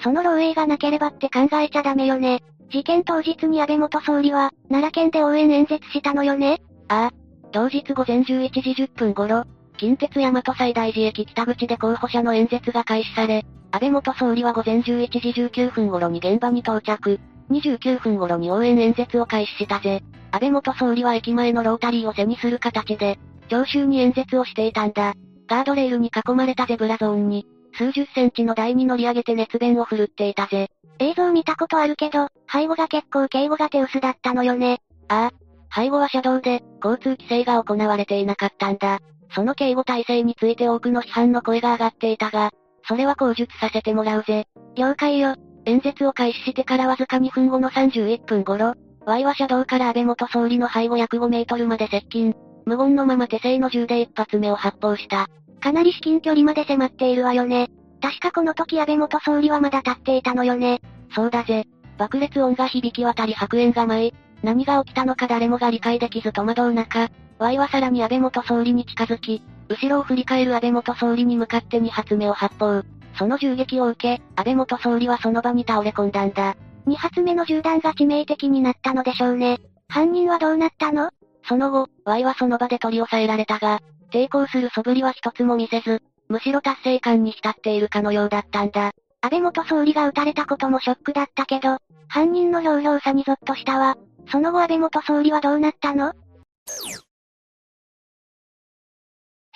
[0.00, 2.42] その漏洩がなければって考えちゃダメよね。
[2.70, 6.60] 事件当日に安倍元総理は、奈良県で応援演説したのよね？
[6.88, 7.10] ああ。
[7.50, 9.44] 当日午前11時10分頃、
[9.78, 17.18] 近鉄大和西大寺駅北口で候補者の演説が開始され、安倍元総理は午前11時19分頃に現場に到着。
[17.50, 20.02] 29分頃に応援演説を開始したぜ。
[20.30, 23.18] 安倍元総理は駅前のロータリーを背にする形で、
[23.48, 25.14] 聴衆に演説をしていたんだ。
[25.48, 27.46] ガードレールに囲まれたゼブラゾーンに、
[27.78, 30.68] 数十センチの台に乗り上げて熱弁を振るっていたぜ。
[30.98, 34.80] 映像見たことあるけど、背後が結構警護が手薄だったのよね。
[35.06, 35.48] ああ。
[35.72, 38.98] 背後は車道で、交通規制が行われていなかったんだ。
[39.32, 42.50] その警護体制について多くの批判の声が上がっていたが、
[42.88, 44.46] それは口述させてもらうぜ。
[44.74, 45.36] 了解よ。
[45.66, 48.74] 演説を開始してからわずか2分後の31分頃、
[49.04, 52.34] Y は車道から安倍元総理の背後約5メートルまで接近。
[52.64, 55.28] 無言のまま手製の銃で一発目を発砲した。
[55.60, 57.68] かなり至近距離まで迫っているわよね。
[58.00, 60.80] 確かこの時安倍元総理はまだ立っていたのよね。
[61.14, 61.66] そうだぜ。
[61.96, 67.08] 爆裂音が響き渡り白煙が舞い、何が起きたのか誰もが理解できず戸惑う中、
[67.40, 72.82] Y はさらに安倍元総理に近づき、後ろを振り返る安倍元総理に向かって2発目を発砲。
[73.18, 76.56] その銃撃を受け、安倍元総理はその場に倒れ込んだんだ。
[76.86, 79.58] 2発目の銃弾が致命的になったのでしょうね。
[79.88, 81.10] 犯人はどうなったの？
[81.48, 83.80] その後、Y はその場で取り押さえられたが、
[84.10, 88.92] 抵抗する素振りは一つも見せず、むしろ達成感に浸っているかのようだったんだ。
[89.20, 91.78] 安倍元総理が撃たれたこともショックだったけど、
[92.08, 93.96] 犯人の表々さにゾッとしたわ。
[94.30, 96.12] その後安倍元総理はどうなったの？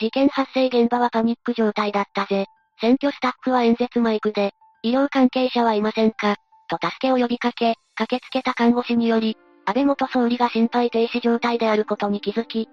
[0.01, 2.47] 事件発生現場はパニック状態だったぜ。
[2.81, 4.53] 選挙スタッフは演説マイクで、
[4.83, 6.37] 医療関係者はいませんか？
[6.69, 12.69] と助けを呼びかけ、駆けつけた看護師により、安倍元総理が心肺停止状態であることに気づき、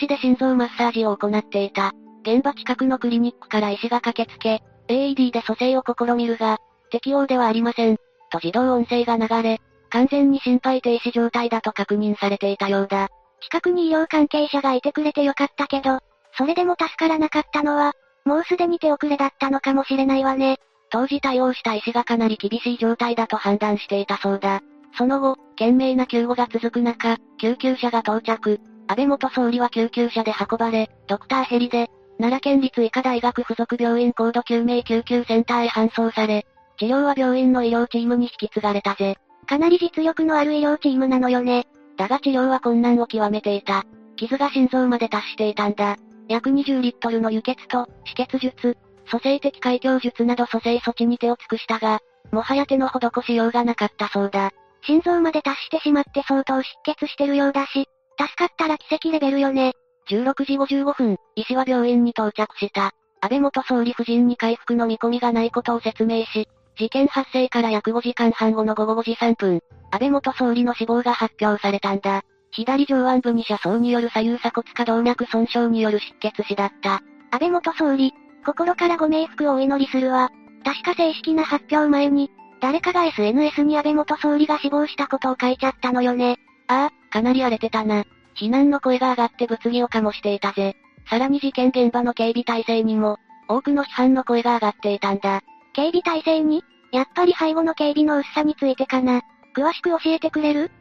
[0.00, 1.92] 必死で心臓マッサージを行っていた。
[2.22, 6.58] 現場近くのクリニックから医師が駆けつけ、AED で蘇生を試みるが、
[6.90, 7.96] 適応ではありません。
[8.30, 13.08] と自動音声が流れ、完全に心肺停止状態だと確認されていたようだ。
[13.40, 15.98] 近くに医療関係者がいてくれてよかったけど、
[16.36, 17.92] それでも助からなかったのは、
[18.24, 20.58] もうすでに手遅れだったのかもしれないわね。
[20.90, 24.60] 当時対応した医師がかなり厳しい状態だと判断していたそうだ。
[24.96, 28.60] その後、懸命な救護が続く中、救急車が到着。
[28.86, 36.46] 安倍元総理は救急車で運ばれ、ドクターヘリで、奈良県立医科大学附属病院高度救命救急センターへ搬送され、
[36.78, 39.16] 治療は病院の医療チームに引き継がれたぜ。
[39.46, 41.66] かなり実力のある医療チームなのよね。
[41.96, 43.84] だが治療は困難を極めていた。
[44.16, 45.96] 傷が心臓まで達していたんだ。
[46.28, 48.76] 約20リットルの輸血と、止血術、
[49.10, 52.00] 蘇生的開胸術など蘇生措置に手を尽くしたが、
[52.32, 54.50] もはや手の施しようがなかったそうだ。
[54.82, 57.88] 心臓まで達してしまって相当出血してるようだし、
[58.18, 59.72] 助かったら奇跡レベルよね。
[60.08, 62.92] 16時55分、医師は病院に到着した。
[63.20, 66.46] 安倍元総理夫人に回復の見込みがないことを説明し、
[66.76, 69.60] 事件発生から約5時間半後の午後5時3分、
[69.90, 72.22] 安倍元総理の死亡が発表されたんだ。
[72.50, 77.00] 左上腕部に車窓による左右鎖骨下動脈損傷による失血死だった。
[77.30, 78.12] 安倍元総理、
[78.44, 80.30] 心からご冥福をお祈りするわ。
[80.64, 82.30] 確か正式な発表前に、
[82.60, 86.36] 誰かが SNS に安倍元総理が死亡したことを書いちゃったのよね。
[86.68, 88.04] ああ、かなり荒れてたな。
[88.34, 90.74] 非難の声が上がって物議を醸していたぜ。
[91.08, 93.18] さらに事件現場の警備体制にも、
[93.48, 95.42] 多くの批判の声が上がっていたんだ。
[95.74, 96.64] 警備体制に？
[96.90, 99.22] やっぱり背後の警備の薄さについてかな。
[99.56, 100.72] 詳しく教えてくれる？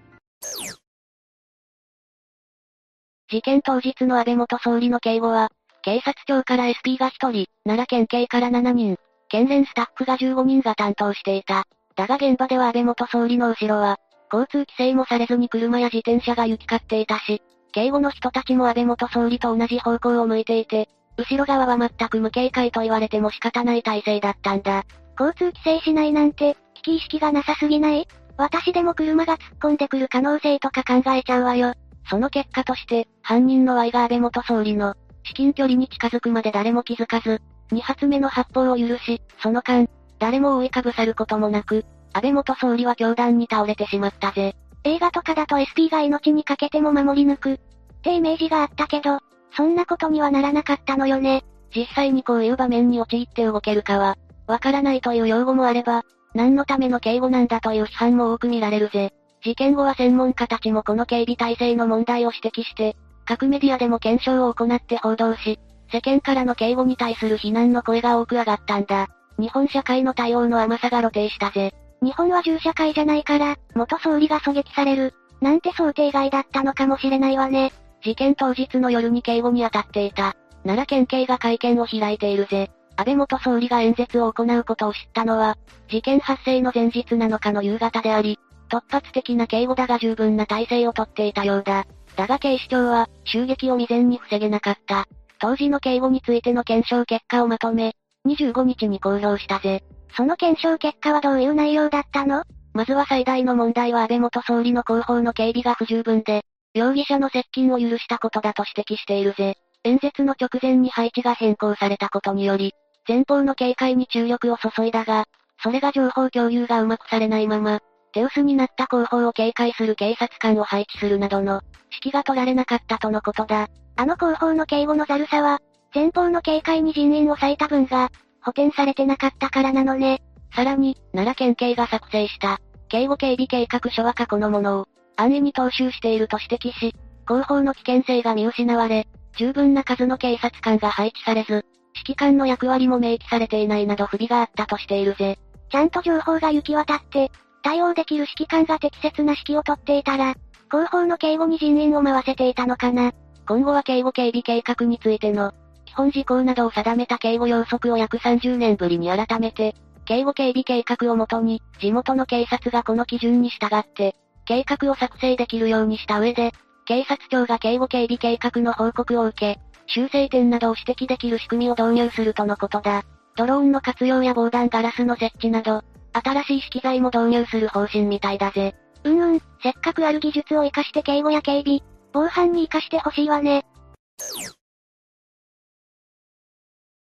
[3.30, 5.52] 事件当日の安倍元総理の警護は、
[5.84, 8.98] 警察庁から SP が1人、奈良県警から7人、
[9.30, 11.66] 県連スタッフが15人が担当していた。
[11.96, 14.00] だが現場では安倍元総理の後ろは、
[14.34, 24.86] 交通規制もされずに車や自転車が行き交っていたし、警護の人たちも安倍元総理と同じ方向を向いていて、後ろ側は全く無警戒と言われても仕方ない体制だったんだ。
[25.20, 28.08] 交通規制しないなんて、危機意識がなさすぎない？
[28.36, 31.76] 私でも車が突っ込んでくる可能性とか考えちゃうわよ。
[32.10, 37.40] その結果として、犯人の Y が安倍元総理の、至近距離に近づくまで誰も気づかず、
[37.72, 39.88] 2発目の発砲を許し、その間、
[40.18, 44.56] 誰も覆いかぶさることもなく、安倍元総理は凶弾に倒れてしまったぜ。
[44.84, 47.58] 映画とかだと SP が命にかけても守り抜く、っ
[48.04, 49.20] てイメージがあったけど、
[49.56, 51.44] そんなことにはならなかったのよね。
[51.76, 56.04] 実際にこういう場面に陥って動けるかは、わからないという用語もあれば、
[56.36, 59.12] 何のための警護なんだという批判も多く見られるぜ。
[59.44, 62.96] 事件後は専門家たちもこの警備体制の問題を指摘して、
[63.26, 65.60] 各メディアでも検証を行って報道し、
[65.92, 69.08] 世間からの警護に対する非難の声が多く上がったんだ。
[69.38, 71.74] 日本社会の対応の甘さが露呈したぜ。
[72.04, 77.72] 日本は銃社会じゃないから、元総理が狙撃される、なんて想定外だったのかもしれないわね。
[78.04, 80.36] 事件当日の夜に警護に当たっていた。
[80.64, 82.70] 奈良県警が会見を開いているぜ。
[82.98, 85.58] 安倍元総理が演説を行うことを知ったのは、
[85.90, 88.38] 事件発生の前日7日の夕方であり、
[88.70, 91.86] 突発的な警護だが十分な体制をとっていたようだ。
[92.18, 95.08] だが警視庁は、襲撃を未然に防げなかった。
[95.40, 97.96] 当時の警護についての検証結果をまとめ、
[98.28, 99.84] 25日に公表したぜ。
[100.16, 102.44] その検証結果はどういう内容だったの？
[102.74, 109.56] まずは最大の問題は安倍元総理の後方の警備が不十分で、容疑者の接近を許したことだと指摘しているぜ。
[109.84, 112.74] 演説の直前に配置が変更されたことにより、
[113.08, 115.26] 前方の警戒に注力を注いだが、
[115.62, 117.80] それが情報共有がうまくされないまま、
[118.14, 121.62] 手薄になった後方を警戒する警察官を配置するなどの、
[121.92, 123.68] 指揮が取られなかったとのことだ。
[123.96, 125.60] あの後方の警護のざるさは、
[125.94, 128.10] 前方の警戒に人員を割いた分が、
[128.44, 130.22] 補填されてなかったからなのね。
[130.56, 132.60] さらに、奈良県警が作成した、
[132.90, 136.94] 警護警備計画書は過去のものを、安易に踏襲していると指摘し、
[137.26, 139.08] 後方の危険性が見失われ、
[139.38, 141.66] 十分な数の警察官が配置されず、
[141.96, 145.38] 指揮官の役割も明記されていないなど不備があったとしているぜ。
[145.72, 147.32] ちゃんと情報が行き渡って、
[147.64, 150.36] 対応できる指揮官が適切な指揮をとっていたら、
[150.70, 153.12] 後方の警護に人員を回せていたのかな。
[153.48, 155.54] 今後は警護警備計画についての、
[155.94, 159.76] 基本事項などを定めた警護要則を約30年ぶりに改めて、
[160.06, 164.16] 警護警備計画をもとに、地元の警察がこの基準に従って、
[164.46, 166.52] 計画を作成できるようにした上で、
[166.86, 173.04] 警察庁が警護警備計画の報告を受け、修正点などを指摘できる仕組みを導入するとのことだ。
[173.36, 178.74] ドローンの活用や防弾ガラスの設置など、新しい資機材も導入する方針みたいだぜ。
[179.04, 183.64] うんうん、せっかくある技術を活かして警護や警備、防犯に活かしてほしいわね。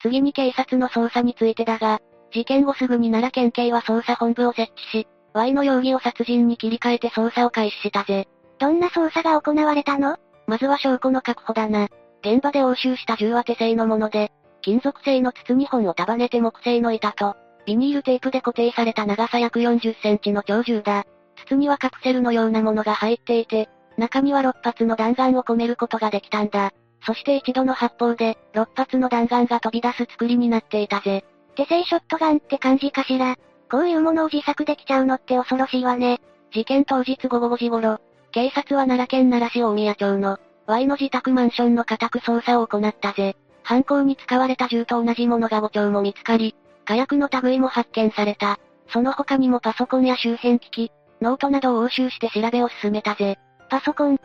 [0.07, 2.01] 次に警察の捜査についてだが、
[2.33, 8.29] 事件後すぐに奈良県警は捜査本部を設置し、Y の容疑を殺人に切り替えて捜査を開始したぜ。
[8.59, 10.17] どんな捜査が行われたの？
[10.47, 11.89] まずは証拠の確保だな。
[12.23, 21.05] 現場で押収した銃は手製のもので、金属製の筒2本を束ねて木製の板と、ビニールテープで固定された長さ約40センチの長銃だ。
[21.45, 23.69] 筒にはカプセルのようなものが入っていて、
[23.99, 26.73] 中には6発の弾丸を込めることができたんだ。
[27.07, 31.25] そして一度の発砲で、6発の弾丸が飛び出す作りになっていたぜ。
[31.55, 33.37] 手製ショットガンって感じかしら。
[33.71, 36.21] こういうものを自作できちゃうのって恐ろしいわね。
[36.53, 38.01] 事件当日午後5時頃、
[38.33, 43.37] 警察は奈良県奈良市大宮町の、Y の自宅マンションの家宅捜査を行ったぜ。
[43.63, 48.59] 犯行に使われた銃と同じものが5丁も見つかり、火薬の類も発見された。
[48.89, 53.39] その他にもパソコンや周辺機器、ノートなどを押収して調べを進めたぜ。
[53.71, 54.19] パソコン。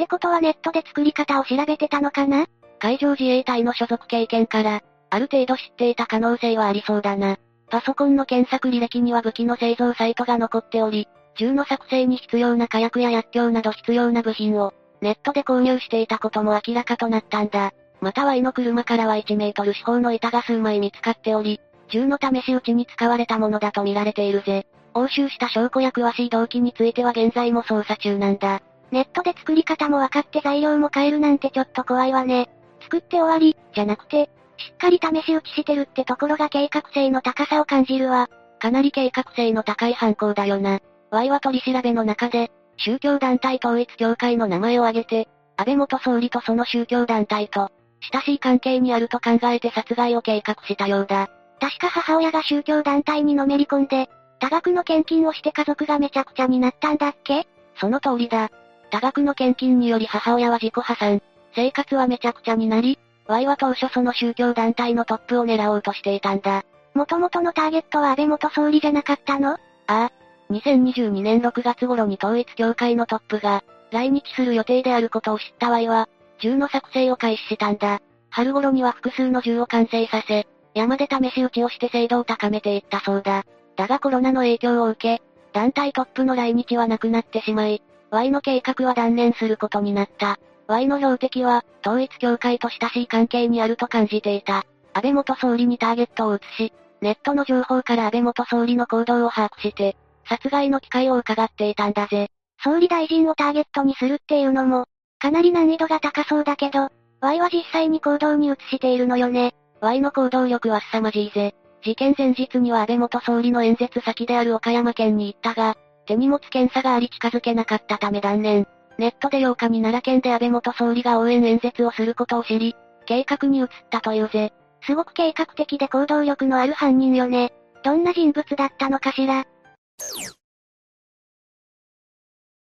[0.00, 2.46] ってことはネットで作り方を調べてたのかな？
[2.78, 7.36] 海上自衛隊の所属経験から、ある程度知っていた可能性はありそうだな。
[7.68, 11.06] パソコンの検索履歴には武器の製造サイトが残っており、
[11.36, 14.72] 銃の作成に必要な火薬や薬莢など必要な部品を、
[15.02, 17.72] ネットで購入していたことも明らかとなったんだ。
[18.00, 21.60] また Y の車からは1メートル四方の板が数枚見つかっており、
[21.90, 24.66] 銃の試し撃ちに使われたものだと見られているぜ。
[24.94, 28.62] 押収した証拠や詳しい動機については現在も捜査中なんだ。
[28.92, 32.50] ネットで作り方も分かって材料も変えるなんてちょっと怖いわね。
[32.82, 38.28] 作って終わり、じゃなくて、しっかり試し撃ちしてるってところが計画性の高さを感じるわ。
[38.58, 40.80] かなり計画性の高い犯行だよな。
[41.10, 47.70] Y は取り調べの中で、宗教団体統一協会の名前を挙げて、安倍元総理とその宗教団体と、
[48.12, 51.28] 親しい関係にあると考えて殺害を計画したようだ。
[51.60, 54.08] 確か母親が宗教団体にのめり込んで、
[54.40, 57.46] 多額の献金をして家族がめちゃくちゃになったんだっけ？
[57.78, 58.50] その通りだ。
[58.90, 61.22] 多額の献金により母親は自己破産。
[61.54, 66.64] 生活はめちゃくちゃになり、Y は当初その宗教団体のトップを狙おうとしていたんだ。
[66.94, 69.52] 元々のターゲットは安倍元総理じゃなかったの？
[69.52, 70.12] ああ。
[70.50, 73.62] 2022年6月頃に統一協会のトップが、
[73.92, 76.08] 来日する予定であることを知った Y は、
[76.40, 78.00] 銃の作成を開始したんだ。
[78.30, 83.44] 春頃には複数の銃を完成させ、山で試し撃ちをして精度を高めていったそうだ。
[83.76, 85.22] だがコロナの影響を受け、
[85.52, 90.38] 団体トップの来日はなくなってしまい、Y の計画は断念することになった。
[90.66, 94.64] Y の標的は、統一協会と親しい関係にあると感じていた。
[94.92, 99.96] 安倍元総理にターゲットを移し、ネットの情報から安倍元総理の行動を把握して、
[100.28, 102.28] 殺害の機会を伺っていたんだぜ。
[102.62, 104.86] 総理大臣をターゲットにするっていうのも、
[105.18, 106.88] かなり難易度が高そうだけど、
[107.20, 109.54] Y は実際に行動に移しているのよね。
[109.80, 111.54] Y の行動力は凄まじいぜ。
[111.82, 115.76] 事件前日には安倍元総理の演説先である岡山県に行ったが、
[116.10, 118.66] 手荷物検査があり近づけなかったため断念。
[118.98, 122.74] ネットで8日に奈良県で安倍元総理が応援演説をすることを知り、
[123.06, 124.52] 計画に移ったというぜ。
[124.82, 127.52] すごく計画的で行動力のある犯人よね。
[127.84, 129.44] どんな人物だったのかしら。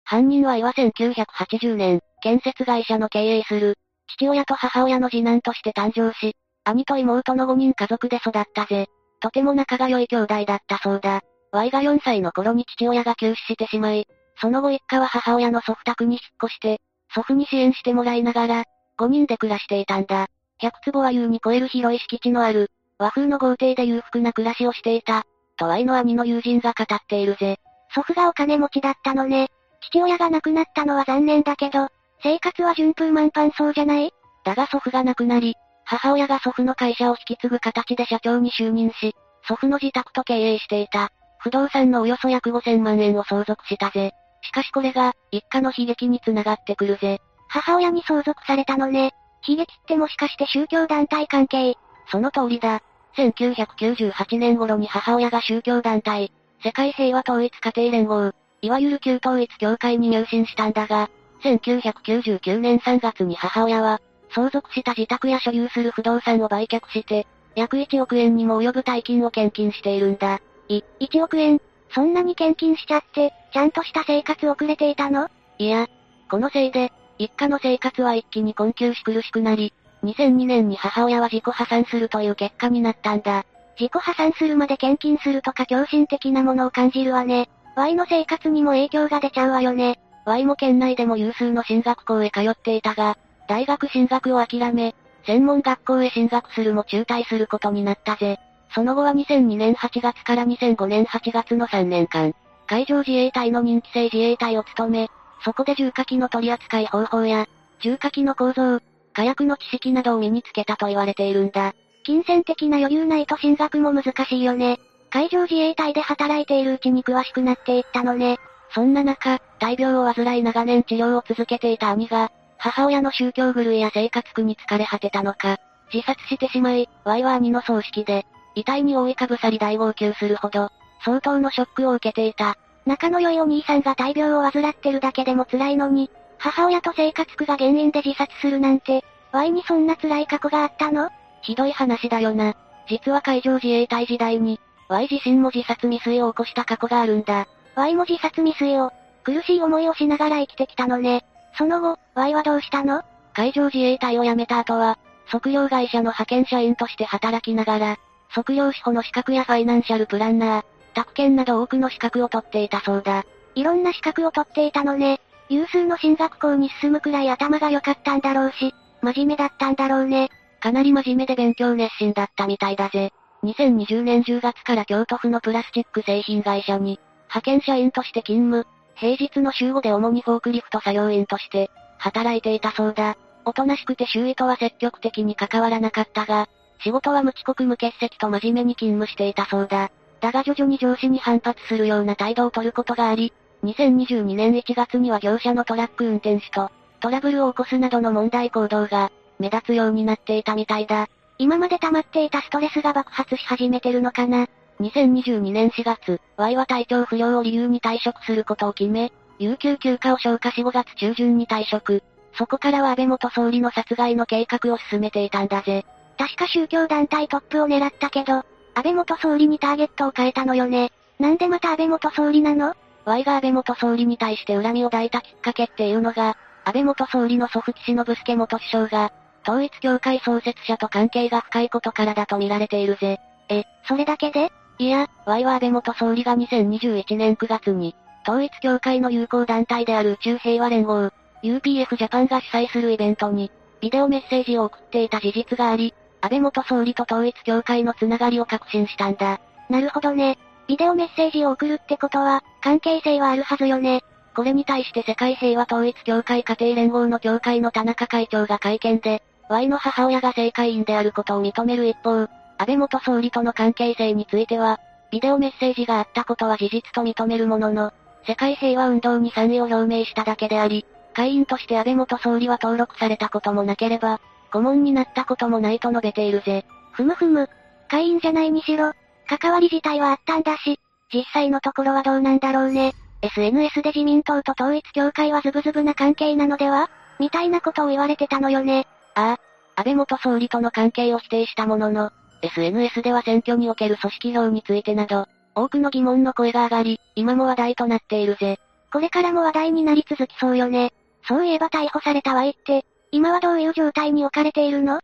[0.04, 3.76] 犯人は岩1980年、建設会社の経営する、
[4.18, 6.36] 父親と母親の次男として誕生し、
[6.66, 8.88] 兄と妹の5人家族で育ったぜ。
[9.22, 11.22] とても仲が良い兄弟だったそうだ。
[11.52, 14.08] Y が4歳の頃に父親が急死してしまい、
[14.40, 16.80] その後一家は母親の祖父宅に引っ越して、
[17.14, 18.64] 祖父に支援してもらいながら、
[18.98, 20.28] 5人で暮らしていたんだ。
[20.62, 25.24] 100坪は優に超える広い敷地のある、和風の豪邸で裕福な暮らしをしていた、
[25.58, 27.58] と Y の兄の友人が語っているぜ。
[27.94, 29.50] 祖父がお金持ちだったのね。
[29.82, 31.90] 父親が亡くなったのは残念だけど、
[32.24, 34.14] 生活は順風満帆そうじゃない？
[34.46, 39.16] だが祖父が亡くなり、母親が祖父の会社を引き継ぐ形で社長に就任し、
[39.48, 41.12] 祖父の自宅と経営していた、
[41.42, 44.12] 不動産のおよそ約5000万円を相続したぜ。
[44.44, 47.20] しかしこれが、一家の悲劇につながってくるぜ。
[47.48, 49.12] 母親に相続されたのね。
[49.48, 51.76] 悲劇ってもしかして宗教団体関係？
[52.12, 52.82] その通りだ。
[53.18, 56.32] 1998年頃に母親が宗教団体、
[56.64, 58.32] 世界平和統一家庭連合、
[58.62, 61.10] いわゆる旧統一教会に入信したんだが、
[61.44, 64.00] 1999年3月に母親は、
[64.30, 70.40] 相続した自宅や所有する不動産を売却して、約1億円にも及ぶ大金を献金しているんだ。
[70.78, 71.62] い、1億円
[71.94, 75.30] そんなに献金しちゃって、ちゃんとした生活遅れていたの？
[75.58, 75.88] いや、
[76.30, 79.74] このせいで、一家の生活は一気に困窮し苦しくなり、
[80.04, 83.46] 2002年に母親は自己破産するという結果になったんだ。
[83.80, 87.50] 自己破産するまで献金するとか狂信的なものを感じるわね。
[87.76, 90.00] Y の生活にも影響が出ちゃうわよね。
[90.26, 93.18] Y も県内でも有数の進学校へ通っていたが、
[93.48, 94.96] 大学進学を諦め、
[95.26, 98.40] 専門学校へ進学するも中退することになったぜ。
[98.74, 102.34] その後は2002年8月から2005年8月の3年間、
[102.68, 105.08] 海上自衛隊の任期制自衛隊を務め、
[105.44, 107.48] そこで重火器の取り扱い方法や、
[107.82, 108.80] 重火器の構造、
[109.14, 111.74] 火薬の知識などを身につけたと言われているんだ。
[112.04, 114.80] 金銭的な余裕ないと進学も難しいよね。
[115.10, 118.38] 海上自衛隊で働いているうちに詳しくなっていったのね。
[118.74, 125.58] そんな中、大病を患い長年治療を続けていた兄が、母親の宗教狂いや生活苦に疲れ果てたのか、
[125.94, 128.26] 自殺してしまい、Y は兄の葬式で、
[128.62, 130.72] 遺体に覆いかぶさり大号泣するほど、
[131.04, 132.58] 相当のショックを受けていた。
[132.86, 141.10] 仲の良いお兄さんが大病を患ってるだけでも辛いのに、母親と生活苦が原因で自殺するなんて、Y にそんな辛い過去があったの？
[141.42, 142.56] ひどい話だよな。
[142.88, 144.60] 実は海上自衛隊時代に、
[144.90, 147.48] Y 自身も自殺未遂を起こした過去があるんだ。
[147.76, 148.92] Y も自殺未遂を、
[149.24, 151.24] 苦しい思いをしながら生きてきたのね。
[151.58, 153.04] その後、Y はどうしたの？
[153.34, 157.98] 海上自衛隊を辞めた後は、測量会社の派遣社員として働きながら、
[158.34, 160.64] 測量士保の資格やファイナンシャルプランナー、
[160.94, 163.26] 宅建など多くの資格を取っていたそうだ。
[163.56, 165.20] いろんな資格を取っていたのね。
[165.50, 170.30] 有数の進学校に進むくらい頭が良かったんだろうし、真面目だったんだろうね。
[170.62, 173.12] かなり真面目で勉強熱心だったみたいだぜ。
[173.44, 183.18] 2020年10月から京都府のプラスチック製品会社に、派遣社員として勤務、平日の週5で主にフォークリフト作業員として、働いていたそうだ。
[183.44, 186.48] おとなしくて周囲とは積極的に関わらなかったが、
[186.84, 189.92] 仕事は無遅刻無欠席と真面目に勤務していたそうだ。
[190.20, 193.34] だが徐々に上司に反発するような態度を取ることがあり、
[193.64, 201.08] 2022年1月には業者のトラック運転手と、トラブルを起こすなどの問題行動が、目立つようになっていたみたいだ。
[201.38, 204.48] 今まで溜まっていたストレスが爆発し始めてるのかな
[204.80, 212.04] ？2022年4月、Y は体調不良を理由に退職することを決め、有給休暇を消化し5月中旬に退職。
[212.38, 215.86] そこからは安倍元総理の殺害の計画を進めていたんだぜ。
[216.22, 218.44] 確か宗教団体トップを狙ったけど、
[218.76, 220.92] 安倍元総理にターゲットを変えたのよね。
[221.18, 222.76] なんでまた安倍元総理なの
[223.06, 229.12] ?Y が安倍元総理に対して恨みを抱いたきっかけっていうのが、安倍元総理の祖父岸信介元首相が、
[229.42, 233.18] 統一教会創設者と関係が深いことからだと見られているぜ。
[233.50, 234.52] え、それだけで？
[234.78, 237.96] いや、Y は安倍元総理が2021年9月に、
[238.28, 241.10] 統一教会の友好団体である宇宙平和連合、
[241.42, 249.40] UPF ジャパンが主催するイベントに、ビデオメッセージを送っていた事実があり、安倍元総理と統一教会のつながりを確信したんだ。
[249.70, 250.38] なるほどね。
[250.68, 254.04] ビデオメッセージを送るってことは、関係性はあるはずよね。
[254.36, 262.30] これに対して世界平和統一協会家庭連合の協会の田中会長が会見で、Y の母親が政界員であることを認める一方、安
[262.68, 264.80] 倍元総理との関係性については、
[265.12, 267.92] ビデオメッセージがあったことは事実と認めるものの、
[268.26, 274.22] 世界平和運動に賛意を表明しただけであり、会員として安倍元総理は登録されたこともなければ、
[274.52, 276.66] 顧問になったこともないと述べているぜ。
[276.92, 277.50] ふむふむ。
[277.88, 278.94] 会員じゃないにしろ、
[279.28, 280.80] 関わり自体はあったんだし、
[281.14, 282.94] 実際のところはどうなんだろうね。
[283.22, 286.90] SNS で自民党と統一協会はズブズブな関係なのでは？
[287.20, 288.88] みたいなことを言われてたのよね。
[289.16, 289.40] ああ、
[289.76, 292.12] 安倍元総理との関係を否定したものの、
[292.42, 298.58] SNS では選挙における組織票についてなど、多くの疑問の声が上がり、今も話題となっているぜ。
[298.92, 300.92] これからも話題になり続きそうよね。
[301.28, 305.02] そういえば逮捕された Y って、今はどういう状態に置かれているの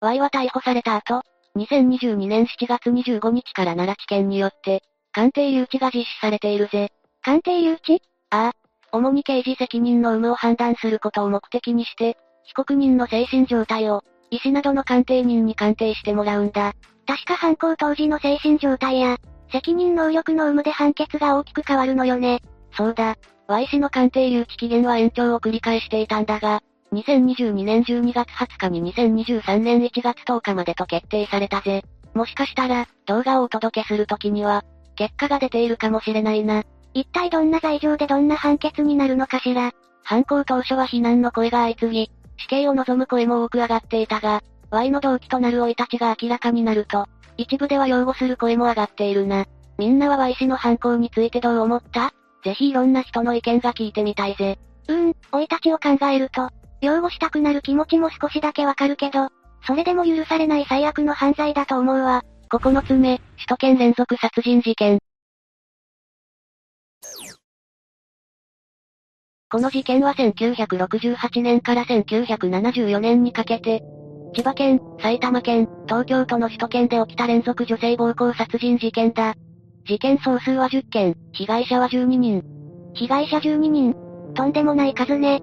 [0.00, 1.22] ?Y は逮捕された後、
[1.56, 4.82] 2022年7月25日から奈良地検によって、
[5.12, 6.92] 鑑定留置が実施されているぜ。
[7.22, 8.00] 鑑定留置？
[8.30, 8.52] ああ。
[8.92, 16.74] 主に刑事責任の有無を判断することを目的にして、被告人の精神状態を、医師などの鑑定人に鑑定してもらうんだ。
[17.06, 19.18] 確か犯行当時の精神状態や、
[19.50, 22.40] 責任能力の有無で判決が大きく変わるのよね。
[22.72, 23.16] そうだ。
[23.50, 26.62] Y 氏の鑑定留置期限は延長を繰り返していたんだが、
[26.92, 31.82] 2022年12月20日に2023年1月10日までと決定されたぜ。
[32.14, 34.64] もしかしたら、動画をお届けするときには、
[34.94, 36.62] 結果が出ているかもしれないな。
[36.94, 39.72] 一体どんな罪状でどんな判決になるのかしら。
[40.04, 47.06] 犯行当初は非難の声が相次ぎ、死刑を望む声も多く上がっていたが、Y の動機となる老いたちが明らかになると、
[47.36, 49.46] 一部では擁護する声も上がっているな。
[49.76, 52.12] みんなは Y 氏の犯行についてどう思った？
[52.44, 54.58] ぜひいろんな人の意見が聞いてみたいぜ。
[54.88, 56.50] うーん、老いたちを考えると、
[56.80, 59.28] 擁護したくなる気持ちも少しだけわかるけど、
[59.66, 62.22] それでも許されない最悪の犯罪だと思うわ。
[62.50, 64.98] 9つ目、首都圏連続殺人事件。
[69.52, 73.82] この事件は1968年から1974年にかけて、
[74.32, 79.34] 千葉県、埼玉県、東京都の首都圏で起きた連続女性暴行殺人事件だ。
[79.90, 82.44] 事件総数は10件、被害者は12人。
[82.94, 83.92] 被害者12人
[84.36, 85.42] とんでもない数ね。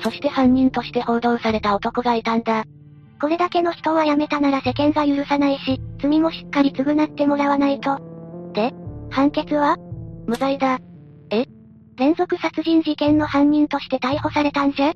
[0.00, 2.66] そして犯人として報道された男がいたんだ。
[3.18, 7.98] これだけの人は辞めたなら世間が許さないし、罪もしっかり償ってもらわないと。
[8.52, 8.74] で、
[9.08, 9.78] 判決は？
[10.26, 10.78] 無罪だ。
[11.30, 11.46] え？
[11.96, 14.88] 連続殺人事件の犯人として逮捕されたんじゃ？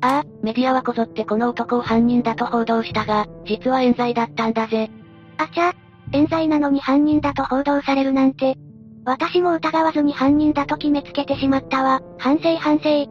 [0.00, 4.90] ああ、メディアはこぞってこの男を犯人だと報道したが、実は冤罪だったんだぜ。
[5.38, 5.72] あちゃ、
[6.12, 8.56] 冤罪なのに犯人だと報道されるなんて。
[9.06, 12.00] 私も疑わずに犯人だと決めつけてしまったわ。
[12.18, 13.06] 反省反省。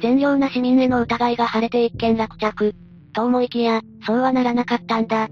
[0.00, 2.74] 善良な市民への疑いが晴れて一件落着。
[3.12, 5.28] と思いきや、そうはならなかったんだ。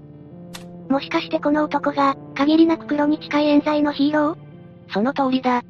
[0.89, 4.93] もしかしてこの男が、限りなく黒に近い冤罪のヒーロー？
[4.93, 5.63] その通りだ。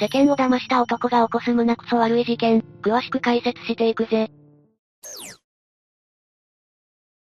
[0.00, 4.28] 世間を騙した男が起こす胸くそ悪い事件、詳しく解説していくぜ。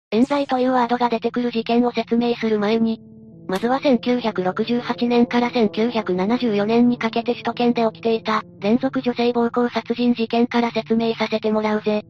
[0.09, 2.99] 冤罪というワードが出てくる事件を説明する前に、
[3.47, 12.03] まずは1968年から1974年にかけて首都圏で起きていた、連続女性暴行殺人事件から説明させてもらうぜ。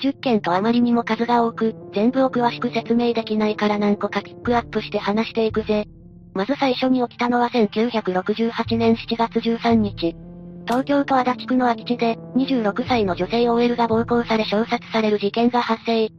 [0.00, 5.86] 10件とあまりにも数が多く、全部を詳しく説明できないから何個かピックアップして話していくぜ。
[6.34, 10.16] まず最初に起きたのは1968年7月13日。
[10.66, 16.10] 東京都足立区の空き地で、26歳の女性 OL が暴行され衝殺される事件が発生。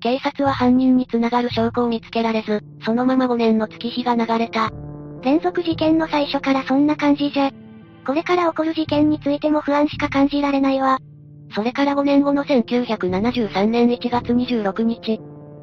[0.00, 4.70] 警察は犯人に繋がる証拠を見つけられず、そのまま5年の月日が流れた。
[5.22, 7.50] 連続事件の最初からそんな感じじゃ。
[8.06, 10.98] これから起こる事件についても不安しか感じられないわ。
[11.54, 15.20] それから5年後の1973年1月26日。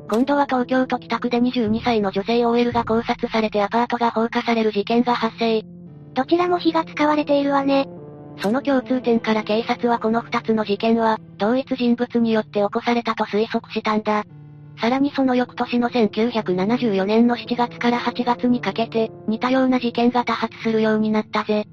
[0.09, 5.63] 今度は東京都北区で22歳の女性 OL が考察されてアパートが放火される事件が発生。
[6.13, 7.87] どちらも火が使われているわね。
[8.39, 14.23] その共通点から警察はこの2つの事件は、同一人物によって起こされたと推測したんだ。
[14.79, 21.65] さらにその翌年の1974年の7月から8月にかけて、似たような事件が多発するようになったぜ。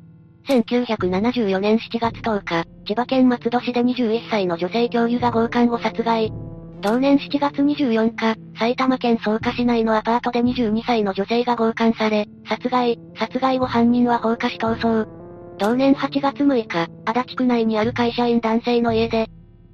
[0.49, 6.33] 1974年7月10日、千葉県松戸市で21歳の女性教諭が強姦を殺害。
[6.81, 15.22] 同年7月24日、埼玉県草加市内のアパートで22歳の女性が強姦され、殺害、殺害後犯人は放火し逃走。
[15.63, 19.29] 同年8月6日、足立区内にある会社員男性の家で、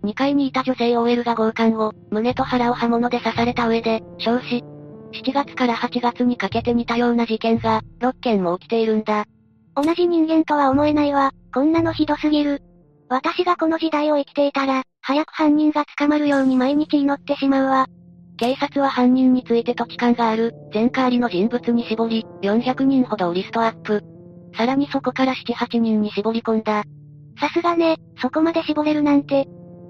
[0.04, 4.62] 2階にいた女性 OL が強姦を、胸と腹を刃物で刺された上で、焼死。
[5.14, 9.24] 7月から8月にかけて似たような事件が、6件も起きているんだ。
[9.74, 12.60] 同じ人間とは思えないわ、こんなのひどすぎる。
[13.08, 17.86] 私がこの時代を生きていたら、早く犯人が捕まるように毎日祈ってしまうわ。
[18.36, 24.17] 警察は犯人について土地勘がある、前科ありの人物に絞り、400人ほどをリストアップ。
[24.56, 26.84] さらにそこから7、8人に絞り込んだ。
[27.40, 29.46] さすがね、そこまで絞れるなんて。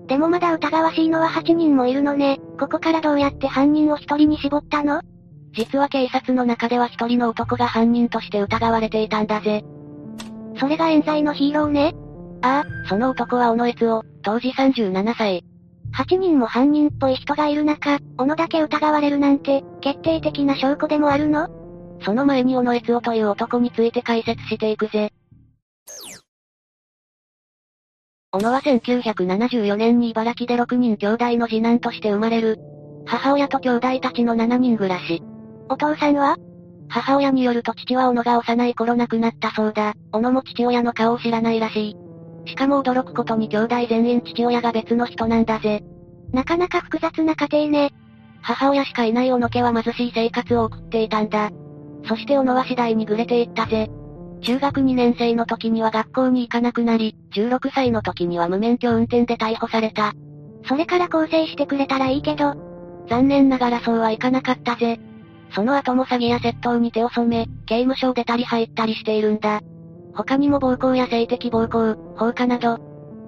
[0.07, 2.39] でもまだ疑わしいのは8人もいるのね。
[2.59, 5.01] ここからどうやって犯人を1人に絞ったの？
[5.53, 9.65] 実は警察の中では1人の男が犯人として疑われていたんだぜ。
[10.59, 11.95] それが冤罪のヒーローね。
[12.43, 15.45] ああ、その男は小野悦夫、当時37歳。
[15.97, 21.49] 8人も犯人っぽい人がいる中、小野だけ疑われるなんて、決定的な証拠でもあるの？
[22.03, 25.13] その前に小野悦夫という男について解説していくぜ。
[28.31, 32.59] 小野は1974年に茨城で6人兄弟の次男として生まれる。
[33.07, 35.23] 母親と兄弟たちの7人暮らし。
[35.71, 36.37] お父さんは？
[36.91, 39.95] 母親によると父は小野が幼い頃亡くなったそうだ。
[40.13, 41.97] 小野も父親の顔を知らないらしい。
[42.49, 45.83] しかも驚くことに兄弟全員父親が別の人なんだぜ。
[46.33, 47.95] なかなか複雑な家庭ね。
[48.41, 51.51] 母親しかいない小野家は貧しい生活を送っていたんだ。
[52.07, 53.91] そして小野は次第にぐれていったぜ。
[54.41, 60.13] 中学2年生の時には学校に行かなくなり、16歳の時には無免許運転で逮捕された。
[60.67, 62.55] それから更生してくれたらいいけど。
[63.09, 65.01] 残念ながらそうはいかなかったぜ。
[65.55, 69.61] その後も詐欺や窃盗に手を染め、刑務所を出たり入ったりしているんだ。
[70.15, 72.79] 他にも暴行や性的暴行、放火など、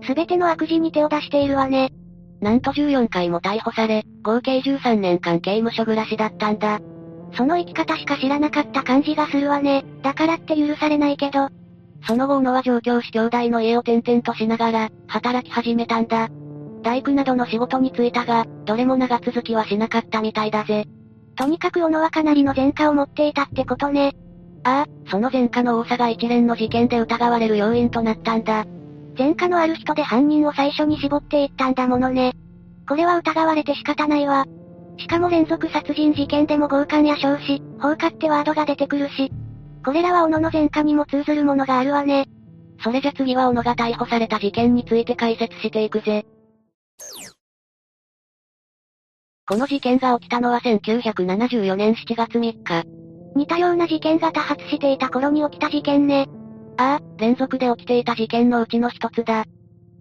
[0.02, 1.92] すべての悪事に手を出しているわね。
[2.40, 6.80] なんと14回も逮捕され、合計13年間刑務所暮らしだったんだ。
[7.34, 9.84] その生き方しか知らなかった感じがするわね。
[10.02, 11.48] だからって許されないけど。
[12.06, 16.28] その後小野は上京し兄弟の家を転々としながら、働き始めたんだ。
[16.82, 20.86] 大工などの仕事に就いたが、どれも長続きはしなかったみたいだぜ。
[21.36, 24.14] とにかく小野はかなりの前科を持っていたってことね。
[24.64, 28.66] ああ、その前科の多さが一連の事件で疑われる要因となったんだ。
[29.16, 32.32] 前科のある人で犯人を最初に絞っていったんだものね。
[32.88, 34.46] これは疑われて仕方ないわ。
[35.00, 39.32] しかも連続殺人事件でも強姦や焼死、放火ってワードが出てくるし。
[39.82, 42.26] これらは小野の前科にも通ずるものがあるわね。
[42.82, 46.26] それじゃ次は小野が逮捕された事件について解説していくぜ。
[49.48, 52.84] この事件が起きたのは1974年7月3日。
[53.34, 56.28] 似たような事件が多発していた頃に起きた事件ね。
[56.76, 59.44] ああ、連続で起きていた事件のうちの一つだ。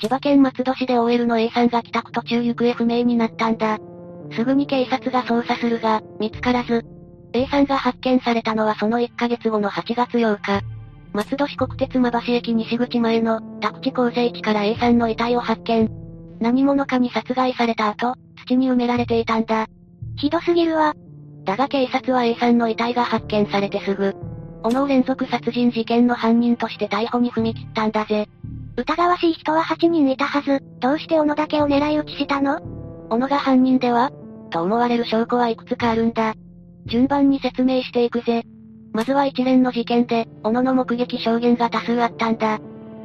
[0.02, 3.80] 千葉県松戸市で OL の A さんが帰宅途中行方不明になったんだ。
[4.32, 6.86] すぐに警察が捜査するが、見つからず。
[7.34, 10.62] A さんが発見されたのはその1ヶ月後の8月8日。
[11.14, 15.90] 松戸市国鉄馬橋駅西口前の、宅地構成地から A さんの遺体を発見。
[16.40, 18.16] 何者かに殺害された後、
[18.46, 19.68] 土に埋められていたんだ。
[20.18, 20.94] ひどすぎるわ。
[21.46, 24.16] だが警察は A さんの遺体が発見されてすぐ、
[24.64, 28.28] 小野連続殺人事件の犯人として逮捕に踏み切ったんだぜ。
[28.78, 32.79] 疑わしい人は8人いたはず、どうして小野だけを狙い撃ちしたの？
[33.10, 34.12] 小野が犯人では
[34.52, 36.34] と思われる証拠はいくつかあるんだ。
[36.86, 38.44] 順番に説明していくぜ。
[38.94, 42.60] まずは一連の事件で、小野の目撃証言が多数あったんだ。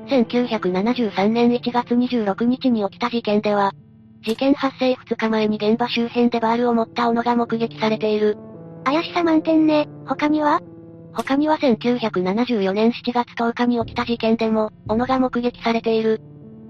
[0.09, 3.73] 1973年1月26日に起きた事件では、
[4.23, 8.39] 事件発生2日前に現場周辺でバールを持った小野が目撃されている。
[8.85, 9.87] 怪しさ満点ね。
[10.07, 10.61] 他には？
[11.13, 16.21] 他には1974年7月10日に起きた事件でも、小野が目撃されている。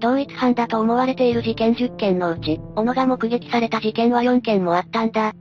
[0.05, 5.33] 同一犯だと思われている事件10件のうち、小野が目撃された事件は4件もあったんだ。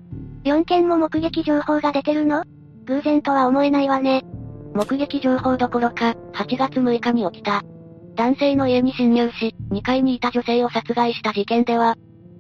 [0.46, 2.46] 4件も目撃情報が出てるの？
[2.86, 4.24] 偶然とは思えないわね。
[4.74, 7.62] 目撃情報どころか、8月6日に起きた。
[8.16, 11.98] 男性の家に侵入し、2階にいた女性を殺害した事件では、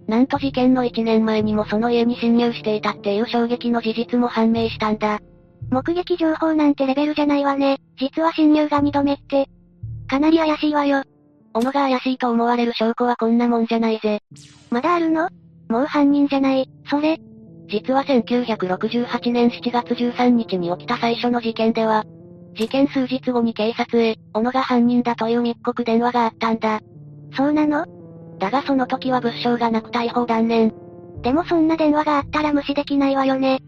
[0.07, 5.19] なんと事件の1年前にもその家に侵入していたっていう衝撃の事実も判明したんだ。
[5.69, 7.79] 目撃情報なんてレベルじゃないわね。
[7.99, 9.49] 実は侵入が2度目って。
[10.07, 11.03] かなり怪しいわよ。
[11.53, 14.21] 小野が怪しいと思われる証拠はこんなもんじゃないぜ。
[14.71, 15.29] まだあるの？
[15.69, 17.19] もう犯人じゃない、それ。
[17.67, 22.03] 実は1968年7月13日に起きた最初の事件では、
[22.55, 26.81] 事件数日後に警察へ、小野が犯人だという密告電話があったんだ。
[27.35, 27.85] そうなの？
[28.39, 30.73] だがその時は物証がなく逮捕断念。
[31.21, 33.61] でもそんな電話があったら無視できないわよね。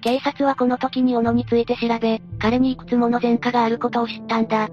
[0.00, 4.68] 警察はこの時に小野について調べ、彼にいくつもの前科があることを知ったんだ。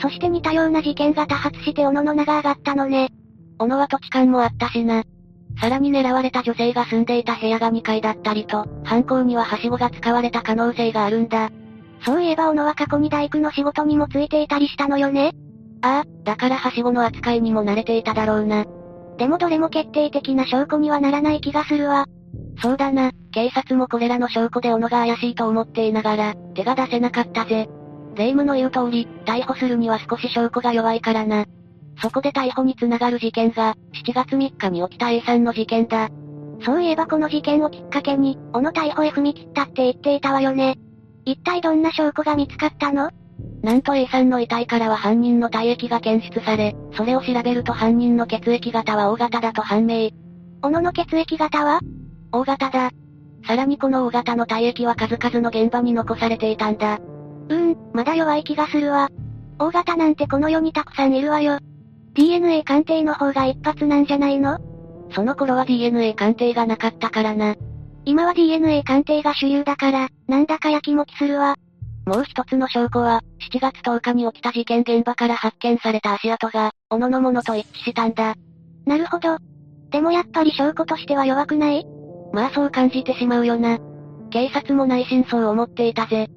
[0.00, 3.10] そして似たような事件が多発して小野の名が上がったのね。
[3.58, 5.02] 小野は土地勘もあったしな。
[5.60, 11.50] さらに狙われた女性が住んでいた部屋が2階だったりと、犯行にははしごが使われた可能性があるんだ。
[12.04, 15.32] そういえば小野は過去に大工の仕事にもついていたりしたのよね。
[15.82, 18.64] ああ、だからはしごの扱いにも慣れていただろうな。
[19.16, 22.06] でもどれも決定的な証拠にはならない気がするわ。
[22.62, 27.68] そうだな、警察もこれらの証拠で小野が怪しいと思っていながら、手が出せなかったぜ。
[28.18, 31.46] 霊夢の言う通り、逮捕するには少し証拠が弱いからな。
[32.02, 36.08] そこで逮捕につながる事件が、7月3日に起きた A さんの事件だ。
[36.64, 40.76] そういえばこの事件をきっかけに、小野逮捕へ踏み切ったって言っていたわよね。
[41.24, 43.10] 一体どんな証拠が見つかったの？
[43.62, 50.10] なんと A さんの遺体からは犯人の体液が検出され、それを調べると犯人の血液型は O 型だと判明。
[50.60, 51.80] 小野の血液型は
[52.32, 52.90] ?O 型だ。
[53.46, 56.98] さらにこの O 型の体液は数々の現場に残されていたんだ。
[57.48, 59.08] うーん、まだ弱い気がするわ。
[59.58, 61.58] O 型なんてこの世にたくさんいるわよ。
[62.14, 64.58] DNA 鑑定の方が一発なんじゃないの？
[65.12, 67.54] その頃は DNA 鑑定がなかったからな。
[68.04, 71.56] 今は DNA 鑑定が主流だから、なんだかやきもきするわ。
[72.06, 73.22] もう一つの証拠は、
[73.52, 78.34] 7月10日に起きた事件現場から発見された足跡が、小野のものと一致したんだ。
[78.86, 79.36] なるほど。
[79.90, 81.84] でもやっぱり証拠としては弱くない？
[82.32, 83.78] まあそう感じてしまうよな。
[84.30, 86.28] 警察も内心そう思っていたぜ。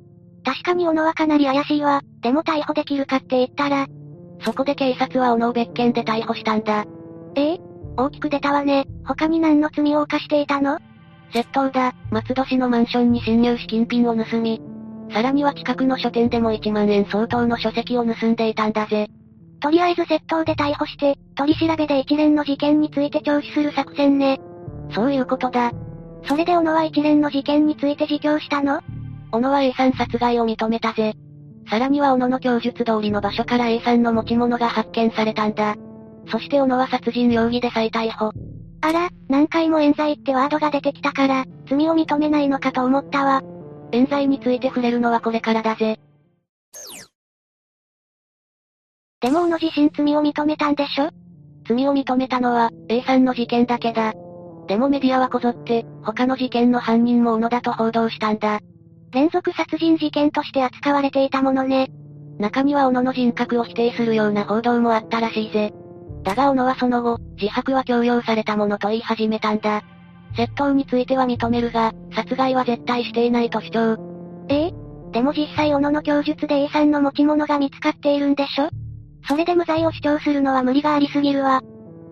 [0.43, 2.01] 確かに小野はかなり怪しいわ。
[2.21, 3.87] でも逮捕できるかって言ったら。
[4.43, 6.85] そこで警察は小野を別件で逮捕したんだ。
[7.35, 7.53] え？
[7.53, 7.59] え
[7.97, 8.85] 大きく出たわね。
[9.05, 10.79] 他に何の罪を犯していたの？
[11.33, 11.93] 窃盗だ。
[12.09, 14.61] 松戸市のマンションに侵入し金品を盗み。
[15.13, 19.09] さらには近くの書店でも1万円相当の書籍を盗んでいたんだぜ。
[19.59, 24.39] とりあえず窃盗で逮捕して、取り調べで一連の事件について聴取する作戦ね。
[24.95, 25.71] そういうことだ。
[26.27, 28.81] それで小野は一連の事件について自供したの？
[29.31, 31.13] 小野は A さん殺害を認めたぜ。
[31.69, 35.75] さらには小野の供述通りの場所から A さんの持ち物が発見されたんだ。
[36.29, 38.31] そして小野は殺人容疑で再逮捕。
[38.81, 43.41] あら、何回も冤罪ってワードが出てきたから、罪を認めないのかと思ったわ。
[43.91, 45.99] 冤罪について触れるのはこれからだぜ。
[49.21, 51.09] でも小野自身罪を認めたんでしょ？
[51.67, 54.13] 罪を認めたのは、A さんの事件だけだ。
[54.67, 58.59] でもメディアはこぞって、他の事件の犯人も小野だと報道したんだ。
[59.13, 61.89] 連続殺人事件として扱われていたものね。
[62.39, 65.73] 中には小野の人格を否定するような報道もあったらしいぜ。
[66.23, 69.81] だが小野はその後、自白は強要されたものと言い始めたんだ。
[70.35, 73.97] 窃盗については認めるが、殺害は絶対していないと主張。
[74.47, 74.67] え？
[74.67, 74.71] え
[75.11, 78.69] でも実際小野の供述で A さんの持ち物が見つかっているんでしょ？
[79.27, 81.61] それで無罪を主張するのは無理がありすぎるわ。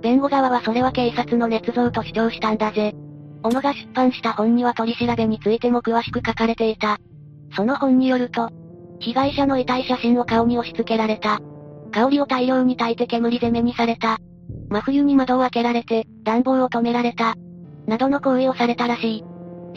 [0.02, 2.94] 弁護側はそれは警察の捏造と主張したんだぜ。
[3.42, 6.98] 小野が出版した本には取り調べについても詳しく書かれていた。
[7.56, 8.50] その本によると、
[9.00, 11.40] 被害者の遺体写真を顔に押し付けられた。
[11.92, 14.18] 香りを大量に焚いて煙攻めにされた。
[14.70, 17.36] 真冬に窓を開けられて、暖房を止められた。
[17.88, 19.24] などの行為をされたらしい。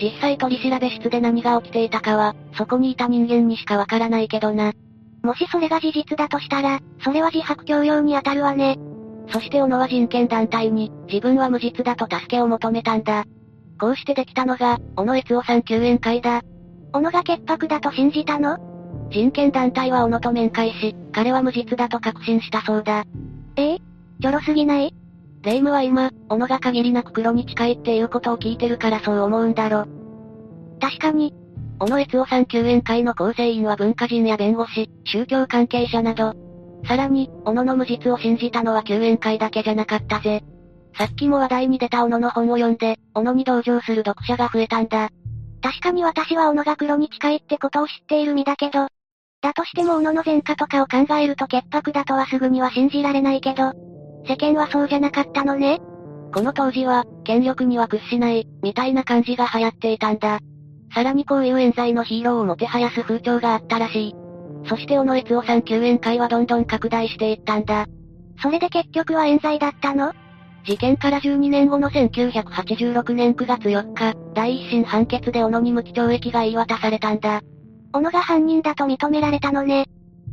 [0.02, 4.72] 実際取り調べ室で何が起きていたかは、そこにいた人間にしかわからないけどな。
[5.22, 8.78] もしそれが事実だとしたら、それは自白強要に当たるわね。
[9.28, 13.24] そして小野は人権団体に、自分は無実だと助けを求めたんだ。
[13.82, 16.42] こうしてできたのが、小野悦夫さん救援会だ。
[16.92, 18.56] 小野が潔白だと信じたの？
[19.10, 23.02] 人権団体は小野と面会し、彼は無実だと確信したそうだ。
[23.56, 23.74] え？
[23.74, 23.78] え
[24.22, 24.94] ちょろすぎない？
[25.42, 29.86] 霊夢は今、小野が限りなく黒に近いっていうことを聞いてるからそう思うんだろ。
[30.80, 31.34] 確かに。
[31.80, 36.34] 小野悦夫さん救援会の構成員は文化人や弁護士、宗教関係者など。
[36.86, 40.44] さらに、小野の無実を信じたのは救援会だけじゃなかったぜ。
[40.96, 45.10] さっきも話題に出た小野の本を読んで、小野に同情する読者が増えたんだ。
[45.62, 48.88] 確かに私は小野が黒に近いってことを知っている身だけど、
[49.40, 53.72] だとしても小野の前科とかを考えると潔白だとはすぐには信じられないけど、
[54.26, 55.80] 世間はそうじゃなかったのね。
[56.32, 60.38] この当時は、権力には屈しない、みたいな感じが流行っていたんだ。
[60.94, 64.14] さらにこういう冤罪のヒーローをもてはやす風潮があったらしい。
[64.68, 67.86] そして小野悦夫さん救援会はどんどん拡大していったんだ。
[68.40, 70.12] それで結局は冤罪だったの？
[70.64, 77.42] 事件から12年後の1986年9月4日、第一審判決で小野に無期懲役が言い渡されたんだ。
[77.92, 79.86] 小野が犯人だと認められたのね。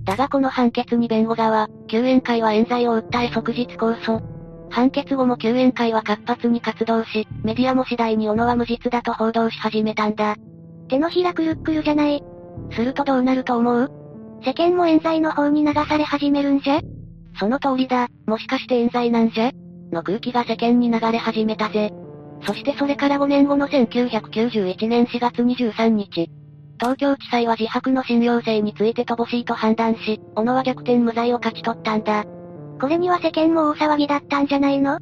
[0.05, 4.21] だがこの判決に弁護側、救援会は冤罪を訴え即日控訴。
[4.69, 10.35] 判決後も救援会は活発に活動し、メディアも次第に小野は無実だと報道し始めたんだ。
[10.89, 12.23] 手のひらくるっくるじゃない。
[12.71, 13.91] するとどうなると思う？
[14.45, 16.81] 世間も冤罪の方に流され始めるんじゃ
[17.39, 19.51] その通りだ、もしかして冤罪なんじゃ？
[19.91, 21.91] の空気が世間に流れ始めたぜ。
[22.45, 26.29] そしてそれから5年後の1991年4月23日、
[26.79, 32.25] 東京地裁は自白の信用性について乏しいと判断し、小野は逆転無罪を勝ち取ったんだ。
[32.79, 34.99] これには世間も大騒ぎだったんじゃないの？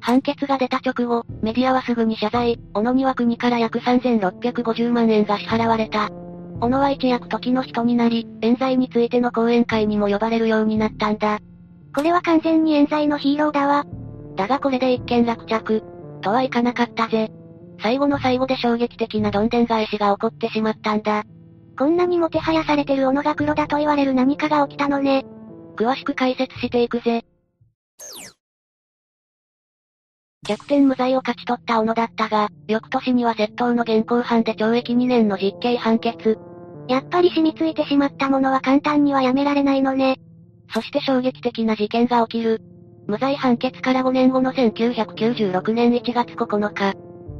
[0.00, 6.10] 判決が出た直後、メディアはすぐに謝罪、小野には国から約3650万円が支払われた。
[6.58, 11.38] 小野は一躍時の人になり、冤罪についての講演会にも呼ばれるようになったんだ。
[11.94, 13.84] これは完全に冤罪のヒーローだわ。
[14.36, 15.82] だがこれで一件落着。
[16.22, 17.30] とはいかなかったぜ。
[17.82, 21.24] 最後の最後で衝撃的などんでん返しが起こってしまったんだ。
[21.78, 25.24] こんなにもてはやされてる小野が黒だと言われる何かが起きたのね。
[25.76, 27.24] 詳しく解説していくぜ。
[30.46, 36.38] 逆転無罪を勝ち取った小野だったが、翌年には窃盗の現行犯で懲役2年の実刑判決。
[36.88, 40.16] やっぱり染みついてしまったものは簡単にはやめられないのね。
[40.74, 42.60] そして衝撃的な事件が起きる。
[43.06, 46.94] 無罪判決から5年後の1996年1月9日、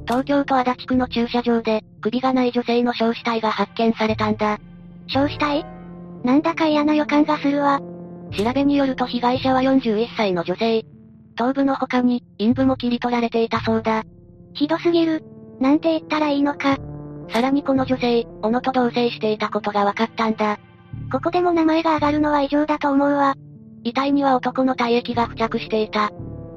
[0.06, 4.58] 東京都足立区の駐車場で、首がない女性の焼死体が発見されたんだ。
[5.08, 5.64] 焼死体？
[6.24, 7.80] なんだか嫌な予感がするわ。
[8.36, 10.84] 調べによると被害者は41歳の女性。
[11.36, 14.04] 頭部の他に、陰部も切り取られていたそうだ。
[14.54, 15.24] ひどすぎる。
[15.60, 16.76] なんて言ったらいいのか。
[17.30, 20.58] さらにこの女性、小野と同棲していたことが分かったんだ。
[21.12, 23.34] ここでも名前が上がるのは異常だと思うわ。
[23.84, 26.10] 遺体には男の体液が付着していた。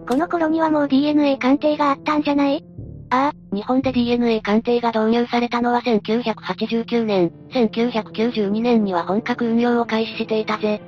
[0.07, 2.63] この頃にはもう DNA 鑑定があったんじゃない？
[3.09, 10.81] ああ、日本で DNA 鑑定が導入されたのは1989年、1992年には本格運用を開始していたぜ。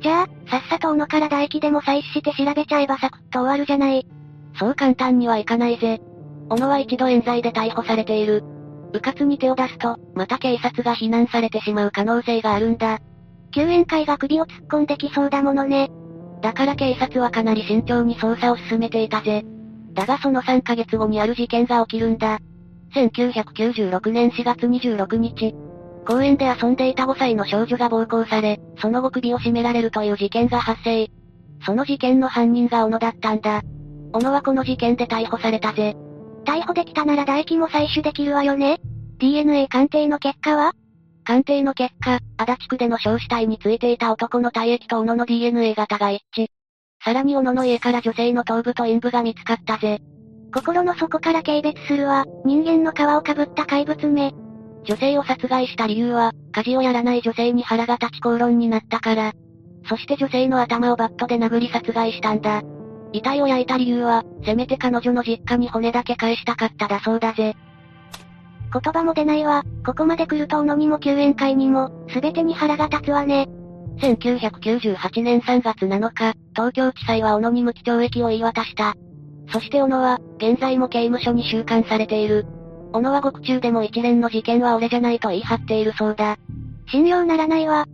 [0.00, 4.06] じゃあ、さっさと小野から唾液でも採取して調べちゃえばサクッと終わるじゃない。
[4.58, 6.00] そう簡単にはいかないぜ。
[6.48, 8.42] 小野は一度冤罪で逮捕されている。
[8.92, 12.98] 部活に手を出すと、また警察が非難されてしまう可能性があるんだ。
[13.52, 15.90] 救援会が首を突っ込んできそうだものね。
[16.42, 19.44] だから警察はかなり慎重に捜査を進めていたぜ。
[19.94, 22.40] だがその3ヶ月後にある事件が起きるんだ。
[22.94, 25.54] 1996年4月26日、
[26.06, 31.08] 公園で遊んでいた5歳の少女が暴行され、その後首を絞められるという事件が発生。
[31.64, 33.62] その事件の犯人が小野だったんだ。
[34.12, 35.94] 小野はこの事件で逮捕されたぜ。
[36.44, 38.80] 逮捕できたなら唾液も採取できるわよね
[39.18, 40.72] ?DNA 鑑定の結果は？
[41.24, 46.46] 鑑定の結果、足立区での焼死体についていた男の体液と小野の DNA 型が一致。
[47.04, 50.00] さらに小野の家から女性の頭部と陰部が見つかったぜ。
[50.52, 54.32] 心の底から軽蔑するわ、人間の皮をかぶった怪物め。
[54.84, 59.32] 女性を殺害した理由は、家事をやらない女性に腹が立ち口論になったから。
[59.88, 62.62] そして女性の頭をバットで殴り殺害したんだ。
[63.12, 67.54] 遺体を焼いた理由は、せめて彼女の実家に骨だけ返したかっただそうだぜ。
[68.72, 73.48] 言葉も出ないわ、ここまで来ると小野にも救援会にも、すべてに腹が立つわね。
[73.98, 78.94] 1998年3月7日、東京地裁は小野に無期懲役を言い渡した。
[79.52, 82.46] そして小野は、現在も刑務所に収監されている。
[82.92, 86.36] 小野は獄中でも一連の事件は俺じゃないと言い張っているそうだ。
[86.90, 87.86] 信用ならないわ。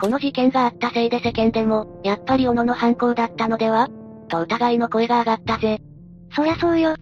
[0.00, 3.88] この事件があったせいで世間でも、やっぱり小野の犯行だったのでは？
[4.28, 5.80] と疑いの声が上がったぜ。
[6.34, 6.96] そりゃそうよ。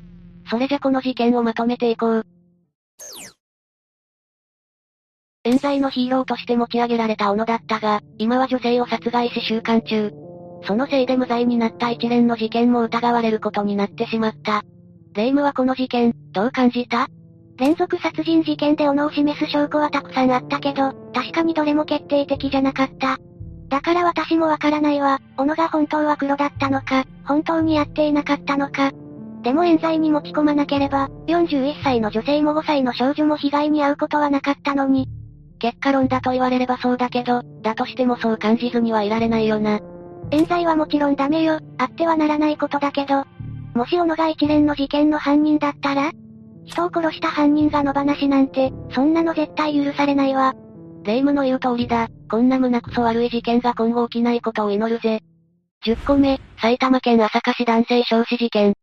[0.51, 2.27] それじゃこの事件をまとめていこう。
[5.51, 10.13] 冤罪のヒーローとして持ち上げられた小野だったが、今は女性を殺害し収監中。
[10.65, 14.63] そのせいで無罪になった一連の事件も疑われることになってしまった。
[15.15, 17.09] レイムはこの事件、どう感じた？
[17.57, 23.19] 連続殺人事件で斧を示す証拠はたくさんあったけど、確かにどれも決定的じゃなかった。
[23.69, 28.93] だから私もわからないわ、斧が本当は黒だったのか、本当にやっていなかったのか。
[29.43, 35.09] でも冤罪に持ち込まなければ、41歳の女性も5歳の少女も被害に遭うことはなかったのに。
[35.61, 39.79] 結果論だと言われればそうだけど、だとしてもそう感じずにはいられないよな。
[40.33, 43.25] 冤罪はもちろんダメよ、あってはならないことだけど。
[43.75, 46.11] もし小野が一連の事件の犯人だったら
[46.65, 50.55] 人を殺した犯人が野放しなんて、そんなの絶対許されないわ。
[51.03, 55.21] 霊夢の言う通りだ、こんな胸くそ悪い事件が今後起きないことを祈るぜ。
[55.85, 58.75] 10個目、埼玉県朝霞市男性焼死事件。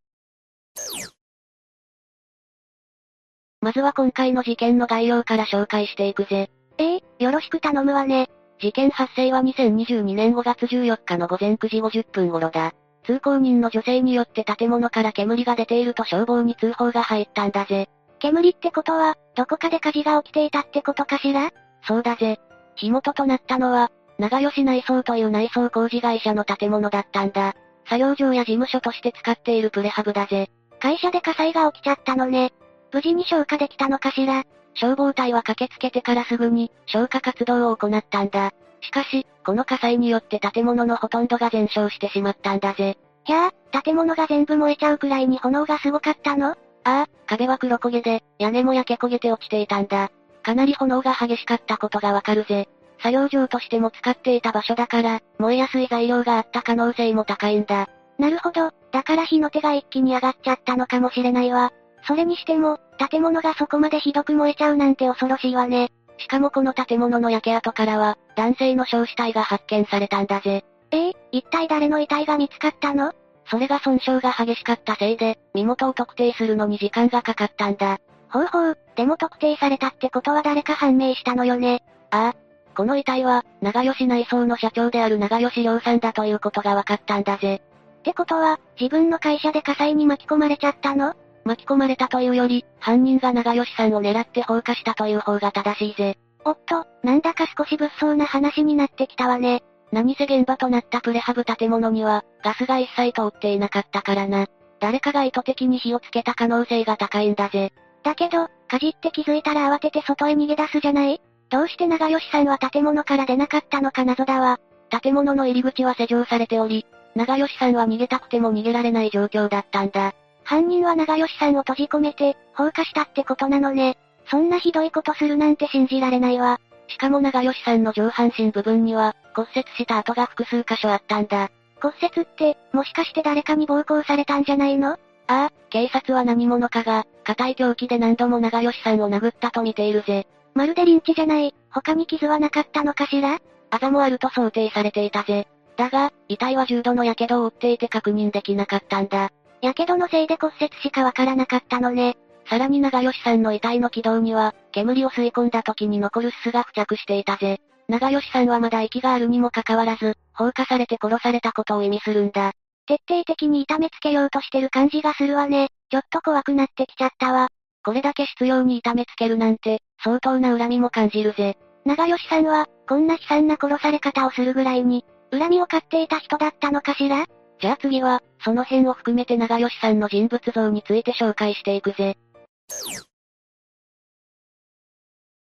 [3.61, 6.49] まずは今回の事件の概要から紹介していくぜ。
[6.79, 8.29] ええー、よろしく頼むわね。
[8.59, 12.73] 事件発生は2022年5月14日の午前9時50分頃だ。
[13.05, 17.87] 通行人の女性によって建物から煙が出ていると消防に通報が入ったんだぜ。
[18.19, 21.51] 煙ってことは、どこかで火事が起きていたってことかしら？
[21.87, 22.39] そうだぜ。
[22.75, 27.55] 火元となったのは、長吉内装という内装工事会社の建物だったんだ。
[27.85, 30.49] 作業場や事務所として使っているプレハブだぜ。
[30.79, 32.51] 会社で火災が起きちゃったのね。
[32.91, 34.43] 無事に消火できたのかしら？
[34.79, 38.51] 消防隊は駆けつけてからすぐに、消火活動を行ったんだ。
[38.81, 42.97] しかし、この火災によって建物のほとんどが全焼してしまったんだぜ。
[43.25, 46.51] ひゃあ、建物が全部燃えちゃうくらいに炎がすごかったの？
[46.51, 46.55] あ
[46.85, 50.11] あ、壁は黒焦げで、屋根も焼け焦げて落ちていたんだ。
[50.43, 52.69] かなり炎が激しかったことがわかるぜ。
[52.99, 57.89] 作業場としても使っていた場所だから、燃えやすい材料があった可能性も高いんだ。
[58.17, 61.73] なるほど、だから火の手が一気に上がっちゃったのかもしれないわ。
[62.07, 65.91] それにしても、建物がそこまでひどく燃えちゃうなんて恐ろしいわね。
[66.17, 70.65] しかもこの建物の焼け跡からは、男性の焼死体が発見されたんだぜ。
[70.91, 73.13] ええー、一体誰の遺体が見つかったの？
[73.49, 77.99] それが損傷が激しかったせいで、身元を特定するのに時間がかかったんだ。
[78.29, 81.83] ほうほう、でも特定されたってことは誰か判明したのよね。
[82.11, 82.35] ああ。
[82.75, 87.61] この遺体は、長吉内装の社長である長吉良さんだということが分かったんだぜ。
[87.99, 91.15] ってことは、自分の会社で火災に巻き込まれちゃったの？
[91.47, 96.17] 巻き込まれたというより、犯人が長吉さんを狙って放火したという方が正しいぜ。
[96.45, 99.63] おっと、なんだか少し物騒な話になってきたわね。
[99.91, 104.45] 何せ現場となったプレハブ建物には、ガスが一切通っていなかったからな。
[104.79, 107.71] 誰かが意図的に火をつけた可能性が高いんだぜ。
[108.03, 111.21] だけど、火事って気づいたら慌てて外へ逃げ出すじゃない？
[111.49, 114.59] どうして長吉さんは建物から出なかったのか謎だわ。
[115.01, 116.85] 建物の入り口は施錠されており、
[117.15, 120.13] 長吉さんは逃げたくても逃げられない状況だったんだ。
[120.47, 123.97] 犯人は長吉さんを閉じ込めて、放火したってことなのね。
[124.31, 126.61] そんなひどいことするなんて信じられないわ。
[126.87, 131.49] しかも長吉さんの上半身部分には、骨折した跡が複数箇所あったんだ。
[131.81, 134.93] 骨折って、もしかして誰かに暴行されたんじゃないの？
[134.93, 140.27] ああ、警察は何者かが、硬い凶器で何度も長吉さんを殴ったと見ているぜ。
[140.53, 143.37] まるでリンチじゃない、他に傷はなかったのかしら？
[143.69, 145.45] あざもあると想定されていたぜ。
[145.75, 149.29] だが、遺体は重度の火傷を負っていて確認できなかったんだ。
[149.61, 152.17] 火傷のせいで骨折しかわからなかったのね。
[152.49, 157.59] さらに長吉さんの遺体の軌道には、煙を吸い込んだ時に残るすすが付着していたぜ。
[157.89, 162.51] 長吉さんはまだ息があるにもかかわらず、放火されて殺されたことを意味するんだ。
[162.85, 165.69] 徹底的に痛めつけようとしてる感じがするわね。
[165.89, 167.49] ちょっと怖くなってきちゃったわ。
[167.83, 171.57] これだけ執拗に痛めつけるなんて、相当な恨みも感じるぜ。
[171.85, 177.25] 長吉さんは、こんな悲惨な殺され方をするぐらいに、恨みを買っていた人だったのかしら？
[177.59, 182.17] じゃあ次は、その辺を含めて長吉さんの人物像について紹介していくぜ。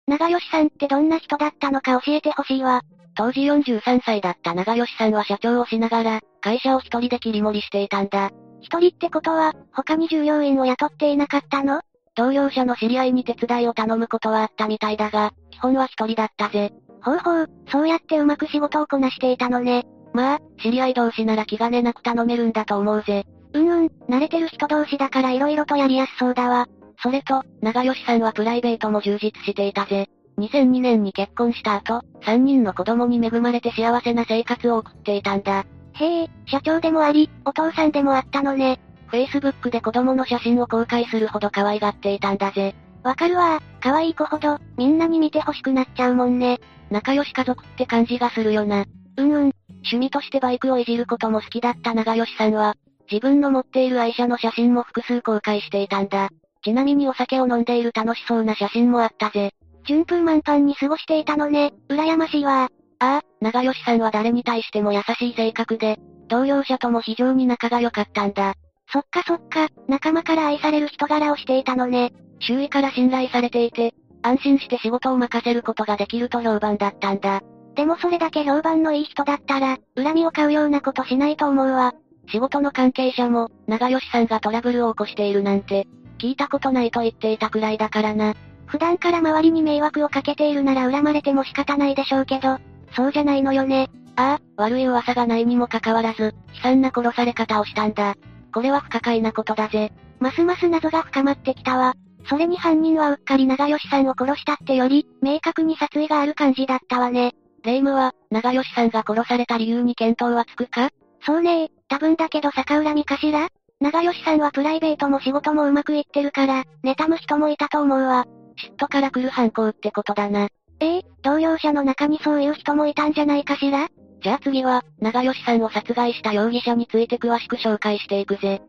[0.08, 2.82] 長吉さんってどんな人だったのか教えてほしいわ。
[3.16, 8.32] 当時43歳だった長吉さんは社長をしながら、会社を一人で切り盛りしていたんだ。
[8.62, 11.82] 一人ってことは、他に従業員を雇っていなかったの？
[12.16, 16.74] 同業者の知り合いに手伝いを頼むことはあったみたいだが、基本は一人だったぜ。
[17.02, 19.86] ほうほう、そうやってうまく仕事をこなしていたのね。
[20.14, 23.26] まあ、知り合い同士なら気兼ねなく頼めるんだと思うぜ。
[23.54, 26.68] うんうん、慣れてる人同士だから色々とやりやすそうだわ。
[27.02, 30.08] それと、長吉さんはプライベートも充実していたぜ。
[30.38, 35.66] 2002年に結婚した後、3人の子供に恵まれて幸せな生活を送っていたんだ。
[35.94, 38.80] へえ、社長でもあり、お父さんでもあったのね。
[39.12, 42.76] Facebook で子供の写真を公開するほど可愛がっていたんだぜ。
[43.04, 46.60] わかるわ可愛い子ほど、みんなに見て欲しくなっちゃうもんね。
[46.90, 48.86] 仲良し家族って感じがするよな。
[49.20, 49.52] うんうん。
[49.84, 52.76] 趣味としてバイクをいじることも好きだった長吉さんは、
[53.12, 56.30] 自分の持っている愛車の写真も複数公開していたんだ。
[56.64, 59.52] ちなみにお酒を飲んでいる楽しそうな写真もあったぜ。
[59.86, 62.70] 順風満帆に過ごしていたのね、羨ましいわ。
[63.00, 68.54] ああ、長吉さんは誰に対しても優しい性格で、同僚者とも非常に仲が良かったんだ。
[68.92, 72.12] そっかそっか、仲間から愛される人柄をしていたのね。
[72.40, 77.42] 周囲から信頼されていて、安心して仕事を任せることができると評判だったんだ。
[77.80, 81.94] でもそれだけ評判のいい人だったら、恨みを買うようなことしないと思うわ。
[82.28, 88.34] 仕事の関係者も、長吉さんがトラブルを起こしているなんて、聞いたことないと言っていたくらいだからな。
[88.66, 92.58] 普段から周りに迷惑をかけているなら恨まれても仕方ないでしょうけど、
[92.98, 93.90] そうじゃないのよね。
[94.18, 98.16] ああ、悪い噂がないにもかかわらず、悲惨な殺され方をしたんだ。
[98.54, 99.94] これは不可解なことだぜ。
[100.20, 101.94] ますます謎が深まってきたわ。
[102.28, 107.32] それに犯人はうっかり長吉さんを殺したってより、明確に殺意がある感じだったわね。
[107.64, 110.68] 霊夢は、長吉さんが殺された理由に見当はつく？
[110.68, 110.90] か
[111.26, 113.50] そうねえ、多分だけど逆恨みかしら？
[113.80, 118.28] 長吉さんはプライベートも仕事もうまくいってるから、妬む人もいたと思うわ。
[118.58, 120.50] 嫉妬から来る犯行ってことだな。
[120.80, 120.98] え？
[120.98, 123.90] え同僚者の中にそういう人もいたんじゃないかしら？
[124.22, 128.62] じゃあ次は、長吉さんを殺害した容疑者について詳しく紹介していくぜ。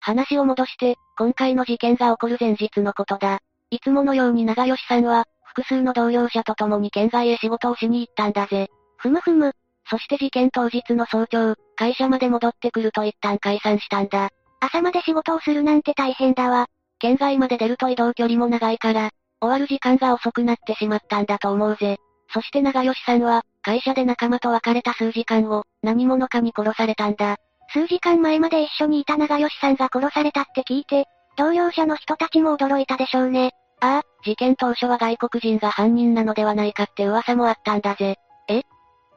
[0.00, 3.40] 話を戻して、今回の事件が起こる前日のことだ。
[3.70, 5.24] いつものように長吉さんは、
[5.54, 8.68] 複数の同僚者と共に県外へ仕事をしに行ったんだぜ。
[8.96, 9.52] ふむふむ。
[9.88, 14.30] そして事件当日の早朝、会社まで戻ってくると一旦解散したんだ。
[14.60, 16.66] 朝まで仕事をするなんて大変だわ。
[16.98, 21.96] 県外まで出ると移動距離も長いから、終わる時間が遅くなってしまったんだと思うぜ。
[22.32, 27.38] そして長吉さんは、会社で仲間と別れた数時間後、何者かに殺されたんだ。
[27.72, 31.06] 数時間前まで一緒にいた長吉さんが殺されたって聞いて、
[31.36, 33.52] 同僚者の人たちも驚いたでしょうね。
[33.80, 38.16] ああ、事件当初は外国人が犯人なのではないかって噂もあったんだぜ。
[38.48, 38.62] え？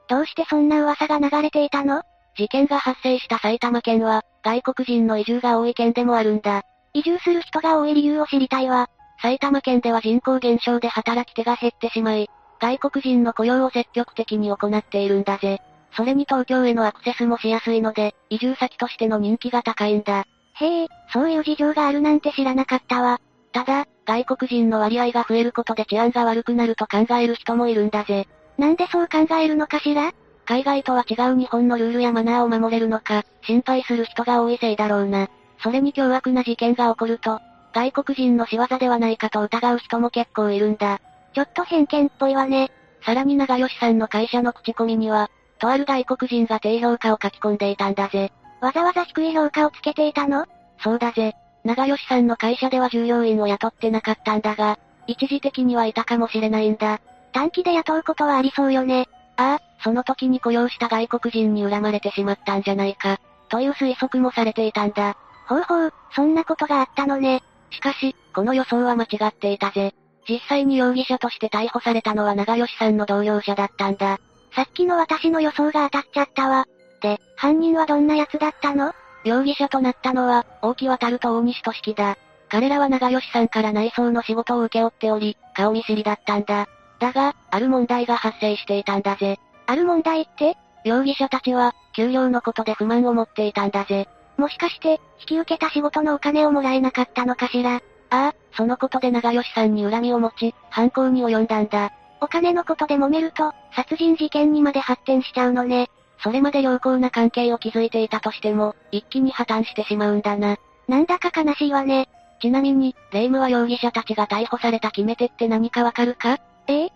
[0.07, 2.01] どうしてそんな噂が流れていたの？
[2.37, 6.63] 事件が発生した埼玉県は、外国人の移住が多い県でもあるんだ。
[6.93, 8.89] 移住する人が多い理由を知りたいわ。
[9.21, 15.59] 埼玉県では人口減少で働き手が減ってしまい、外国人の雇用を積極的に行っているんだぜ。
[15.95, 20.23] それに東京へのアクセスもしやすいので、移住先としての人気が高いんだ。
[20.55, 23.19] へえ、そういう事情があるなんて知らなかったわ。
[23.51, 28.27] ただ、外国人の割合が増えることで治安が悪くなると考える人もいるんだぜ。
[28.57, 30.11] なんでそう考えるのかしら？
[30.45, 35.29] 海外とは違う日本のルールやマナーを守れるのか、心配する人が多いせいだろうな。
[35.59, 37.39] それに凶悪な事件が起こると、
[37.73, 40.99] 外国人の仕業ではないかと疑う人も結構いるんだ。
[41.33, 42.71] ちょっと偏見っぽいわね。
[43.05, 48.33] さらに長吉さんの会社の口コミには、とある外国人が低評価を書き込んでいたんだぜ。
[48.59, 50.45] わざわざ低い評価をつけていたの？
[50.83, 51.33] そうだぜ。
[51.63, 54.77] 長吉さんの会社では従業員を雇ってなかったんだが、
[55.07, 56.99] 一時的にはいたかもしれないんだ。
[57.31, 59.07] 短期で雇うことはありそうよね。
[59.37, 63.19] ああ、その時に雇用した外国人に恨まれてしまったんじゃないか、
[63.49, 65.17] という推測もされていたんだ。
[65.47, 67.41] ほうほう、そんなことがあったのね。
[67.71, 69.93] しかし、この予想は間違っていたぜ。
[70.29, 74.19] 実際に容疑者として逮捕されたのは長吉さんの同僚者だったんだ。
[74.55, 76.65] さっきの私の予想が当たっちゃったわ。
[77.01, 78.93] で、犯人はどんな奴だったの？
[79.23, 82.17] 容疑者となったのは、大木渡ると大西俊樹だ。
[82.49, 86.67] 彼らは長吉さんから内装の仕事を請け負っており、顔見知りだったんだ。
[86.99, 89.39] だが、ある問題が発生していたんだぜ。
[89.65, 90.57] ある問題って？
[90.83, 94.07] 容疑者たちは、給料のことで不満を持っていたんだぜ。
[94.37, 97.75] もしかして、引き受けた仕事のお金をもらえなかったのかしら？
[97.75, 97.79] あ
[98.09, 101.93] あ、そのことで長吉さんに恨みを持ち、犯行に及んだんだ。
[102.21, 105.89] お金のことで揉めると、殺人事件にまで発展しちゃうのね。
[106.19, 110.57] それまで良好な関係を築いていたとしても、一気に破綻してしまうんだな。
[110.87, 112.07] なんだか悲しいわね。
[112.41, 116.39] ちなみに、霊夢は容疑者たちが逮捕された決め手って何かわかるか？
[116.67, 116.85] え？
[116.85, 116.89] え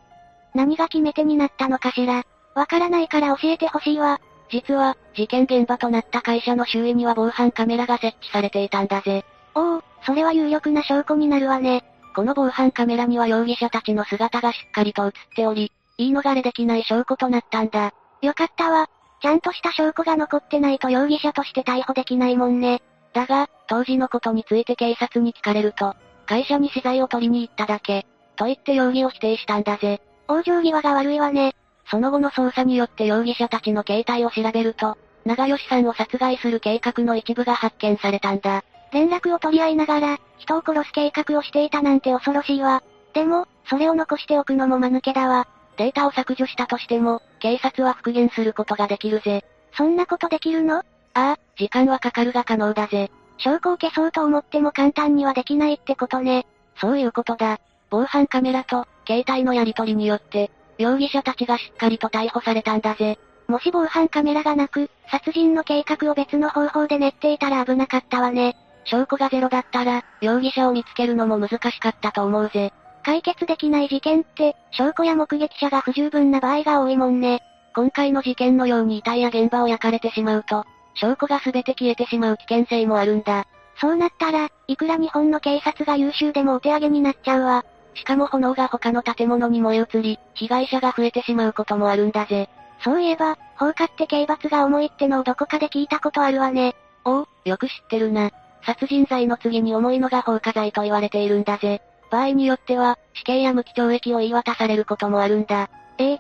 [0.54, 2.24] 何が決め手になったのかしら？
[2.56, 4.20] わからないから教えてほしいわ。
[4.50, 9.26] 実は、事件現場となった会社の周囲には防犯カメラが設置されていたんだぜ。
[9.56, 11.84] おお、それは有力な証拠になるわね。
[12.16, 17.94] この防犯カメラには容疑者たちの姿がしっかりと映っており、言い逃れできない証拠となったんだ。
[18.22, 18.90] よかったわ。
[19.22, 22.82] ちゃんとした証拠が残ってないと容疑者として逮捕できないもんね。
[23.14, 28.06] だが、当時のことについて警察に聞かれると、会社に資材を取りに行っただけ、
[28.36, 30.02] と言って容疑を否定したんだぜ。
[30.28, 31.56] 往生際が悪いわね。
[31.90, 38.64] その後の捜査によって容疑者たちの携帯を調べると、長吉さんを殺害する計画の一部が発見されたんだ。
[38.92, 42.84] 連絡を取り合いながら、人を殺す計画をしていたなんて恐ろしいわ。
[43.14, 45.48] でも、それを残しておくのも間抜けだわ。
[45.78, 49.46] データを削除したとしても、警察は復元することができるぜ。
[49.78, 50.80] そんなことできるの？
[50.80, 50.84] あ
[51.14, 53.12] あ、時間はかかるが可能だぜ。
[53.38, 56.46] 証拠を消そうと思っても簡単にはできないってことね。
[56.82, 57.60] そういうことだ。
[57.90, 63.18] 防犯カメラと、携帯のやり取りによって、容疑者たちがしっかりと逮捕されたんだぜ。
[63.48, 68.58] もし防犯カメラがなく、殺人の計画を別の方法で練っていたら危なかったわね。
[68.84, 72.74] 証拠がゼロだったら、容疑者を見つけるのも難しかったと思うぜ。
[73.08, 77.42] 解決できない事件って、証拠や目撃者が不十分な場合が多いもんね。
[77.74, 83.46] 今回の事件のように遺体や現場を焼かれてしまうと、証拠が全て消えてしまう危険性もあるんだ。
[83.80, 87.64] そうなったら、いくら日本の警察が優秀でもお手上げになっちゃうわ。
[87.94, 92.50] しかも炎が他の建物に燃え移り、被害者が増えてしまうこともあるんだぜ。
[92.84, 96.76] そういえば、放火って刑罰が重いってのをどこかで聞いたことあるわね。
[97.06, 98.32] おお、よく知ってるな。
[98.66, 101.82] 殺人罪の次に重いのが放火罪と言われているんだぜ。
[102.10, 105.70] 場合によっては、死刑や無期懲役を言い渡されることもあるんだ。
[105.98, 106.20] ええ。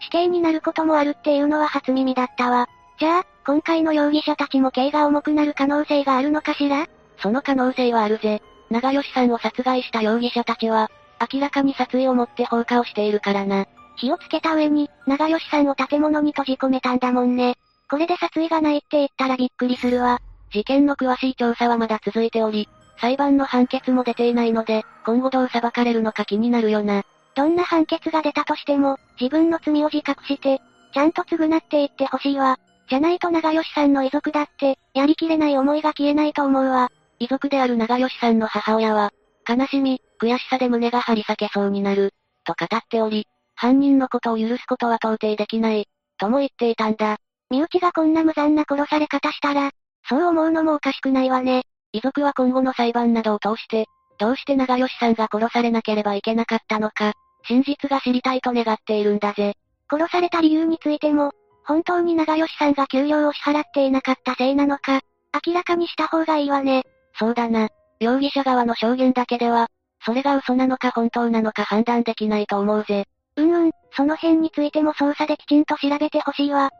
[0.00, 2.68] 死刑になることもあるっていうのは初耳だったわ。
[2.98, 6.86] じゃあ、今回の容疑者たちも刑が重くなる可能性があるのかしら？
[7.18, 8.42] その可能性はあるぜ。
[8.70, 10.90] 長吉さんを殺害した容疑者たちは、
[11.32, 13.66] 明らかに殺意を持って放火をしているからな。
[13.96, 17.56] 火をつけた上に、長吉さんを建物に閉じ込めたんだもんね。
[17.90, 20.20] これで殺意がないって言ったらびっくりするわ。
[20.50, 22.68] 事件の詳しい調査はまだ続いており、
[23.02, 27.02] 裁判の判決も出ていないので、今後どう裁かれるのか気になるよな。
[27.34, 30.60] どんな判決が出たとしても、自分の罪を自覚して、
[30.94, 32.60] ちゃんと償っていってほしいわ。
[32.88, 36.92] じゃないと長吉さんの遺族だって、やりきれない思いが消えないと思うわ。
[37.18, 39.10] 遺族である長吉さんの母親は、
[39.48, 42.12] 悲しみ、悔しさで胸が張り裂けそうになる、
[42.44, 47.16] と語っており、犯人のことを許すことは到底できない、とも言っていたんだ。
[47.50, 49.72] 身内がこんな無残な殺され方したら、
[50.08, 51.64] そう思うのもおかしくないわね。
[51.92, 53.86] 遺族は今後の裁判などを通して、
[54.18, 57.12] どうして長吉さんが殺されなければいけなかったのか、
[57.44, 59.54] 真実が知りたいと願っているんだぜ。
[59.90, 61.32] 殺された理由についても、
[61.64, 65.00] 本当に長吉さんが給料を支払っていなかったせいなのか、
[65.46, 66.84] 明らかにした方がいいわね。
[67.18, 67.68] そうだな。
[68.00, 69.68] 容疑者側の証言だけでは、
[70.04, 73.06] それが嘘なのか本当なのか判断できないと思うぜ。
[73.36, 76.70] うんうん、その辺についても捜査できちんと調べてほしいわ。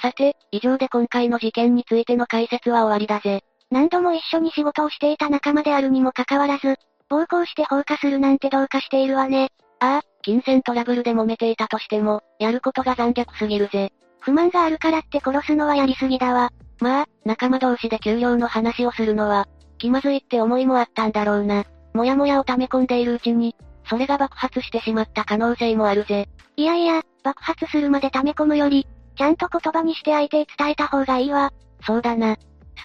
[0.00, 3.42] さて、以上で今回の事件についての解説は終わりだぜ。
[3.70, 6.76] 何度も一緒に仕事をしていた仲間であるにもかかわらず、
[7.08, 9.50] 暴行して放火するなんてどうかしているわね。
[9.80, 13.92] ああ、金銭トラブルで揉めていたとしても、やることが残虐すぎるぜ。
[14.20, 16.50] 不満があるからって殺すのはやりすぎだわ。
[16.80, 19.46] まあ、仲間同士で給料の話をするのは、
[19.78, 21.64] 気まずいって思いもあったんだろうな。
[21.94, 23.54] もやもやを溜め込んでいるうちに、
[23.88, 26.28] それが爆発してしまった可能性もあるぜ。
[26.56, 31.52] いやいや、爆発するまで溜め込むより、ちゃんと言葉にして相手へ伝えた方がいいわ。
[31.86, 32.36] そうだな。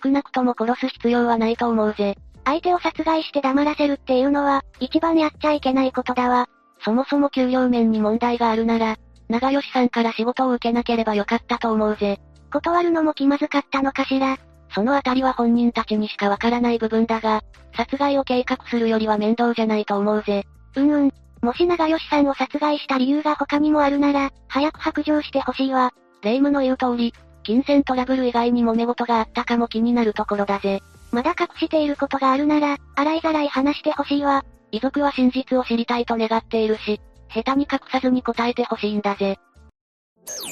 [0.04, 2.18] 少なくとも殺す必要はないと思うぜ。
[2.46, 6.48] 相手を殺害して黙らせるっていうのは、一番やっちゃいけないことだわ。
[6.84, 8.96] そもそも給料面に問題があるなら、
[9.30, 12.20] 長吉さんから仕事を受けなければよかったと思うぜ。
[12.52, 14.38] 断るのも気まずかったのかしら。
[14.74, 17.42] そのあたりは本人たちにしかわからない部分だが、
[17.76, 20.46] 殺害を計画するよりは面倒じゃないと思うぜ。
[20.76, 21.12] うんうん。
[21.42, 25.92] もし長吉さんを殺害した理由が他にもあるなら、早く白状してほしいわ。
[26.22, 30.82] 霊夢の言う通り、金銭トラブル以外に揉め事があったかも気になるところだぜ。
[31.12, 34.46] まだ隠していることがあるなら、洗いざらい話してほしいわ。
[34.72, 37.02] 遺族は真実を知りたいと願っているし、
[37.34, 39.38] 下手に隠さずに答えてほしいんだぜ。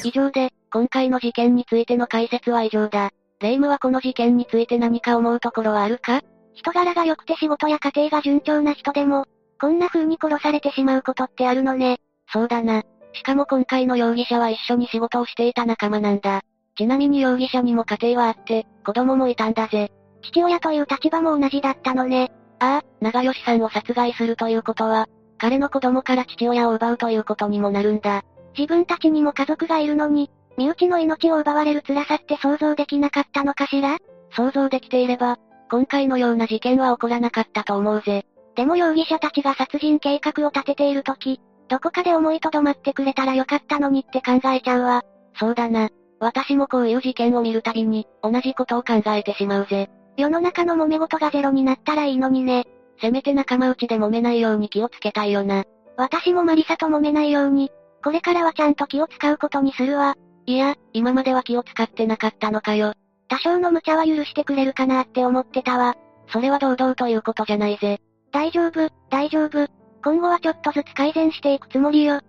[0.04, 3.12] 以上で、今回の事件についての解説は以上だ。
[3.40, 6.22] 霊夢はこの事件について何か思うところはあるか？
[6.56, 9.26] 人柄が良くて仕事や家庭が順調な人でも、
[9.62, 12.00] こんな風に殺されてしまうことってあるのね。
[12.28, 12.84] そうだな。
[13.14, 16.42] しかも今回の容疑者は一緒に仕事をしていた仲間なんだ。
[16.78, 19.92] ちなみに容疑者にも家庭はあって、子供もいたんだぜ。
[20.22, 22.32] 父親という立場も同じだったのね。
[22.60, 25.08] ああ、長吉さんを殺害するということは、
[25.38, 28.24] 彼の子供から父親を奪うということにもなるんだ。
[28.58, 33.98] 自分たちにも家族がいるのに、身内の命を奪われる辛さって想像できなかったのかしら？
[34.32, 35.38] 想像できていれば、
[35.72, 38.26] 今回のような事件は起こらなかったと思うぜ。
[38.56, 45.04] でも容疑者たちが殺人計画を立てている時、どこかで思いとどまってくれたらよかったのにって考えちゃうわ。
[45.40, 45.90] そうだな。
[46.20, 49.90] 私もこういう事件を見るたびに、同じことを考えてしまうぜ。
[50.18, 52.66] 世の中の揉め事がゼロになったらいいのにね。
[53.02, 55.64] せめて仲間内で揉めないように気をつけたいよな。
[55.96, 57.72] 私もマリサと揉めないように、
[58.04, 60.16] これからはちゃんと気を使うことにするわ。
[60.46, 62.94] いや、今までは気を使ってなかったのかよ。
[63.30, 65.96] 多少の無茶は許してくれるかなって思ってたわ。
[66.32, 68.00] それは堂々ということじゃないぜ。
[68.32, 69.79] 大丈夫、大丈夫。
[70.04, 72.22] 今後はちょっとずつ改善していくつもりよ。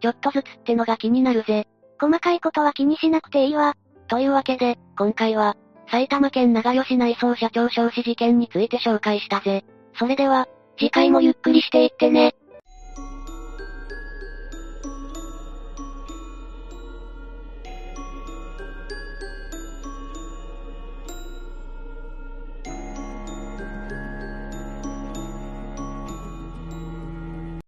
[0.00, 1.66] ちょっとずつってのが気になるぜ。
[2.00, 3.74] 細かいことは気にしなくていいわ。
[4.08, 5.56] というわけで、今回は、
[5.90, 9.64] 埼玉県長吉内装社長傷死事件について紹介したぜ。
[9.98, 10.48] それでは、
[10.78, 12.34] 次回もゆっくりしていってね。